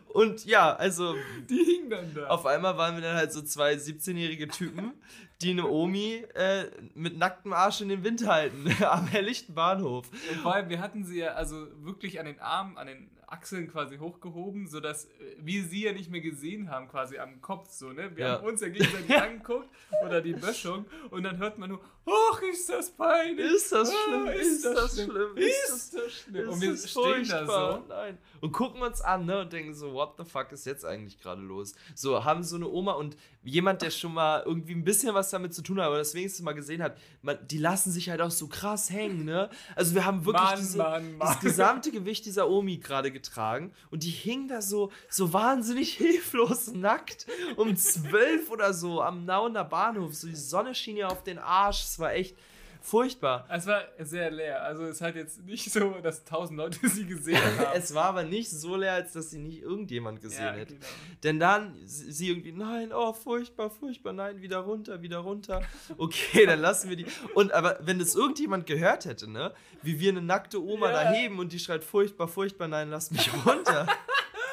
Und 0.08 0.44
ja, 0.44 0.74
also 0.74 1.14
Die 1.48 1.62
hing 1.62 1.88
dann 1.88 2.12
da. 2.14 2.26
auf 2.26 2.44
einmal 2.46 2.76
waren 2.76 2.96
wir 2.96 3.02
dann 3.02 3.14
halt 3.16 3.32
so 3.32 3.40
zwei 3.42 3.74
17-jährige 3.74 4.48
Typen, 4.48 4.94
die 5.40 5.50
eine 5.50 5.68
Omi 5.68 6.24
äh, 6.34 6.64
mit 6.94 7.16
nacktem 7.16 7.52
Arsch 7.52 7.80
in 7.80 7.90
den 7.90 8.02
Wind 8.02 8.26
halten, 8.26 8.66
am 8.84 9.06
helllichten 9.06 9.54
Bahnhof. 9.54 10.10
Und 10.32 10.40
vor 10.40 10.54
allem, 10.56 10.68
wir 10.68 10.80
hatten 10.80 11.04
sie 11.04 11.20
ja 11.20 11.28
also 11.34 11.68
wirklich 11.84 12.18
an 12.18 12.26
den 12.26 12.40
Armen, 12.40 12.76
an 12.76 12.88
den 12.88 13.08
Achseln 13.30 13.68
quasi 13.70 13.98
hochgehoben, 13.98 14.66
sodass 14.68 15.04
äh, 15.04 15.36
wir 15.40 15.64
sie 15.64 15.84
ja 15.84 15.92
nicht 15.92 16.10
mehr 16.10 16.20
gesehen 16.22 16.70
haben, 16.70 16.88
quasi 16.88 17.18
am 17.18 17.40
Kopf 17.42 17.70
so, 17.70 17.92
ne? 17.92 18.16
Wir 18.16 18.24
Ja. 18.26 18.32
haben 18.38 18.46
uns 18.46 18.60
ja 18.60 18.68
gegenseitig 18.68 19.14
angeguckt 19.20 19.68
oder 20.04 20.20
die 20.22 20.32
Böschung 20.32 20.86
und 21.10 21.22
dann 21.24 21.36
hört 21.38 21.58
man 21.58 21.68
nur, 21.70 21.80
ach, 22.08 22.42
ist 22.42 22.68
das 22.68 22.90
peinlich. 22.90 23.52
Ist 23.52 23.72
das 23.72 23.90
Ah, 23.90 23.92
schlimm? 24.06 24.26
Ist 24.28 24.64
das 24.64 24.94
schlimm? 24.94 25.36
Ist 25.36 25.94
das 25.94 26.12
schlimm? 26.12 26.48
Und 26.48 26.60
wir 26.60 26.72
ist 26.72 26.90
stehen 26.90 27.02
da 27.28 27.36
furchtbar? 27.38 27.82
so. 27.82 27.88
Nein. 27.88 28.18
Und 28.40 28.52
gucken 28.52 28.82
uns 28.82 29.00
an, 29.00 29.26
ne? 29.26 29.40
Und 29.40 29.52
denken 29.52 29.74
so, 29.74 29.92
what 29.92 30.14
the 30.18 30.24
fuck 30.24 30.52
ist 30.52 30.64
jetzt 30.66 30.84
eigentlich 30.84 31.20
gerade 31.20 31.42
los? 31.42 31.74
So, 31.94 32.24
haben 32.24 32.42
so 32.44 32.56
eine 32.56 32.68
Oma 32.68 32.92
und 32.92 33.16
jemand, 33.42 33.82
der 33.82 33.90
schon 33.90 34.12
mal 34.14 34.42
irgendwie 34.44 34.74
ein 34.74 34.84
bisschen 34.84 35.14
was 35.14 35.30
damit 35.30 35.54
zu 35.54 35.62
tun 35.62 35.78
hat, 35.80 35.86
aber 35.86 35.98
das 35.98 36.14
wenigstens 36.14 36.44
mal 36.44 36.52
gesehen 36.52 36.82
hat, 36.82 36.96
man, 37.22 37.38
die 37.48 37.58
lassen 37.58 37.90
sich 37.90 38.10
halt 38.10 38.20
auch 38.20 38.30
so 38.30 38.46
krass 38.46 38.90
hängen, 38.90 39.24
ne? 39.24 39.48
Also 39.74 39.94
wir 39.94 40.04
haben 40.04 40.24
wirklich 40.24 40.42
Mann, 40.44 40.58
diese, 40.58 40.78
Mann, 40.78 41.18
das 41.18 41.28
Mann. 41.30 41.40
gesamte 41.40 41.90
Gewicht 41.90 42.26
dieser 42.26 42.48
Omi 42.48 42.76
gerade 42.78 43.10
getragen 43.10 43.72
und 43.90 44.02
die 44.02 44.10
hing 44.10 44.48
da 44.48 44.60
so, 44.60 44.92
so 45.08 45.32
wahnsinnig 45.32 45.92
hilflos 45.96 46.68
nackt 46.72 47.26
um 47.56 47.74
zwölf 47.76 48.50
oder 48.50 48.72
so 48.74 49.00
am 49.02 49.24
Nauener 49.24 49.64
Bahnhof. 49.64 50.14
So 50.14 50.26
die 50.28 50.36
Sonne 50.36 50.74
schien 50.74 50.96
ihr 50.96 51.08
auf 51.10 51.22
den 51.22 51.38
Arsch. 51.38 51.82
Es 51.98 52.02
war 52.02 52.12
echt 52.14 52.36
furchtbar. 52.80 53.44
Es 53.50 53.66
war 53.66 53.82
sehr 53.98 54.30
leer. 54.30 54.62
Also 54.62 54.84
es 54.84 55.00
hat 55.00 55.16
jetzt 55.16 55.44
nicht 55.44 55.72
so, 55.72 55.90
dass 56.00 56.24
tausend 56.24 56.56
Leute 56.56 56.78
sie 56.88 57.06
gesehen 57.06 57.36
haben. 57.58 57.66
Es 57.74 57.92
war 57.92 58.04
aber 58.04 58.22
nicht 58.22 58.48
so 58.50 58.76
leer, 58.76 58.92
als 58.92 59.14
dass 59.14 59.30
sie 59.30 59.40
nicht 59.40 59.62
irgendjemand 59.62 60.20
gesehen 60.20 60.44
ja, 60.44 60.52
hätte. 60.52 60.74
genau. 60.74 60.86
Denn 61.24 61.40
dann 61.40 61.74
sie 61.84 62.12
sie 62.12 62.28
irgendwie, 62.28 62.52
nein, 62.52 62.92
oh, 62.92 63.12
furchtbar, 63.12 63.68
furchtbar, 63.68 64.12
nein, 64.12 64.40
wieder 64.40 64.58
runter, 64.58 65.02
wieder 65.02 65.18
runter. 65.18 65.60
Okay, 65.98 66.46
dann 66.46 66.60
lassen 66.60 66.88
wir 66.88 66.94
die. 66.96 67.06
Und 67.34 67.50
aber 67.50 67.80
wenn 67.80 67.98
das 67.98 68.14
irgendjemand 68.14 68.66
gehört 68.66 69.06
hätte, 69.06 69.28
ne, 69.28 69.52
wie 69.82 69.98
wir 69.98 70.12
eine 70.12 70.22
nackte 70.22 70.62
Oma 70.62 70.92
Ja. 70.92 71.02
da 71.02 71.10
heben 71.10 71.40
und 71.40 71.52
die 71.52 71.58
schreit 71.58 71.82
furchtbar, 71.82 72.28
furchtbar, 72.28 72.68
nein, 72.68 72.90
lass 72.90 73.10
mich 73.10 73.28
runter. 73.44 73.88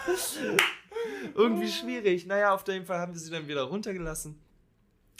irgendwie 1.35 1.67
schwierig. 1.67 2.25
Naja, 2.25 2.55
auf 2.55 2.67
jeden 2.67 2.87
Fall 2.87 2.97
haben 2.97 3.13
wir 3.13 3.19
sie 3.19 3.29
dann 3.29 3.47
wieder 3.47 3.61
runtergelassen. 3.61 4.39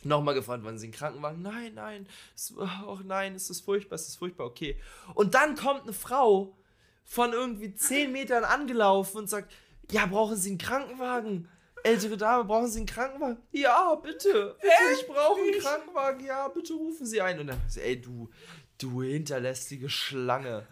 Nochmal 0.06 0.36
gefragt, 0.36 0.64
wann 0.64 0.78
sie 0.78 0.86
in 0.86 0.92
den 0.92 0.98
Krankenwagen. 0.98 1.42
Nein, 1.42 1.74
nein, 1.74 2.08
es, 2.36 2.54
oh 2.58 3.00
nein, 3.04 3.36
es 3.36 3.50
ist 3.50 3.62
furchtbar, 3.62 3.96
es 3.96 4.08
ist 4.08 4.18
furchtbar, 4.18 4.46
okay. 4.46 4.80
Und 5.14 5.34
dann 5.34 5.56
kommt 5.56 5.84
eine 5.84 5.94
Frau 5.94 6.56
von 7.04 7.34
irgendwie 7.34 7.74
10 7.74 8.12
Metern 8.12 8.44
angelaufen 8.44 9.18
und 9.18 9.30
sagt, 9.30 9.52
ja, 9.92 10.06
brauchen 10.06 10.38
Sie 10.38 10.50
einen 10.50 10.58
Krankenwagen? 10.58 11.50
ältere 11.86 12.18
Dame, 12.18 12.46
brauchen 12.46 12.68
Sie 12.68 12.80
einen 12.80 12.88
Krankenwagen? 12.88 13.38
Ja, 13.52 13.96
bitte. 13.96 14.56
bitte 14.60 14.74
ich 15.00 15.08
brauche 15.08 15.40
einen 15.40 15.60
Krankenwagen. 15.60 16.26
Ja, 16.26 16.48
bitte 16.48 16.74
rufen 16.74 17.06
Sie 17.06 17.22
ein. 17.22 17.40
Und 17.40 17.48
dann, 17.48 17.62
ey, 17.76 18.02
du, 18.02 18.30
du 18.78 19.04
hinterlästige 19.04 19.90
Schlange. 19.90 20.66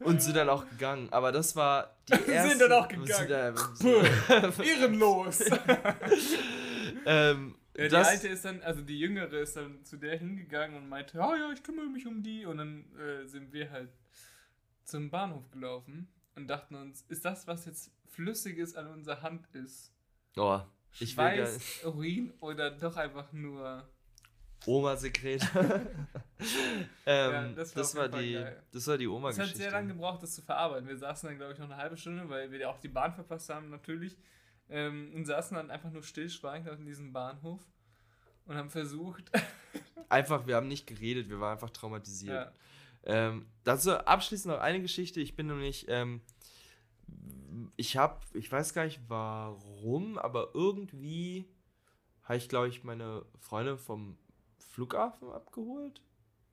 Und 0.00 0.20
sind 0.20 0.36
dann 0.36 0.48
auch 0.48 0.68
gegangen. 0.68 1.08
Aber 1.12 1.30
das 1.30 1.54
war 1.54 1.94
die 2.08 2.30
erste. 2.30 2.48
Sind 2.58 2.62
dann 2.62 2.72
auch 2.72 2.88
gegangen. 2.88 3.56
Sind 3.74 4.58
Ehrenlos. 4.66 5.38
ähm, 7.06 7.54
Ja, 7.76 7.84
die 7.84 7.88
das, 7.88 8.08
alte 8.08 8.28
ist 8.28 8.44
dann, 8.44 8.60
also 8.62 8.82
die 8.82 8.98
jüngere 8.98 9.32
ist 9.40 9.56
dann 9.56 9.84
zu 9.84 9.96
der 9.96 10.18
hingegangen 10.18 10.76
und 10.76 10.88
meinte, 10.88 11.16
ja, 11.16 11.34
ja, 11.36 11.52
ich 11.52 11.62
kümmere 11.62 11.86
mich 11.86 12.06
um 12.06 12.22
die. 12.22 12.44
Und 12.44 12.58
dann 12.58 12.84
äh, 12.98 13.26
sind 13.26 13.52
wir 13.52 13.70
halt 13.70 13.90
zum 14.84 15.10
Bahnhof 15.10 15.50
gelaufen 15.50 16.08
und 16.34 16.48
dachten 16.48 16.74
uns, 16.74 17.02
ist 17.08 17.24
das, 17.24 17.46
was 17.46 17.64
jetzt 17.64 17.90
Flüssiges 18.08 18.76
an 18.76 18.88
unserer 18.88 19.22
Hand 19.22 19.46
ist? 19.54 19.92
oh, 20.36 20.60
ich 21.00 21.12
Schweiß, 21.12 21.84
Urin 21.84 22.32
oder 22.40 22.70
doch 22.70 22.96
einfach 22.96 23.32
nur. 23.32 23.88
Oma-Sekret. 24.66 25.42
ähm, 27.06 27.32
Ja, 27.32 27.48
das, 27.48 27.72
das 27.72 27.96
war 27.96 28.08
Fall 28.08 28.22
die, 28.22 28.34
geil. 28.34 28.62
das 28.70 28.86
war 28.86 28.96
die 28.98 29.04
Es 29.04 29.10
hat 29.10 29.16
Oma-Geschichte. 29.16 29.58
sehr 29.58 29.70
lange 29.72 29.88
gebraucht, 29.88 30.22
das 30.22 30.34
zu 30.34 30.42
verarbeiten. 30.42 30.86
Wir 30.86 30.96
saßen 30.96 31.28
dann, 31.28 31.38
glaube 31.38 31.54
ich, 31.54 31.58
noch 31.58 31.66
eine 31.66 31.76
halbe 31.78 31.96
Stunde, 31.96 32.28
weil 32.28 32.50
wir 32.52 32.60
ja 32.60 32.68
auch 32.68 32.78
die 32.78 32.88
Bahn 32.88 33.12
verpasst 33.14 33.48
haben, 33.48 33.70
natürlich. 33.70 34.16
Ähm, 34.72 35.12
und 35.14 35.26
saßen 35.26 35.54
dann 35.54 35.70
einfach 35.70 35.90
nur 35.90 36.02
stillschweigend 36.02 36.68
auf 36.70 36.78
diesem 36.78 37.12
Bahnhof 37.12 37.60
und 38.46 38.56
haben 38.56 38.70
versucht. 38.70 39.30
Einfach, 40.08 40.46
wir 40.46 40.56
haben 40.56 40.68
nicht 40.68 40.86
geredet, 40.86 41.30
wir 41.30 41.40
waren 41.40 41.52
einfach 41.52 41.70
traumatisiert. 41.70 42.34
ja, 42.34 42.52
Ähm, 43.04 43.46
dazu 43.64 43.92
abschließend 43.92 44.52
noch 44.54 44.60
eine 44.60 44.82
Geschichte. 44.82 45.20
Ich 45.20 45.36
bin 45.36 45.46
nämlich, 45.46 45.86
ähm, 45.88 46.20
ich 47.76 47.96
habe, 47.96 48.20
ich 48.34 48.50
weiß 48.52 48.74
gar 48.74 48.84
nicht 48.84 49.00
warum, 49.08 50.18
aber 50.18 50.50
irgendwie 50.54 51.48
habe 52.24 52.36
ich, 52.36 52.48
glaube 52.48 52.68
ich, 52.68 52.84
meine 52.84 53.24
Freundin 53.38 53.78
vom 53.78 54.18
Flughafen 54.58 55.30
abgeholt. 55.30 56.02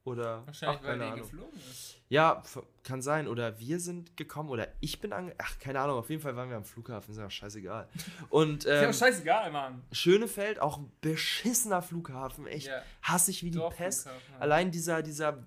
Oder, 0.09 0.45
wahrscheinlich, 0.45 0.79
ach, 0.81 0.87
weil 0.87 1.01
Ahnung. 1.01 1.19
geflogen 1.19 1.59
ist. 1.59 1.95
Ja, 2.09 2.41
kann 2.83 3.01
sein. 3.03 3.27
Oder 3.27 3.59
wir 3.59 3.79
sind 3.79 4.17
gekommen 4.17 4.49
oder 4.49 4.67
ich 4.79 4.99
bin 4.99 5.13
ange... 5.13 5.35
Ach, 5.37 5.59
keine 5.59 5.79
Ahnung. 5.79 5.99
Auf 5.99 6.09
jeden 6.09 6.21
Fall 6.21 6.35
waren 6.35 6.49
wir 6.49 6.57
am 6.57 6.65
Flughafen. 6.65 7.11
Ist 7.11 7.19
ja 7.19 7.27
auch 7.27 7.31
scheißegal. 7.31 7.87
Und 8.29 8.65
Ist 8.65 8.71
ja 8.71 8.81
ähm, 8.81 8.89
auch 8.89 8.93
scheißegal, 8.93 9.51
Mann. 9.51 9.83
Schönefeld, 9.91 10.59
auch 10.59 10.79
ein 10.79 10.91
beschissener 11.01 11.83
Flughafen. 11.83 12.47
Echt 12.47 12.69
hasse 13.03 13.29
ich 13.31 13.43
wie 13.43 13.51
die 13.51 13.61
Pest. 13.75 14.09
Allein 14.39 14.71
dieser, 14.71 15.03
dieser 15.03 15.37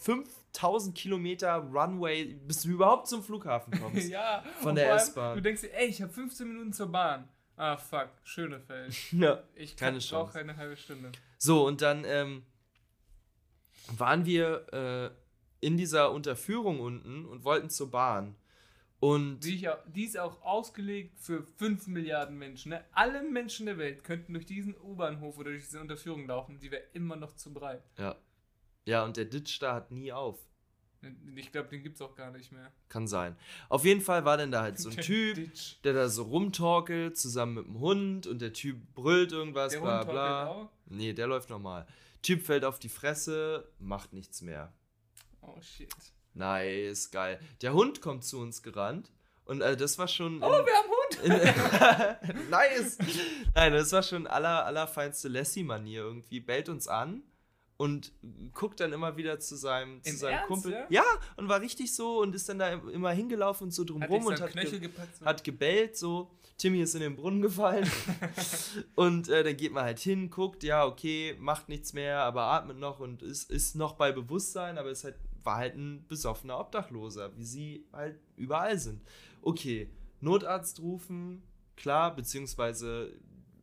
5000 0.00 0.94
Kilometer 0.94 1.54
Runway, 1.56 2.24
bis 2.46 2.62
du 2.62 2.70
überhaupt 2.70 3.06
zum 3.06 3.22
Flughafen 3.22 3.72
kommst. 3.80 4.08
ja, 4.08 4.42
Von 4.60 4.74
der 4.74 4.94
S-Bahn. 4.94 5.36
Du 5.36 5.42
denkst 5.42 5.62
dir, 5.62 5.72
ey, 5.74 5.86
ich 5.86 6.02
habe 6.02 6.12
15 6.12 6.48
Minuten 6.48 6.72
zur 6.72 6.90
Bahn. 6.90 7.28
Ah, 7.56 7.76
fuck, 7.76 8.08
Schönefeld. 8.24 8.94
ja. 9.12 9.42
Ich 9.54 9.76
Keine 9.76 9.98
brauche 9.98 10.38
eine 10.38 10.56
halbe 10.56 10.76
Stunde. 10.76 11.12
So, 11.38 11.66
und 11.66 11.80
dann 11.80 12.04
ähm, 12.04 12.44
waren 13.96 14.24
wir 14.26 14.66
äh, 14.72 15.66
in 15.66 15.76
dieser 15.76 16.12
Unterführung 16.12 16.80
unten 16.80 17.24
und 17.26 17.44
wollten 17.44 17.70
zur 17.70 17.90
Bahn. 17.90 18.34
Und 19.00 19.40
Die, 19.40 19.68
die 19.92 20.04
ist 20.04 20.16
auch 20.16 20.42
ausgelegt 20.42 21.18
für 21.18 21.42
5 21.58 21.88
Milliarden 21.88 22.38
Menschen. 22.38 22.70
Ne? 22.70 22.84
Alle 22.92 23.22
Menschen 23.24 23.66
der 23.66 23.76
Welt 23.78 24.04
könnten 24.04 24.32
durch 24.32 24.46
diesen 24.46 24.76
U-Bahnhof 24.80 25.36
oder 25.38 25.50
durch 25.50 25.64
diese 25.64 25.80
Unterführung 25.80 26.26
laufen. 26.28 26.60
Die 26.60 26.70
wäre 26.70 26.84
immer 26.92 27.16
noch 27.16 27.34
zu 27.34 27.52
breit. 27.52 27.82
ja. 27.98 28.14
Ja, 28.84 29.04
und 29.04 29.16
der 29.16 29.26
Ditch 29.26 29.60
da 29.60 29.74
hat 29.74 29.92
nie 29.92 30.12
auf. 30.12 30.40
Ich 31.36 31.52
glaube, 31.52 31.68
den 31.68 31.84
gibt 31.84 31.94
es 31.94 32.02
auch 32.02 32.16
gar 32.16 32.32
nicht 32.32 32.50
mehr. 32.50 32.72
Kann 32.88 33.06
sein. 33.06 33.36
Auf 33.68 33.84
jeden 33.84 34.00
Fall 34.00 34.24
war 34.24 34.36
dann 34.36 34.50
da 34.50 34.62
halt 34.62 34.76
so 34.80 34.88
ein 34.88 34.96
Der 34.96 35.04
Typ, 35.04 35.34
Ditch. 35.36 35.80
der 35.84 35.92
da 35.92 36.08
so 36.08 36.24
rumtorkelt, 36.24 37.16
zusammen 37.16 37.54
mit 37.54 37.66
dem 37.66 37.78
Hund 37.78 38.26
und 38.26 38.40
der 38.42 38.52
Typ 38.52 38.76
brüllt 38.96 39.30
irgendwas, 39.30 39.72
Der 39.72 39.80
bla 39.82 40.00
Hund 40.00 40.10
bla. 40.10 40.46
auch. 40.48 40.68
Nee, 40.86 41.12
der 41.12 41.28
läuft 41.28 41.48
normal. 41.50 41.86
Typ 42.22 42.44
fällt 42.46 42.64
auf 42.64 42.78
die 42.78 42.88
Fresse, 42.88 43.68
macht 43.78 44.12
nichts 44.12 44.42
mehr. 44.42 44.72
Oh 45.40 45.60
shit. 45.60 45.92
Nice, 46.34 47.10
geil. 47.10 47.40
Der 47.60 47.74
Hund 47.74 48.00
kommt 48.00 48.24
zu 48.24 48.38
uns 48.40 48.62
gerannt 48.62 49.10
und 49.44 49.60
äh, 49.60 49.76
das 49.76 49.98
war 49.98 50.08
schon. 50.08 50.36
in- 50.36 50.42
Oh, 50.42 50.50
wir 50.50 50.74
haben 50.74 50.88
Hund! 50.88 52.32
in, 52.34 52.50
nice! 52.50 52.96
Nein, 53.54 53.72
das 53.72 53.92
war 53.92 54.02
schon 54.02 54.26
aller, 54.26 54.64
allerfeinste 54.64 55.28
Lassie-Manier 55.28 56.00
irgendwie. 56.02 56.40
Bellt 56.40 56.68
uns 56.68 56.88
an 56.88 57.22
und 57.76 58.12
guckt 58.52 58.80
dann 58.80 58.92
immer 58.92 59.16
wieder 59.16 59.40
zu 59.40 59.56
seinem, 59.56 60.02
zu 60.02 60.16
seinem 60.16 60.34
Ernst, 60.34 60.48
Kumpel. 60.48 60.72
ja? 60.72 60.86
Ja, 60.88 61.04
und 61.36 61.48
war 61.48 61.60
richtig 61.60 61.94
so 61.94 62.20
und 62.20 62.34
ist 62.34 62.48
dann 62.48 62.58
da 62.58 62.72
immer 62.72 63.10
hingelaufen 63.10 63.64
und 63.64 63.70
so 63.72 63.84
drumrum 63.84 64.26
und 64.26 64.40
hat, 64.40 64.52
ge 64.52 64.78
gepackt. 64.78 65.16
So. 65.16 65.24
hat 65.24 65.44
gebellt, 65.44 65.96
so. 65.96 66.30
Timmy 66.58 66.80
ist 66.80 66.94
in 66.94 67.00
den 67.00 67.16
Brunnen 67.16 67.42
gefallen. 67.42 67.90
und 68.94 69.28
äh, 69.28 69.42
dann 69.42 69.56
geht 69.56 69.72
man 69.72 69.84
halt 69.84 69.98
hin, 69.98 70.30
guckt, 70.30 70.62
ja, 70.62 70.84
okay, 70.86 71.34
macht 71.40 71.68
nichts 71.68 71.92
mehr, 71.92 72.20
aber 72.20 72.42
atmet 72.42 72.78
noch 72.78 73.00
und 73.00 73.22
ist, 73.22 73.50
ist 73.50 73.74
noch 73.74 73.94
bei 73.94 74.12
Bewusstsein, 74.12 74.78
aber 74.78 74.90
ist 74.90 75.02
halt, 75.02 75.16
war 75.42 75.56
halt 75.56 75.74
ein 75.74 76.06
besoffener 76.06 76.60
Obdachloser, 76.60 77.36
wie 77.36 77.44
sie 77.44 77.86
halt 77.92 78.16
überall 78.36 78.78
sind. 78.78 79.02
Okay, 79.40 79.90
Notarzt 80.20 80.78
rufen, 80.78 81.42
klar, 81.74 82.14
beziehungsweise 82.14 83.12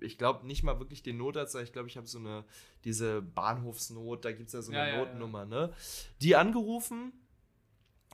ich 0.01 0.17
glaube 0.17 0.45
nicht 0.47 0.63
mal 0.63 0.79
wirklich 0.79 1.03
den 1.03 1.17
Notarzt, 1.17 1.53
sondern 1.53 1.65
ich 1.65 1.73
glaube, 1.73 1.87
ich 1.87 1.97
habe 1.97 2.07
so 2.07 2.19
eine, 2.19 2.43
diese 2.83 3.21
Bahnhofsnot, 3.21 4.25
da 4.25 4.31
gibt 4.31 4.47
es 4.47 4.53
ja 4.53 4.61
so 4.61 4.71
eine 4.71 4.91
Ja. 4.91 4.97
Notnummer, 4.97 5.45
ne? 5.45 5.73
Die 6.21 6.35
angerufen 6.35 7.13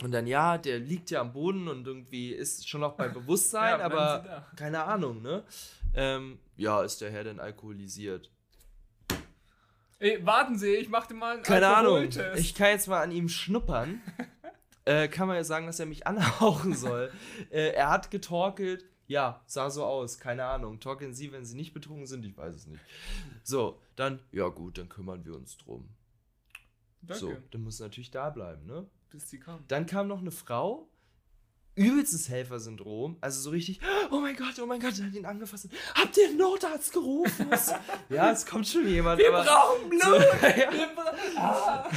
und 0.01 0.11
dann, 0.11 0.27
ja, 0.27 0.57
der 0.57 0.79
liegt 0.79 1.09
ja 1.09 1.21
am 1.21 1.31
Boden 1.33 1.67
und 1.67 1.88
irgendwie 1.88 2.31
ist 2.31 2.67
schon 2.67 2.81
noch 2.81 2.93
bei 2.95 3.07
Bewusstsein, 3.09 3.79
Ja, 3.79 3.86
aber 3.86 4.45
keine 4.55 4.83
Ahnung, 4.83 5.21
ne? 5.21 5.43
Ähm, 5.93 6.39
ja, 6.57 6.83
ist 6.83 7.01
der 7.01 7.11
Herr 7.11 7.23
denn 7.23 7.39
alkoholisiert? 7.39 8.29
Ey, 9.99 10.25
warten 10.25 10.57
Sie, 10.57 10.75
ich 10.75 10.89
machte 10.89 11.13
mal 11.13 11.36
einen 11.36 11.43
Keine 11.43 11.73
Ahnung. 11.73 12.09
Ich 12.36 12.53
kann 12.53 12.67
jetzt 12.67 12.88
mal 12.88 13.01
an 13.01 13.11
ihm 13.11 13.29
schnuppern. 13.29 14.01
äh, 14.86 15.07
kann 15.07 15.27
man 15.27 15.38
ja 15.38 15.43
sagen, 15.43 15.65
dass 15.67 15.79
er 15.79 15.86
mich 15.86 16.05
anhauchen 16.05 16.73
soll. 16.73 17.11
äh, 17.49 17.69
er 17.69 17.89
hat 17.89 18.11
getorkelt. 18.11 18.86
Ja, 19.07 19.43
sah 19.45 19.69
so 19.69 19.85
aus. 19.85 20.19
Keine 20.19 20.45
Ahnung. 20.45 20.79
Torkeln 20.79 21.13
Sie, 21.13 21.31
wenn 21.31 21.45
Sie 21.45 21.55
nicht 21.55 21.73
betrunken 21.73 22.07
sind? 22.07 22.25
Ich 22.25 22.35
weiß 22.35 22.55
es 22.55 22.67
nicht. 22.67 22.83
So, 23.43 23.79
dann, 23.95 24.19
ja 24.31 24.47
gut, 24.47 24.77
dann 24.77 24.89
kümmern 24.89 25.23
wir 25.25 25.35
uns 25.35 25.57
drum. 25.57 25.89
Danke, 27.01 27.19
So, 27.19 27.37
dann 27.51 27.63
muss 27.63 27.79
natürlich 27.79 28.11
da 28.11 28.29
bleiben, 28.29 28.65
ne? 28.65 28.87
bis 29.15 29.29
sie 29.29 29.39
kommen. 29.39 29.63
Dann 29.67 29.85
kam 29.85 30.07
noch 30.07 30.19
eine 30.19 30.31
Frau, 30.31 30.87
übelstes 31.75 32.29
Helfersyndrom, 32.29 33.17
also 33.21 33.41
so 33.41 33.49
richtig, 33.49 33.79
oh 34.11 34.19
mein 34.19 34.35
Gott, 34.35 34.57
oh 34.61 34.65
mein 34.65 34.79
Gott, 34.79 34.97
er 34.99 35.05
hat 35.05 35.13
ihn 35.13 35.25
angefasst. 35.25 35.69
Habt 35.93 36.17
ihr 36.17 36.29
einen 36.29 36.37
Notarzt 36.37 36.93
gerufen? 36.93 37.47
ja, 38.09 38.31
es 38.31 38.45
kommt 38.45 38.67
schon 38.67 38.87
jemand. 38.87 39.19
Wir 39.19 39.31
brauchen 39.31 39.89
Blut! 39.89 40.01
So, 40.01 40.15
ja. 40.47 41.89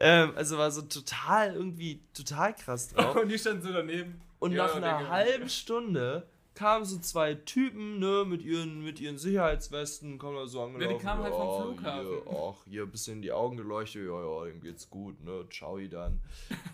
Ähm, 0.00 0.32
also 0.36 0.58
war 0.58 0.70
so 0.70 0.82
total 0.82 1.54
irgendwie 1.54 2.00
total 2.14 2.54
krass 2.54 2.88
drauf. 2.90 3.16
Und 3.22 3.28
die 3.28 3.38
stand 3.38 3.62
so 3.62 3.72
daneben. 3.72 4.20
Und 4.42 4.52
Ja, 4.52 4.66
nach 4.66 4.74
einer 4.74 5.08
halben 5.08 5.48
Stunde 5.48 6.26
kamen 6.54 6.84
so 6.84 6.98
zwei 6.98 7.34
Typen, 7.34 7.98
ne, 7.98 8.24
mit 8.26 8.42
ihren, 8.42 8.84
mit 8.84 9.00
ihren 9.00 9.16
Sicherheitswesten, 9.16 10.18
kommen 10.18 10.36
da 10.36 10.46
so 10.46 10.60
angelaufen. 10.62 10.98
kamen 10.98 11.22
halt 11.22 11.32
vom 11.32 11.48
ja, 11.48 11.62
Flughafen. 11.62 12.06
Hier, 12.08 12.22
ach, 12.30 12.64
hier 12.68 12.82
ein 12.82 12.90
bisschen 12.90 13.14
in 13.16 13.22
die 13.22 13.32
Augen 13.32 13.56
geleuchtet, 13.56 14.04
ja, 14.06 14.20
ja, 14.20 14.44
dem 14.46 14.60
geht's 14.60 14.90
gut, 14.90 15.22
ne, 15.24 15.46
ciao 15.50 15.78
dann. 15.78 16.20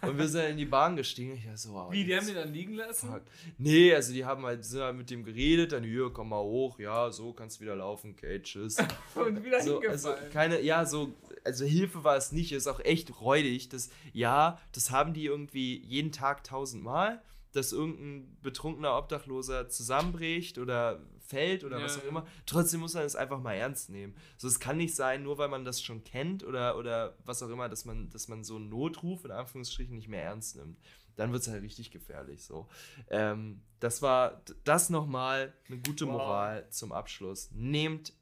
Und 0.02 0.18
wir 0.18 0.26
sind 0.26 0.46
in 0.46 0.56
die 0.56 0.64
Bahn 0.64 0.96
gestiegen. 0.96 1.34
Ich 1.36 1.44
dachte 1.44 1.58
so, 1.58 1.74
wow, 1.74 1.92
Wie, 1.92 2.04
die 2.04 2.16
haben 2.16 2.26
den 2.26 2.34
dann 2.34 2.52
liegen 2.52 2.74
lassen? 2.74 3.08
fuck. 3.10 3.22
Nee, 3.58 3.94
also 3.94 4.12
die 4.12 4.24
haben 4.24 4.44
halt, 4.44 4.64
sind 4.64 4.80
halt 4.80 4.96
mit 4.96 5.10
dem 5.10 5.24
geredet, 5.24 5.70
dann 5.72 5.84
hier, 5.84 6.10
komm 6.10 6.30
mal 6.30 6.42
hoch, 6.42 6.78
ja, 6.78 7.12
so 7.12 7.32
kannst 7.32 7.60
wieder 7.60 7.76
laufen, 7.76 8.14
okay, 8.16 8.40
tschüss. 8.42 8.78
Und 9.14 9.44
wieder 9.44 9.60
So, 9.60 9.80
also 9.80 10.08
hingefallen. 10.08 10.32
keine, 10.32 10.60
ja, 10.62 10.86
so, 10.86 11.12
also 11.44 11.64
Hilfe 11.64 12.02
war 12.02 12.16
es 12.16 12.32
nicht, 12.32 12.50
ist 12.52 12.66
auch 12.66 12.80
echt 12.80 13.20
räudig. 13.20 13.68
Das, 13.68 13.90
ja, 14.12 14.58
das 14.72 14.90
haben 14.90 15.12
die 15.14 15.26
irgendwie 15.26 15.78
jeden 15.86 16.10
Tag 16.10 16.42
tausendmal, 16.42 17.22
dass 17.58 17.72
irgendein 17.72 18.38
betrunkener 18.40 18.96
Obdachloser 18.96 19.68
zusammenbricht 19.68 20.58
oder 20.58 21.02
fällt 21.20 21.64
oder 21.64 21.78
Ja, 21.78 21.84
was 21.84 21.98
auch 21.98 22.04
immer. 22.04 22.26
Trotzdem 22.46 22.80
muss 22.80 22.94
man 22.94 23.04
es 23.04 23.16
einfach 23.16 23.40
mal 23.40 23.54
ernst 23.54 23.90
nehmen. 23.90 24.14
So, 24.38 24.48
es 24.48 24.60
kann 24.60 24.76
nicht 24.78 24.94
sein, 24.94 25.22
nur 25.22 25.36
weil 25.38 25.48
man 25.48 25.64
das 25.64 25.82
schon 25.82 26.04
kennt 26.04 26.42
oder, 26.44 26.78
oder 26.78 27.16
was 27.24 27.42
auch 27.42 27.50
immer, 27.50 27.68
dass 27.68 27.84
man, 27.84 28.08
dass 28.10 28.28
man 28.28 28.44
so 28.44 28.56
einen 28.56 28.68
Notruf 28.68 29.24
in 29.24 29.30
Anführungsstrichen 29.30 29.94
nicht 29.94 30.08
mehr 30.08 30.22
ernst 30.22 30.56
nimmt. 30.56 30.78
Dann 31.16 31.32
wird 31.32 31.42
es 31.42 31.48
halt 31.48 31.62
richtig 31.62 31.90
gefährlich. 31.90 32.44
So. 32.44 32.68
Ähm, 33.10 33.62
das 33.80 34.00
war 34.02 34.42
das 34.64 34.88
nochmal 34.88 35.52
eine 35.66 35.78
gute 35.78 36.06
Wow. 36.06 36.12
Moral 36.12 36.70
zum 36.70 36.92
Abschluss. 36.92 37.50
Nehmt 37.52 38.12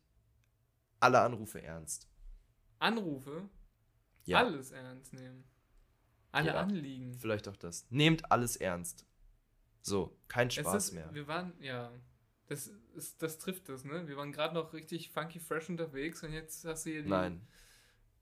alle 0.98 1.20
Anrufe 1.20 1.62
ernst. 1.62 2.08
Anrufe? 2.78 3.48
Ja. 4.24 4.38
Alles 4.38 4.70
ernst 4.72 5.12
nehmen. 5.12 5.44
Alle 6.32 6.48
Ja. 6.48 6.54
Anliegen. 6.60 7.14
Vielleicht 7.14 7.48
auch 7.48 7.56
das. 7.56 7.86
Nehmt 7.90 8.30
alles 8.32 8.56
ernst. 8.56 9.06
So, 9.86 10.18
kein 10.26 10.48
Es 10.48 10.54
Spaß 10.54 10.88
ist, 10.88 10.92
mehr. 10.94 11.08
Wir 11.14 11.28
waren, 11.28 11.52
ja. 11.60 11.92
Das, 12.48 12.70
ist, 12.96 13.22
das 13.22 13.38
trifft 13.38 13.68
das, 13.68 13.84
ne? 13.84 14.06
Wir 14.08 14.16
waren 14.16 14.32
gerade 14.32 14.52
noch 14.54 14.72
richtig 14.72 15.10
funky 15.10 15.38
fresh 15.38 15.68
unterwegs 15.68 16.24
und 16.24 16.32
jetzt 16.32 16.64
hast 16.64 16.86
du 16.86 16.90
hier 16.90 17.02
die. 17.02 17.08
Nein. 17.08 17.46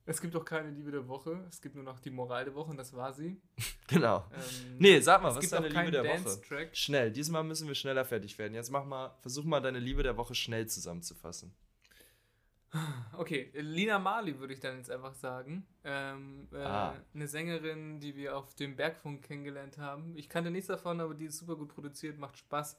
Es 0.06 0.20
gibt 0.20 0.36
auch 0.36 0.44
keine 0.44 0.70
Liebe 0.70 0.90
der 0.90 1.08
Woche. 1.08 1.42
Es 1.48 1.62
gibt 1.62 1.74
nur 1.74 1.84
noch 1.84 1.98
die 2.00 2.10
Moral 2.10 2.44
der 2.44 2.54
Woche 2.54 2.70
und 2.70 2.76
das 2.76 2.92
war 2.92 3.12
sie. 3.12 3.40
Genau. 3.86 4.24
Ähm, 4.32 4.76
Nee, 4.78 4.98
sag 5.00 5.22
mal, 5.22 5.28
es 5.28 5.36
was 5.36 5.44
ist 5.44 5.52
deine 5.52 5.68
Liebe 5.68 5.90
der 5.90 6.04
Woche? 6.04 6.12
Dance-Track. 6.14 6.74
Schnell, 6.74 7.10
diesmal 7.12 7.44
müssen 7.44 7.68
wir 7.68 7.74
schneller 7.74 8.04
fertig 8.06 8.38
werden. 8.38 8.54
Jetzt 8.54 8.70
mach 8.70 8.84
mal, 8.86 9.14
versuch 9.20 9.44
mal 9.44 9.60
deine 9.60 9.78
Liebe 9.78 10.02
der 10.02 10.16
Woche 10.16 10.34
schnell 10.34 10.66
zusammenzufassen. 10.66 11.54
Okay, 13.16 13.50
Lina 13.54 13.98
Marley 13.98 14.38
würde 14.40 14.54
ich 14.54 14.60
dann 14.60 14.76
jetzt 14.78 14.90
einfach 14.90 15.14
sagen. 15.14 15.66
Ähm, 15.84 16.48
äh, 16.52 16.56
Ah. 16.58 16.94
Eine 17.14 17.28
Sängerin, 17.28 18.00
die 18.00 18.16
wir 18.16 18.36
auf 18.36 18.54
dem 18.54 18.74
Bergfunk 18.76 19.22
kennengelernt 19.22 19.78
haben. 19.78 20.16
Ich 20.16 20.28
kannte 20.28 20.50
nichts 20.50 20.66
davon, 20.66 21.00
aber 21.00 21.14
die 21.14 21.26
ist 21.26 21.38
super 21.38 21.56
gut 21.56 21.68
produziert, 21.74 22.18
macht 22.18 22.36
Spaß. 22.38 22.78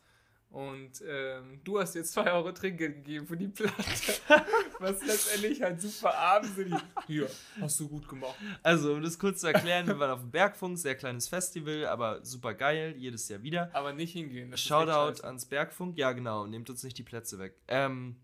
Und 0.49 1.01
ähm, 1.05 1.59
du 1.63 1.79
hast 1.79 1.95
jetzt 1.95 2.13
2 2.13 2.31
Euro 2.31 2.51
Trinkgeld 2.51 2.95
gegeben 2.97 3.27
für 3.27 3.35
die 3.35 3.47
Platte. 3.47 3.73
Was 4.79 5.05
letztendlich 5.05 5.61
halt 5.61 5.81
super 5.81 6.13
armsinnig. 6.17 6.79
Hier, 7.07 7.29
hast 7.59 7.79
du 7.79 7.89
gut 7.89 8.07
gemacht. 8.07 8.35
Also, 8.63 8.93
um 8.93 9.01
das 9.01 9.17
kurz 9.17 9.41
zu 9.41 9.47
erklären, 9.47 9.87
wir 9.87 9.97
waren 9.99 10.11
auf 10.11 10.21
dem 10.21 10.31
Bergfunk, 10.31 10.77
sehr 10.77 10.95
kleines 10.95 11.27
Festival, 11.27 11.87
aber 11.87 12.23
super 12.23 12.53
geil, 12.53 12.93
jedes 12.97 13.27
Jahr 13.27 13.41
wieder. 13.41 13.69
Aber 13.73 13.91
nicht 13.93 14.13
hingehen. 14.13 14.55
Shoutout 14.55 15.23
ans 15.25 15.45
Bergfunk, 15.45 15.97
ja 15.97 16.11
genau, 16.13 16.45
nehmt 16.45 16.69
uns 16.69 16.83
nicht 16.83 16.97
die 16.97 17.03
Plätze 17.03 17.39
weg. 17.39 17.55
Ähm, 17.67 18.15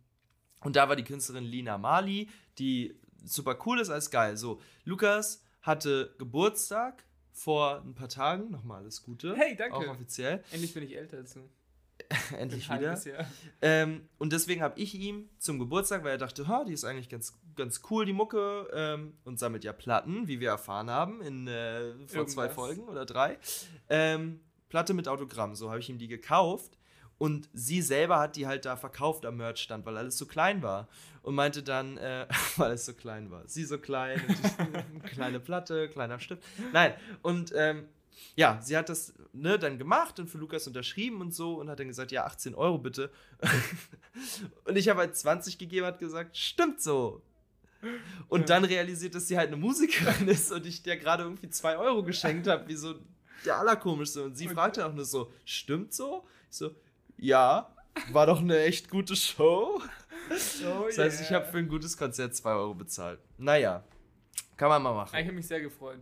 und 0.61 0.75
da 0.75 0.89
war 0.89 0.95
die 0.95 1.03
Künstlerin 1.03 1.43
Lina 1.43 1.77
Mali, 1.77 2.29
die 2.57 2.95
super 3.23 3.57
cool 3.65 3.79
ist 3.79 3.89
als 3.89 4.09
geil. 4.09 4.37
So, 4.37 4.61
Lukas 4.83 5.43
hatte 5.61 6.15
Geburtstag 6.17 7.03
vor 7.31 7.81
ein 7.81 7.93
paar 7.93 8.09
Tagen, 8.09 8.51
nochmal 8.51 8.81
alles 8.81 9.03
Gute. 9.03 9.35
Hey, 9.35 9.55
danke. 9.55 9.77
Auch 9.77 9.87
offiziell, 9.87 10.43
Endlich 10.51 10.73
bin 10.73 10.83
ich 10.83 10.97
älter 10.97 11.17
als 11.17 11.33
du. 11.33 11.49
endlich 12.37 12.69
Ein 12.69 12.79
wieder. 12.79 13.25
Ähm, 13.61 14.09
und 14.17 14.33
deswegen 14.33 14.61
habe 14.61 14.79
ich 14.79 14.95
ihm 14.95 15.29
zum 15.37 15.59
Geburtstag, 15.59 16.03
weil 16.03 16.11
er 16.11 16.17
dachte, 16.17 16.47
ha, 16.47 16.63
die 16.63 16.73
ist 16.73 16.83
eigentlich 16.83 17.09
ganz, 17.09 17.39
ganz 17.55 17.81
cool, 17.89 18.05
die 18.05 18.13
Mucke, 18.13 18.67
ähm, 18.73 19.13
und 19.23 19.39
sammelt 19.39 19.63
ja 19.63 19.73
Platten, 19.73 20.27
wie 20.27 20.39
wir 20.39 20.49
erfahren 20.49 20.89
haben, 20.89 21.21
in 21.21 21.47
äh, 21.47 21.93
vor 22.07 22.27
zwei 22.27 22.43
Irgendwas. 22.43 22.53
Folgen 22.53 22.83
oder 22.83 23.05
drei. 23.05 23.37
Ähm, 23.89 24.41
Platte 24.69 24.93
mit 24.93 25.07
Autogramm, 25.07 25.55
so 25.55 25.69
habe 25.69 25.79
ich 25.79 25.89
ihm 25.89 25.97
die 25.97 26.07
gekauft. 26.07 26.77
Und 27.21 27.49
sie 27.53 27.83
selber 27.83 28.17
hat 28.19 28.35
die 28.35 28.47
halt 28.47 28.65
da 28.65 28.75
verkauft 28.75 29.27
am 29.27 29.37
Merchstand, 29.37 29.85
weil 29.85 29.95
alles 29.95 30.17
so 30.17 30.25
klein 30.25 30.63
war. 30.63 30.87
Und 31.21 31.35
meinte 31.35 31.61
dann, 31.61 31.99
äh, 31.99 32.25
weil 32.57 32.71
es 32.71 32.87
so 32.87 32.93
klein 32.93 33.29
war. 33.29 33.43
Sie 33.47 33.63
so 33.63 33.77
klein, 33.77 34.19
kleine 35.05 35.39
Platte, 35.39 35.87
kleiner 35.89 36.19
Stift. 36.19 36.41
Nein, 36.73 36.95
und 37.21 37.53
ähm, 37.55 37.85
ja, 38.35 38.59
sie 38.63 38.75
hat 38.75 38.89
das 38.89 39.13
ne, 39.33 39.59
dann 39.59 39.77
gemacht 39.77 40.19
und 40.19 40.31
für 40.31 40.39
Lukas 40.39 40.65
unterschrieben 40.65 41.21
und 41.21 41.31
so 41.31 41.59
und 41.59 41.69
hat 41.69 41.79
dann 41.79 41.89
gesagt, 41.89 42.11
ja, 42.11 42.25
18 42.25 42.55
Euro 42.55 42.79
bitte. 42.79 43.11
und 44.65 44.75
ich 44.75 44.89
habe 44.89 45.01
halt 45.01 45.15
20 45.15 45.59
gegeben, 45.59 45.85
hat 45.85 45.99
gesagt, 45.99 46.35
stimmt 46.35 46.81
so. 46.81 47.21
Und 48.29 48.41
Ja. 48.41 48.45
dann 48.47 48.65
realisiert, 48.65 49.13
dass 49.13 49.27
sie 49.27 49.37
halt 49.37 49.49
eine 49.49 49.57
Musikerin 49.57 50.27
ist 50.27 50.51
und 50.51 50.65
ich 50.65 50.81
der 50.81 50.97
gerade 50.97 51.21
irgendwie 51.21 51.49
2 51.51 51.77
Euro 51.77 52.01
geschenkt 52.01 52.47
habe, 52.47 52.67
wie 52.67 52.75
so 52.75 52.95
der 53.45 53.57
Allerkomischste. 53.57 54.23
Und 54.23 54.35
sie 54.35 54.47
fragte 54.47 54.83
auch 54.87 54.93
nur 54.93 55.05
so, 55.05 55.31
stimmt 55.45 55.93
so? 55.93 56.25
Ich 56.49 56.57
so, 56.57 56.75
ja, 57.21 57.73
war 58.11 58.25
doch 58.25 58.39
eine 58.41 58.59
echt 58.63 58.89
gute 58.89 59.15
Show. 59.15 59.79
Oh 60.63 60.85
Das 60.87 60.97
heißt, 60.97 61.21
ich 61.21 61.31
habe 61.31 61.45
für 61.45 61.57
ein 61.57 61.67
gutes 61.67 61.97
Konzert 61.97 62.35
2 62.35 62.51
Euro 62.51 62.73
bezahlt. 62.73 63.19
Naja, 63.37 63.83
kann 64.57 64.69
man 64.69 64.81
mal 64.81 64.93
machen. 64.93 65.17
Ich 65.17 65.25
habe 65.25 65.35
mich 65.35 65.47
sehr 65.47 65.59
gefreut. 65.61 65.99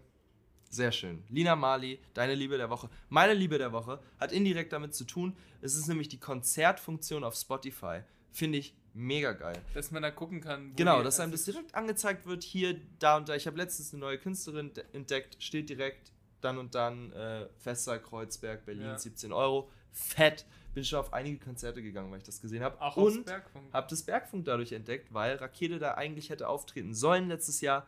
Sehr 0.70 0.92
schön. 0.92 1.24
Lina 1.30 1.56
Mali, 1.56 2.00
deine 2.14 2.36
Liebe 2.36 2.58
der 2.58 2.70
Woche. 2.70 2.90
Meine 3.10 3.34
Liebe 3.34 3.58
der 3.58 3.72
Woche 3.72 4.00
hat 4.20 4.32
indirekt 4.32 4.72
damit 4.72 4.94
zu 4.94 5.04
tun. 5.04 5.36
Es 5.62 5.76
ist 5.76 5.88
nämlich 5.88 6.10
die 6.10 6.20
Konzertfunktion 6.20 7.24
auf 7.24 7.34
Spotify. 7.36 8.02
Finde 8.32 8.60
ich 8.60 8.76
mega 8.94 9.32
geil. 9.34 9.58
Dass 9.74 9.90
man 9.90 10.04
da 10.04 10.12
gucken 10.12 10.42
kann. 10.42 10.76
Genau, 10.76 11.02
dass 11.02 11.20
einem 11.20 11.32
das 11.32 11.44
direkt 11.46 11.74
angezeigt 11.74 12.28
wird. 12.28 12.44
Hier, 12.44 12.80
da 13.00 13.18
und 13.18 13.28
da. 13.30 13.36
Ich 13.36 13.48
habe 13.48 13.58
letztens 13.58 13.94
eine 13.94 14.02
neue 14.02 14.20
Künstlerin 14.20 14.72
de- 14.74 14.84
entdeckt. 14.94 15.38
Steht 15.42 15.70
direkt 15.70 16.12
dann 16.42 16.60
und 16.60 16.76
dann. 16.76 17.12
Äh, 17.14 17.48
Fester, 17.58 17.98
Kreuzberg, 17.98 18.64
Berlin, 18.66 18.86
Ja. 18.86 18.98
17 19.00 19.34
Euro. 19.34 19.72
Fett. 19.92 20.46
Bin 20.74 20.84
schon 20.86 21.00
auf 21.00 21.14
einige 21.14 21.40
Konzerte 21.40 21.82
gegangen, 21.82 22.12
weil 22.12 22.20
ich 22.20 22.24
das 22.24 22.42
gesehen 22.42 22.64
habe. 22.64 22.80
Auch 22.82 22.96
Und 22.98 23.26
Bergfunk. 23.26 23.74
habe 23.74 23.88
das 23.90 24.04
Bergfunk 24.04 24.46
dadurch 24.46 24.72
entdeckt, 24.72 25.14
weil 25.14 25.36
Rakete 25.38 25.80
da 25.80 25.96
eigentlich 25.96 26.30
hätte 26.30 26.48
auftreten 26.48 26.94
sollen 26.94 27.28
letztes 27.28 27.62
Jahr. 27.62 27.88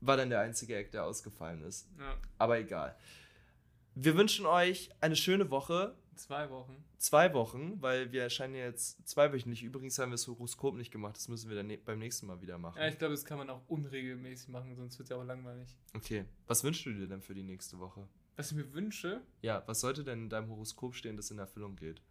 War 0.00 0.16
dann 0.16 0.30
der 0.30 0.40
einzige 0.40 0.76
Act, 0.76 0.94
der 0.94 1.04
ausgefallen 1.04 1.62
ist. 1.62 1.88
Ja, 1.98 2.14
Aber 2.38 2.58
egal. 2.58 2.96
Wir 3.94 4.14
wünschen 4.16 4.44
euch 4.46 4.90
eine 5.00 5.16
schöne 5.16 5.50
Woche. 5.50 5.94
zwei 6.16 6.50
Wochen. 6.50 6.84
Zwei 6.98 7.32
Wochen, 7.34 7.80
weil 7.80 8.12
wir 8.12 8.22
erscheinen 8.22 8.54
jetzt 8.54 9.06
zweiwöchentlich. 9.08 9.62
Übrigens 9.62 9.98
haben 9.98 10.10
wir 10.10 10.14
das 10.14 10.26
Horoskop 10.26 10.74
nicht 10.76 10.90
gemacht. 10.90 11.16
Das 11.16 11.28
müssen 11.28 11.48
wir 11.48 11.56
dann 11.56 11.66
ne 11.66 11.76
beim 11.78 11.98
nächsten 11.98 12.26
Mal 12.26 12.40
wieder 12.42 12.58
machen. 12.58 12.78
Ja, 12.78 12.88
ich 12.88 12.98
glaube, 12.98 13.12
das 13.14 13.24
kann 13.24 13.38
man 13.38 13.48
auch 13.50 13.62
unregelmäßig 13.68 14.48
machen, 14.48 14.74
sonst 14.76 14.98
wird 14.98 15.06
es 15.06 15.10
ja 15.10 15.16
auch 15.16 15.24
langweilig. 15.24 15.68
Okay. 15.94 16.24
Was 16.46 16.62
wünschst 16.64 16.84
du 16.86 16.92
dir 16.92 17.06
denn 17.06 17.22
für 17.22 17.34
die 17.34 17.42
nächste 17.42 17.78
Woche? 17.78 18.06
Was 18.36 18.50
ich 18.50 18.56
mir 18.56 18.72
wünsche, 18.74 19.22
Ja, 19.42 19.62
was 19.66 19.80
sollte 19.80 20.04
denn 20.04 20.24
in 20.24 20.28
deinem 20.28 20.50
Horoskop 20.50 20.94
stehen, 20.94 21.16
das 21.16 21.30
in 21.30 21.38
Erfüllung 21.38 21.76
geht? 21.76 22.02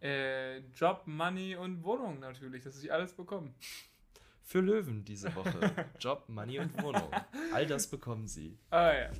äh, 0.00 0.58
Job, 0.74 1.02
Money 1.06 1.56
und 1.56 1.82
Wohnung 1.82 2.18
natürlich, 2.20 2.62
dass 2.64 2.82
ich 2.82 2.92
alles 2.92 3.12
bekomme. 3.14 3.54
Für 4.42 4.60
Löwen 4.60 5.02
diese 5.04 5.34
Woche. 5.34 5.72
Job, 5.98 6.24
Money 6.28 6.58
und 6.58 6.82
Wohnung. 6.82 7.08
All 7.54 7.66
das 7.66 7.86
bekommen 7.86 8.26
sie. 8.26 8.58
Ah 8.68 8.92
ja. 8.92 9.10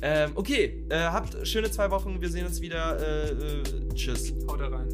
Ähm, 0.00 0.32
okay, 0.34 0.86
äh, 0.88 0.96
habt 0.98 1.46
schöne 1.46 1.70
zwei 1.70 1.90
Wochen. 1.90 2.18
Wir 2.20 2.30
sehen 2.30 2.46
uns 2.46 2.62
wieder. 2.62 2.98
Äh, 2.98 3.30
äh, 3.32 3.88
tschüss. 3.94 4.32
Haut 4.48 4.60
rein. 4.60 4.88